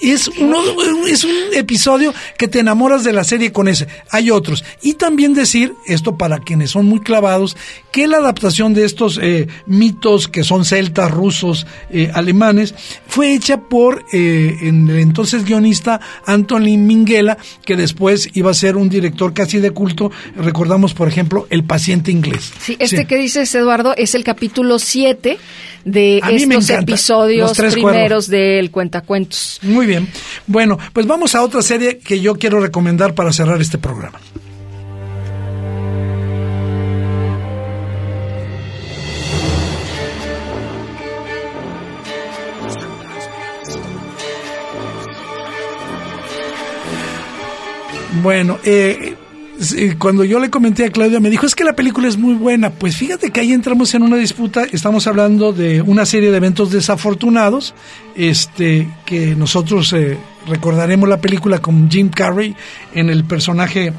Es, 0.00 0.28
uno, 0.28 0.58
es 1.06 1.24
un 1.24 1.34
episodio 1.54 2.14
que 2.38 2.48
te 2.48 2.60
enamoras 2.60 3.04
de 3.04 3.12
la 3.12 3.24
serie 3.24 3.52
con 3.52 3.68
ese. 3.68 3.86
Hay 4.10 4.30
otros. 4.30 4.64
Y 4.82 4.94
también 4.94 5.34
decir, 5.34 5.74
esto 5.86 6.16
para 6.16 6.38
quienes 6.38 6.70
son 6.70 6.86
muy 6.86 7.00
clavados, 7.00 7.56
que 7.92 8.06
la 8.06 8.18
adaptación 8.18 8.74
de 8.74 8.84
estos 8.84 9.18
eh, 9.22 9.48
mitos 9.66 10.28
que 10.28 10.44
son 10.44 10.64
celtas, 10.64 11.10
rusos, 11.10 11.66
eh, 11.90 12.10
alemanes, 12.14 12.74
fue 13.06 13.34
hecha 13.34 13.60
por 13.60 14.04
eh, 14.12 14.56
en 14.62 14.88
el 14.88 14.98
entonces 14.98 15.44
guionista 15.44 16.00
Anthony 16.24 16.78
Minghella, 16.78 17.36
que 17.64 17.76
después 17.76 18.30
iba 18.34 18.50
a 18.50 18.54
ser 18.54 18.76
un 18.76 18.88
director 18.88 19.32
casi 19.34 19.58
de 19.58 19.70
culto. 19.70 20.10
Recordamos, 20.36 20.94
por 20.94 21.08
ejemplo, 21.08 21.46
El 21.50 21.64
paciente 21.64 22.10
inglés. 22.10 22.52
Sí, 22.60 22.76
este 22.78 23.06
que 23.06 23.16
dices, 23.16 23.54
Eduardo, 23.54 23.94
es 23.96 24.14
el 24.14 24.24
capítulo 24.24 24.78
7 24.78 25.38
de 25.84 26.20
A 26.22 26.30
estos 26.30 26.70
episodios 26.70 27.56
primeros 27.56 28.28
del 28.28 28.70
Cuentacuentos. 28.70 29.58
Muy 29.62 29.86
bien. 29.86 29.89
Bueno, 30.46 30.78
pues 30.92 31.06
vamos 31.06 31.34
a 31.34 31.42
otra 31.42 31.62
serie 31.62 31.98
que 31.98 32.20
yo 32.20 32.34
quiero 32.34 32.60
recomendar 32.60 33.14
para 33.14 33.32
cerrar 33.32 33.60
este 33.60 33.78
programa. 33.78 34.18
Bueno, 48.22 48.58
eh, 48.64 49.16
cuando 49.98 50.24
yo 50.24 50.38
le 50.38 50.50
comenté 50.50 50.86
a 50.86 50.90
Claudia, 50.90 51.20
me 51.20 51.30
dijo, 51.30 51.46
es 51.46 51.54
que 51.54 51.64
la 51.64 51.74
película 51.74 52.08
es 52.08 52.16
muy 52.16 52.34
buena. 52.34 52.70
Pues 52.70 52.96
fíjate 52.96 53.30
que 53.30 53.40
ahí 53.40 53.52
entramos 53.52 53.94
en 53.94 54.02
una 54.02 54.16
disputa. 54.16 54.64
Estamos 54.72 55.06
hablando 55.06 55.52
de 55.52 55.82
una 55.82 56.06
serie 56.06 56.30
de 56.30 56.36
eventos 56.36 56.70
desafortunados, 56.70 57.74
este, 58.14 58.88
que 59.04 59.34
nosotros 59.36 59.92
eh, 59.92 60.16
recordaremos 60.46 61.08
la 61.08 61.20
película 61.20 61.58
con 61.58 61.90
Jim 61.90 62.08
Carrey 62.08 62.54
en 62.94 63.10
el 63.10 63.24
personaje 63.24 63.92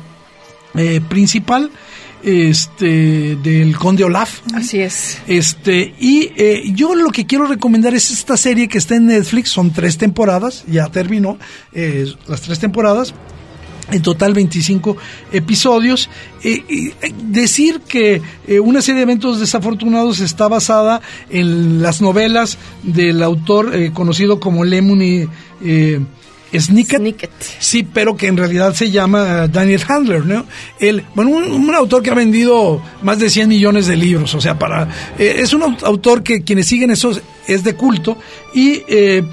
eh, 0.76 1.01
principal, 1.07 1.70
este, 2.24 3.36
del 3.38 3.76
Conde 3.78 4.03
Olaf. 4.03 4.41
Así 4.53 4.80
es. 4.80 5.18
Este, 5.28 5.93
y 5.99 6.32
eh, 6.36 6.64
yo 6.74 6.95
lo 6.95 7.09
que 7.09 7.26
quiero 7.26 7.45
recomendar 7.45 7.93
es 7.93 8.12
esta 8.12 8.38
serie 8.38 8.68
que 8.68 8.78
está 8.78 8.95
en 8.95 9.07
Netflix, 9.07 9.49
son 9.49 9.72
tres 9.72 9.97
temporadas, 9.97 10.64
ya 10.68 10.88
terminó 10.88 11.38
eh, 11.74 12.05
las 12.28 12.41
tres 12.41 12.59
temporadas. 12.59 13.14
En 13.91 14.01
total 14.01 14.33
25 14.33 14.95
episodios. 15.33 16.09
Eh, 16.43 16.63
eh, 16.69 17.13
decir 17.25 17.81
que 17.87 18.21
eh, 18.47 18.59
una 18.59 18.81
serie 18.81 18.99
de 18.99 19.03
eventos 19.03 19.39
desafortunados 19.39 20.19
está 20.19 20.47
basada 20.47 21.01
en 21.29 21.81
las 21.81 22.01
novelas 22.01 22.57
del 22.83 23.21
autor 23.21 23.75
eh, 23.75 23.91
conocido 23.93 24.39
como 24.39 24.63
Lemony 24.63 25.27
Snicket. 26.57 26.97
Snicket. 26.99 27.29
Sí, 27.59 27.83
pero 27.83 28.17
que 28.17 28.27
en 28.27 28.35
realidad 28.35 28.73
se 28.73 28.91
llama 28.91 29.47
Daniel 29.47 29.81
Handler, 29.87 30.25
¿no? 30.25 30.45
Él, 30.79 31.03
bueno, 31.15 31.31
un, 31.31 31.43
un 31.49 31.73
autor 31.75 32.03
que 32.03 32.09
ha 32.09 32.13
vendido 32.13 32.81
más 33.03 33.19
de 33.19 33.29
100 33.29 33.47
millones 33.47 33.87
de 33.87 33.95
libros, 33.95 34.35
o 34.35 34.41
sea, 34.41 34.59
para 34.59 34.89
eh, 35.17 35.35
es 35.39 35.53
un 35.53 35.61
au- 35.61 35.83
autor 35.85 36.23
que 36.23 36.43
quienes 36.43 36.67
siguen 36.67 36.91
eso 36.91 37.11
es 37.47 37.63
de 37.63 37.75
culto 37.75 38.17
y 38.53 38.81
eh, 38.89 39.23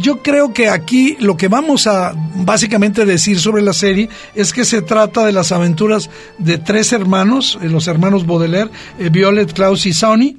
yo 0.00 0.22
creo 0.22 0.52
que 0.52 0.68
aquí 0.68 1.16
lo 1.20 1.36
que 1.36 1.48
vamos 1.48 1.86
a 1.86 2.14
básicamente 2.36 3.04
decir 3.04 3.38
sobre 3.38 3.62
la 3.62 3.72
serie 3.72 4.08
es 4.34 4.52
que 4.52 4.64
se 4.64 4.82
trata 4.82 5.24
de 5.26 5.32
las 5.32 5.52
aventuras 5.52 6.10
de 6.38 6.58
tres 6.58 6.92
hermanos, 6.92 7.58
eh, 7.62 7.68
los 7.68 7.88
hermanos 7.88 8.26
Baudelaire, 8.26 8.70
eh, 8.98 9.08
Violet, 9.10 9.52
Klaus 9.52 9.86
y 9.86 9.92
Sonny, 9.92 10.36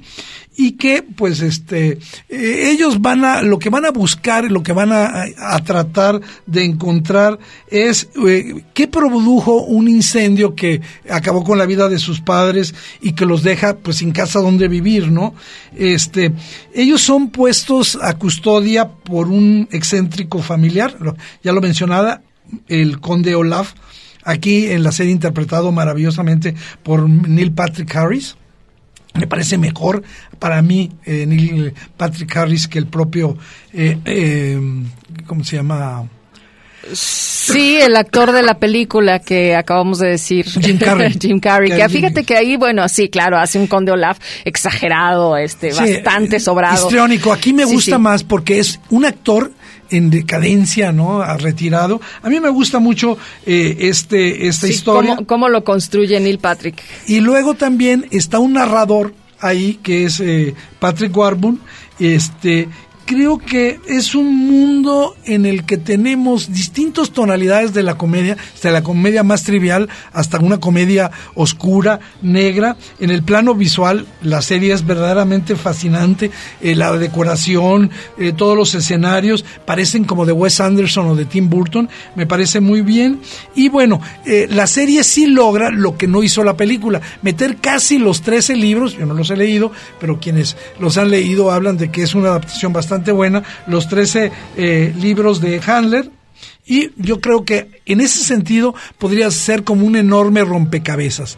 y 0.56 0.72
que 0.72 1.02
pues 1.02 1.40
este 1.40 1.98
eh, 2.28 2.70
ellos 2.70 3.00
van 3.00 3.24
a 3.24 3.42
lo 3.42 3.58
que 3.58 3.70
van 3.70 3.84
a 3.84 3.90
buscar 3.90 4.50
lo 4.50 4.62
que 4.62 4.72
van 4.72 4.90
a, 4.92 5.26
tratar 5.64 6.20
de 6.46 6.64
encontrar 6.64 7.38
es 7.68 8.08
eh, 8.26 8.64
qué 8.74 8.88
produjo 8.88 9.62
un 9.62 9.88
incendio 9.88 10.54
que 10.54 10.80
acabó 11.08 11.44
con 11.44 11.58
la 11.58 11.66
vida 11.66 11.88
de 11.88 11.98
sus 11.98 12.20
padres 12.20 12.74
y 13.00 13.12
que 13.12 13.26
los 13.26 13.42
deja 13.42 13.78
pues 13.78 13.98
sin 13.98 14.12
casa 14.12 14.40
donde 14.40 14.68
vivir 14.68 15.10
no 15.10 15.34
este 15.76 16.32
ellos 16.74 17.00
son 17.00 17.30
puestos 17.30 17.98
a 18.00 18.14
custodia 18.14 18.88
por 18.88 19.28
un 19.28 19.68
excéntrico 19.70 20.42
familiar 20.42 20.96
ya 21.42 21.52
lo 21.52 21.60
mencionaba 21.60 22.22
el 22.66 23.00
conde 23.00 23.34
Olaf 23.36 23.74
aquí 24.24 24.66
en 24.66 24.82
la 24.82 24.92
serie 24.92 25.12
interpretado 25.12 25.70
maravillosamente 25.70 26.54
por 26.82 27.08
Neil 27.08 27.52
Patrick 27.52 27.94
Harris 27.94 28.36
me 29.14 29.26
parece 29.26 29.58
mejor 29.58 30.02
para 30.38 30.62
mí 30.62 30.90
eh, 31.04 31.26
Neil 31.26 31.74
Patrick 31.96 32.36
Harris 32.36 32.68
que 32.68 32.78
el 32.78 32.86
propio 32.86 33.36
eh, 33.72 33.98
eh, 34.04 34.58
cómo 35.26 35.44
se 35.44 35.56
llama 35.56 36.08
Sí, 36.92 37.76
el 37.80 37.94
actor 37.96 38.32
de 38.32 38.42
la 38.42 38.54
película 38.58 39.18
que 39.18 39.54
acabamos 39.54 39.98
de 39.98 40.08
decir. 40.08 40.46
Jim 40.46 40.78
Carrey. 40.78 41.12
Jim 41.20 41.38
Carrey. 41.38 41.70
Que 41.70 41.88
fíjate 41.88 42.24
que 42.24 42.36
ahí, 42.36 42.56
bueno, 42.56 42.88
sí, 42.88 43.08
claro, 43.10 43.38
hace 43.38 43.58
un 43.58 43.66
conde 43.66 43.92
Olaf 43.92 44.18
exagerado, 44.46 45.36
este, 45.36 45.72
Sí, 45.72 45.78
bastante 45.78 46.36
eh, 46.36 46.40
sobrado. 46.40 46.82
histriónico 46.82 47.32
aquí 47.32 47.52
me 47.52 47.66
Sí, 47.66 47.74
gusta 47.74 47.96
sí. 47.96 48.02
más 48.02 48.24
porque 48.24 48.58
es 48.58 48.80
un 48.88 49.04
actor 49.04 49.52
en 49.90 50.10
decadencia 50.10 50.92
no 50.92 51.20
Ha 51.22 51.36
retirado 51.36 52.00
a 52.22 52.28
mí 52.28 52.40
me 52.40 52.48
gusta 52.48 52.78
mucho 52.78 53.18
eh, 53.46 53.76
este 53.80 54.48
esta 54.48 54.66
Sí, 54.66 54.72
historia 54.72 55.16
¿cómo, 55.16 55.26
cómo 55.26 55.48
lo 55.48 55.64
construye 55.64 56.18
Neil 56.20 56.38
Patrick? 56.38 56.82
Y 57.06 57.20
luego 57.20 57.54
también 57.54 58.06
está 58.10 58.38
un 58.38 58.54
narrador 58.54 59.14
ahí 59.40 59.78
que 59.82 60.04
es 60.04 60.20
eh, 60.20 60.54
Patrick 60.78 61.16
Warburton. 61.16 61.60
Este, 61.98 62.68
creo 63.10 63.38
que 63.38 63.80
es 63.88 64.14
un 64.14 64.32
mundo 64.36 65.16
en 65.24 65.44
el 65.44 65.64
que 65.64 65.78
tenemos 65.78 66.52
distintas 66.52 67.10
tonalidades 67.10 67.74
de 67.74 67.82
la 67.82 67.96
comedia, 67.96 68.36
desde 68.54 68.70
la 68.70 68.84
comedia 68.84 69.24
más 69.24 69.42
trivial 69.42 69.88
hasta 70.12 70.38
una 70.38 70.60
comedia 70.60 71.10
oscura, 71.34 71.98
negra. 72.22 72.76
En 73.00 73.10
el 73.10 73.24
plano 73.24 73.56
visual, 73.56 74.06
la 74.22 74.42
serie 74.42 74.72
es 74.72 74.86
verdaderamente 74.86 75.56
fascinante. 75.56 76.30
eh, 76.60 76.76
la 76.76 76.96
decoración, 76.96 77.90
eh, 78.16 78.32
todos 78.32 78.56
los 78.56 78.76
escenarios 78.76 79.44
parecen 79.64 80.04
como 80.04 80.24
de 80.24 80.30
Wes 80.30 80.60
Anderson 80.60 81.08
o 81.08 81.16
de 81.16 81.24
Tim 81.24 81.50
Burton. 81.50 81.88
Me 82.14 82.26
parece 82.26 82.60
muy 82.60 82.82
bien. 82.82 83.20
Y 83.56 83.70
bueno, 83.70 84.00
eh, 84.24 84.46
la 84.48 84.68
serie 84.68 85.02
sí 85.02 85.26
logra 85.26 85.70
lo 85.70 85.96
que 85.96 86.06
no 86.06 86.22
hizo 86.22 86.44
la 86.44 86.56
película, 86.56 87.00
meter 87.22 87.56
casi 87.56 87.98
los 87.98 88.22
13 88.22 88.54
libros, 88.54 88.96
yo 88.96 89.04
no 89.04 89.14
los 89.14 89.30
he 89.30 89.36
leído, 89.36 89.72
pero 89.98 90.20
quienes 90.20 90.56
los 90.78 90.96
han 90.96 91.10
leído 91.10 91.50
hablan 91.50 91.76
de 91.76 91.90
que 91.90 92.04
es 92.04 92.14
una 92.14 92.28
adaptación 92.28 92.72
bastante 92.72 92.99
buena, 93.12 93.42
los 93.66 93.88
13 93.88 94.32
eh, 94.56 94.94
libros 95.00 95.40
de 95.40 95.60
Handler. 95.64 96.10
Y 96.66 96.90
yo 96.96 97.20
creo 97.20 97.44
que 97.44 97.82
en 97.86 98.00
ese 98.00 98.22
sentido 98.22 98.74
podría 98.98 99.30
ser 99.30 99.64
como 99.64 99.86
un 99.86 99.96
enorme 99.96 100.44
rompecabezas. 100.44 101.36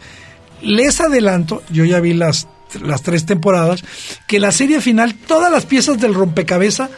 Les 0.61 1.01
adelanto, 1.01 1.63
yo 1.69 1.85
ya 1.85 1.99
vi 1.99 2.13
las, 2.13 2.47
las 2.81 3.01
tres 3.01 3.25
temporadas, 3.25 3.83
que 4.27 4.39
la 4.39 4.51
serie 4.51 4.79
final, 4.79 5.15
todas 5.15 5.51
las 5.51 5.65
piezas 5.65 5.99
del 5.99 6.13
rompecabezas 6.13 6.89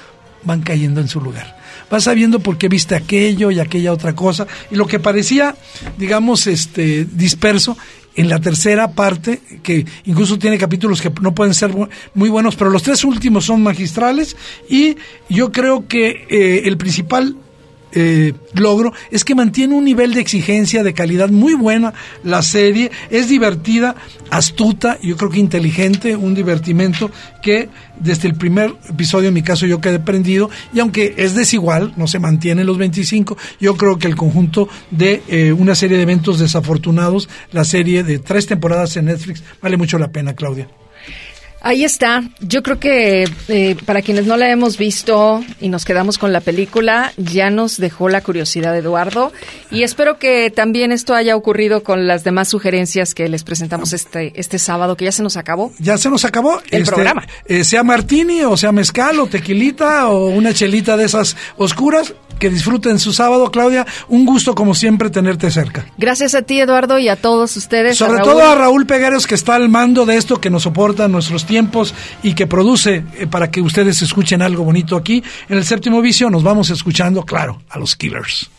van 0.44 0.62
cayendo 0.62 1.02
en 1.02 1.08
su 1.08 1.22
lugar. 1.22 1.56
Vas 1.90 2.04
sabiendo 2.04 2.40
por 2.40 2.58
qué 2.58 2.68
viste 2.68 2.96
aquello 2.96 3.52
y 3.52 3.60
aquella 3.60 3.94
otra 3.94 4.16
cosa. 4.16 4.48
Y 4.72 4.76
lo 4.76 4.88
que 4.88 5.00
parecía, 5.00 5.56
digamos, 5.98 6.48
este 6.48 7.06
disperso, 7.06 7.78
en 8.16 8.30
la 8.30 8.40
tercera 8.40 8.92
parte, 8.92 9.42
que 9.62 9.86
incluso 10.06 10.40
tiene 10.40 10.58
capítulos 10.58 11.02
que 11.02 11.12
no 11.22 11.36
pueden 11.36 11.54
ser 11.54 11.72
muy 12.14 12.30
buenos, 12.30 12.56
pero 12.56 12.70
los 12.70 12.84
tres 12.84 13.04
últimos 13.04 13.46
son 13.46 13.62
magistrales. 13.62 14.36
Y 14.70 14.96
yo 15.30 15.52
creo 15.52 15.88
que 15.88 16.26
eh, 16.30 16.62
el 16.66 16.78
principal 16.78 17.36
eh, 17.96 18.34
logro 18.54 18.94
es 19.10 19.24
que 19.24 19.36
mantiene 19.36 19.74
un 19.74 19.86
nivel 19.86 20.14
de 20.14 20.22
exigencia, 20.22 20.84
de 20.84 20.94
calidad 20.94 21.30
muy 21.30 21.54
buena 21.54 21.94
la 22.24 22.42
serie, 22.42 22.92
es 23.10 23.30
divertida, 23.30 23.96
astuta, 24.30 25.00
yo 25.02 25.18
creo 25.18 25.32
que 25.32 25.40
inteligente, 25.40 26.16
un 26.16 26.36
divertimento 26.36 27.10
que 27.42 27.70
desde 28.00 28.28
el 28.28 28.36
primer 28.36 28.76
episodio 28.90 29.30
en 29.30 29.34
mi 29.34 29.42
caso 29.42 29.66
yo 29.66 29.82
quedé 29.82 30.00
prendido 30.00 30.50
y 30.74 30.80
aunque 30.80 31.16
es 31.18 31.36
desigual, 31.36 31.94
no 31.96 32.08
se 32.08 32.20
mantiene 32.20 32.62
en 32.62 32.68
los 32.68 32.78
25, 32.78 33.38
yo 33.60 33.76
creo 33.78 33.98
que 33.98 34.08
el 34.08 34.16
conjunto 34.16 34.68
de 34.92 35.24
eh, 35.28 35.52
una 35.54 35.76
serie 35.76 35.98
de 35.98 36.04
eventos 36.04 36.40
desafortunados, 36.40 37.30
la 37.52 37.64
serie 37.64 38.04
de 38.04 38.20
tres 38.20 38.46
temporadas 38.46 38.98
en 38.98 39.06
Netflix, 39.06 39.44
vale 39.62 39.78
mucho 39.78 39.98
la 39.98 40.12
pena, 40.12 40.36
Claudia. 40.36 40.68
Ahí 41.68 41.84
está. 41.84 42.24
Yo 42.42 42.62
creo 42.62 42.80
que 42.80 43.28
eh, 43.48 43.76
para 43.88 44.04
quienes 44.04 44.28
no 44.28 44.38
la 44.38 44.52
hemos 44.52 44.78
visto 44.78 45.44
y 45.60 45.70
nos 45.70 45.84
quedamos 45.84 46.20
con 46.20 46.32
la 46.32 46.40
película, 46.40 47.12
ya 47.18 47.50
nos 47.50 47.78
dejó 47.78 48.08
la 48.08 48.22
curiosidad 48.22 48.78
Eduardo. 48.78 49.34
Y 49.72 49.82
espero 49.82 50.20
que 50.20 50.52
también 50.52 50.92
esto 50.92 51.16
haya 51.16 51.36
ocurrido 51.36 51.82
con 51.82 52.06
las 52.06 52.24
demás 52.24 52.50
sugerencias 52.50 53.16
que 53.16 53.28
les 53.30 53.44
presentamos 53.44 53.94
este, 53.94 54.32
este 54.40 54.60
sábado, 54.60 54.96
que 54.96 55.06
ya 55.06 55.12
se 55.12 55.24
nos 55.24 55.38
acabó. 55.38 55.72
Ya 55.80 55.98
se 55.98 56.12
nos 56.12 56.24
acabó. 56.24 56.62
El 56.70 56.84
Este, 56.84 56.94
programa. 56.94 57.26
eh, 57.48 57.64
sea 57.64 57.82
martini, 57.82 58.44
o 58.44 58.56
sea 58.58 58.72
mezcal, 58.72 59.20
o 59.20 59.26
tequilita, 59.26 60.08
o 60.10 60.28
una 60.28 60.54
chelita 60.54 60.96
de 60.98 61.06
esas 61.06 61.36
oscuras. 61.58 62.14
Que 62.38 62.50
disfruten 62.50 63.00
su 63.00 63.14
sábado, 63.14 63.50
Claudia. 63.50 63.88
Un 64.10 64.26
gusto, 64.26 64.56
como 64.56 64.76
siempre, 64.76 65.10
tenerte 65.10 65.50
cerca. 65.52 65.86
Gracias 65.98 66.36
a 66.36 66.42
ti, 66.42 66.60
Eduardo, 66.60 67.00
y 67.00 67.08
a 67.08 67.16
todos 67.16 67.56
ustedes. 67.56 67.98
Sobre 67.98 68.20
todo 68.20 68.44
a 68.44 68.56
Raúl 68.56 68.86
Pegueros, 68.86 69.26
que 69.26 69.36
está 69.36 69.56
al 69.56 69.70
mando 69.70 70.06
de 70.06 70.18
esto, 70.18 70.42
que 70.42 70.50
nos 70.50 70.64
soporta 70.64 71.08
nuestros 71.08 71.46
tiempos 71.46 71.55
y 72.24 72.34
que 72.34 72.48
produce 72.48 73.04
eh, 73.18 73.28
para 73.28 73.50
que 73.50 73.62
ustedes 73.62 74.02
escuchen 74.02 74.42
algo 74.42 74.64
bonito 74.64 74.96
aquí. 74.96 75.24
En 75.50 75.58
el 75.58 75.66
séptimo 75.66 76.02
vicio 76.02 76.30
nos 76.30 76.44
vamos 76.44 76.70
escuchando, 76.70 77.24
claro, 77.24 77.62
a 77.70 77.80
los 77.80 77.96
Killers. 77.96 78.50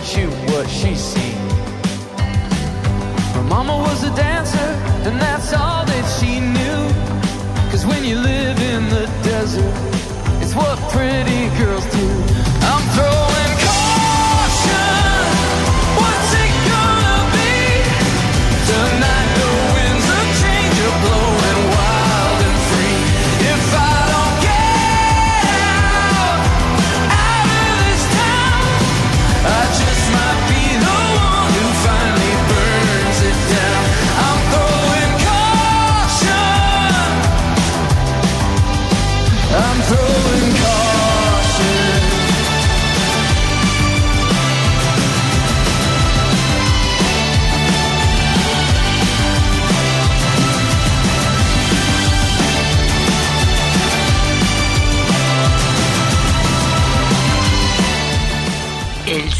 Can't 0.00 0.06
shoot 0.06 0.52
what 0.52 0.68
she's 0.68 1.00
seen. 1.00 1.36
Her 3.34 3.42
mama 3.42 3.76
was 3.76 4.02
a 4.04 4.14
dancer, 4.14 4.58
and 5.08 5.20
that's 5.20 5.52
all 5.52 5.84
that 5.84 6.18
she 6.18 6.40
knew. 6.40 7.70
Cause 7.70 7.86
when 7.86 8.04
you 8.04 8.16
live 8.16 8.58
in 8.60 8.88
the 8.88 9.06
desert, 9.22 9.74
it's 10.42 10.54
what 10.54 10.78
pretty 10.90 11.48
girls 11.58 11.84
do. 11.92 12.19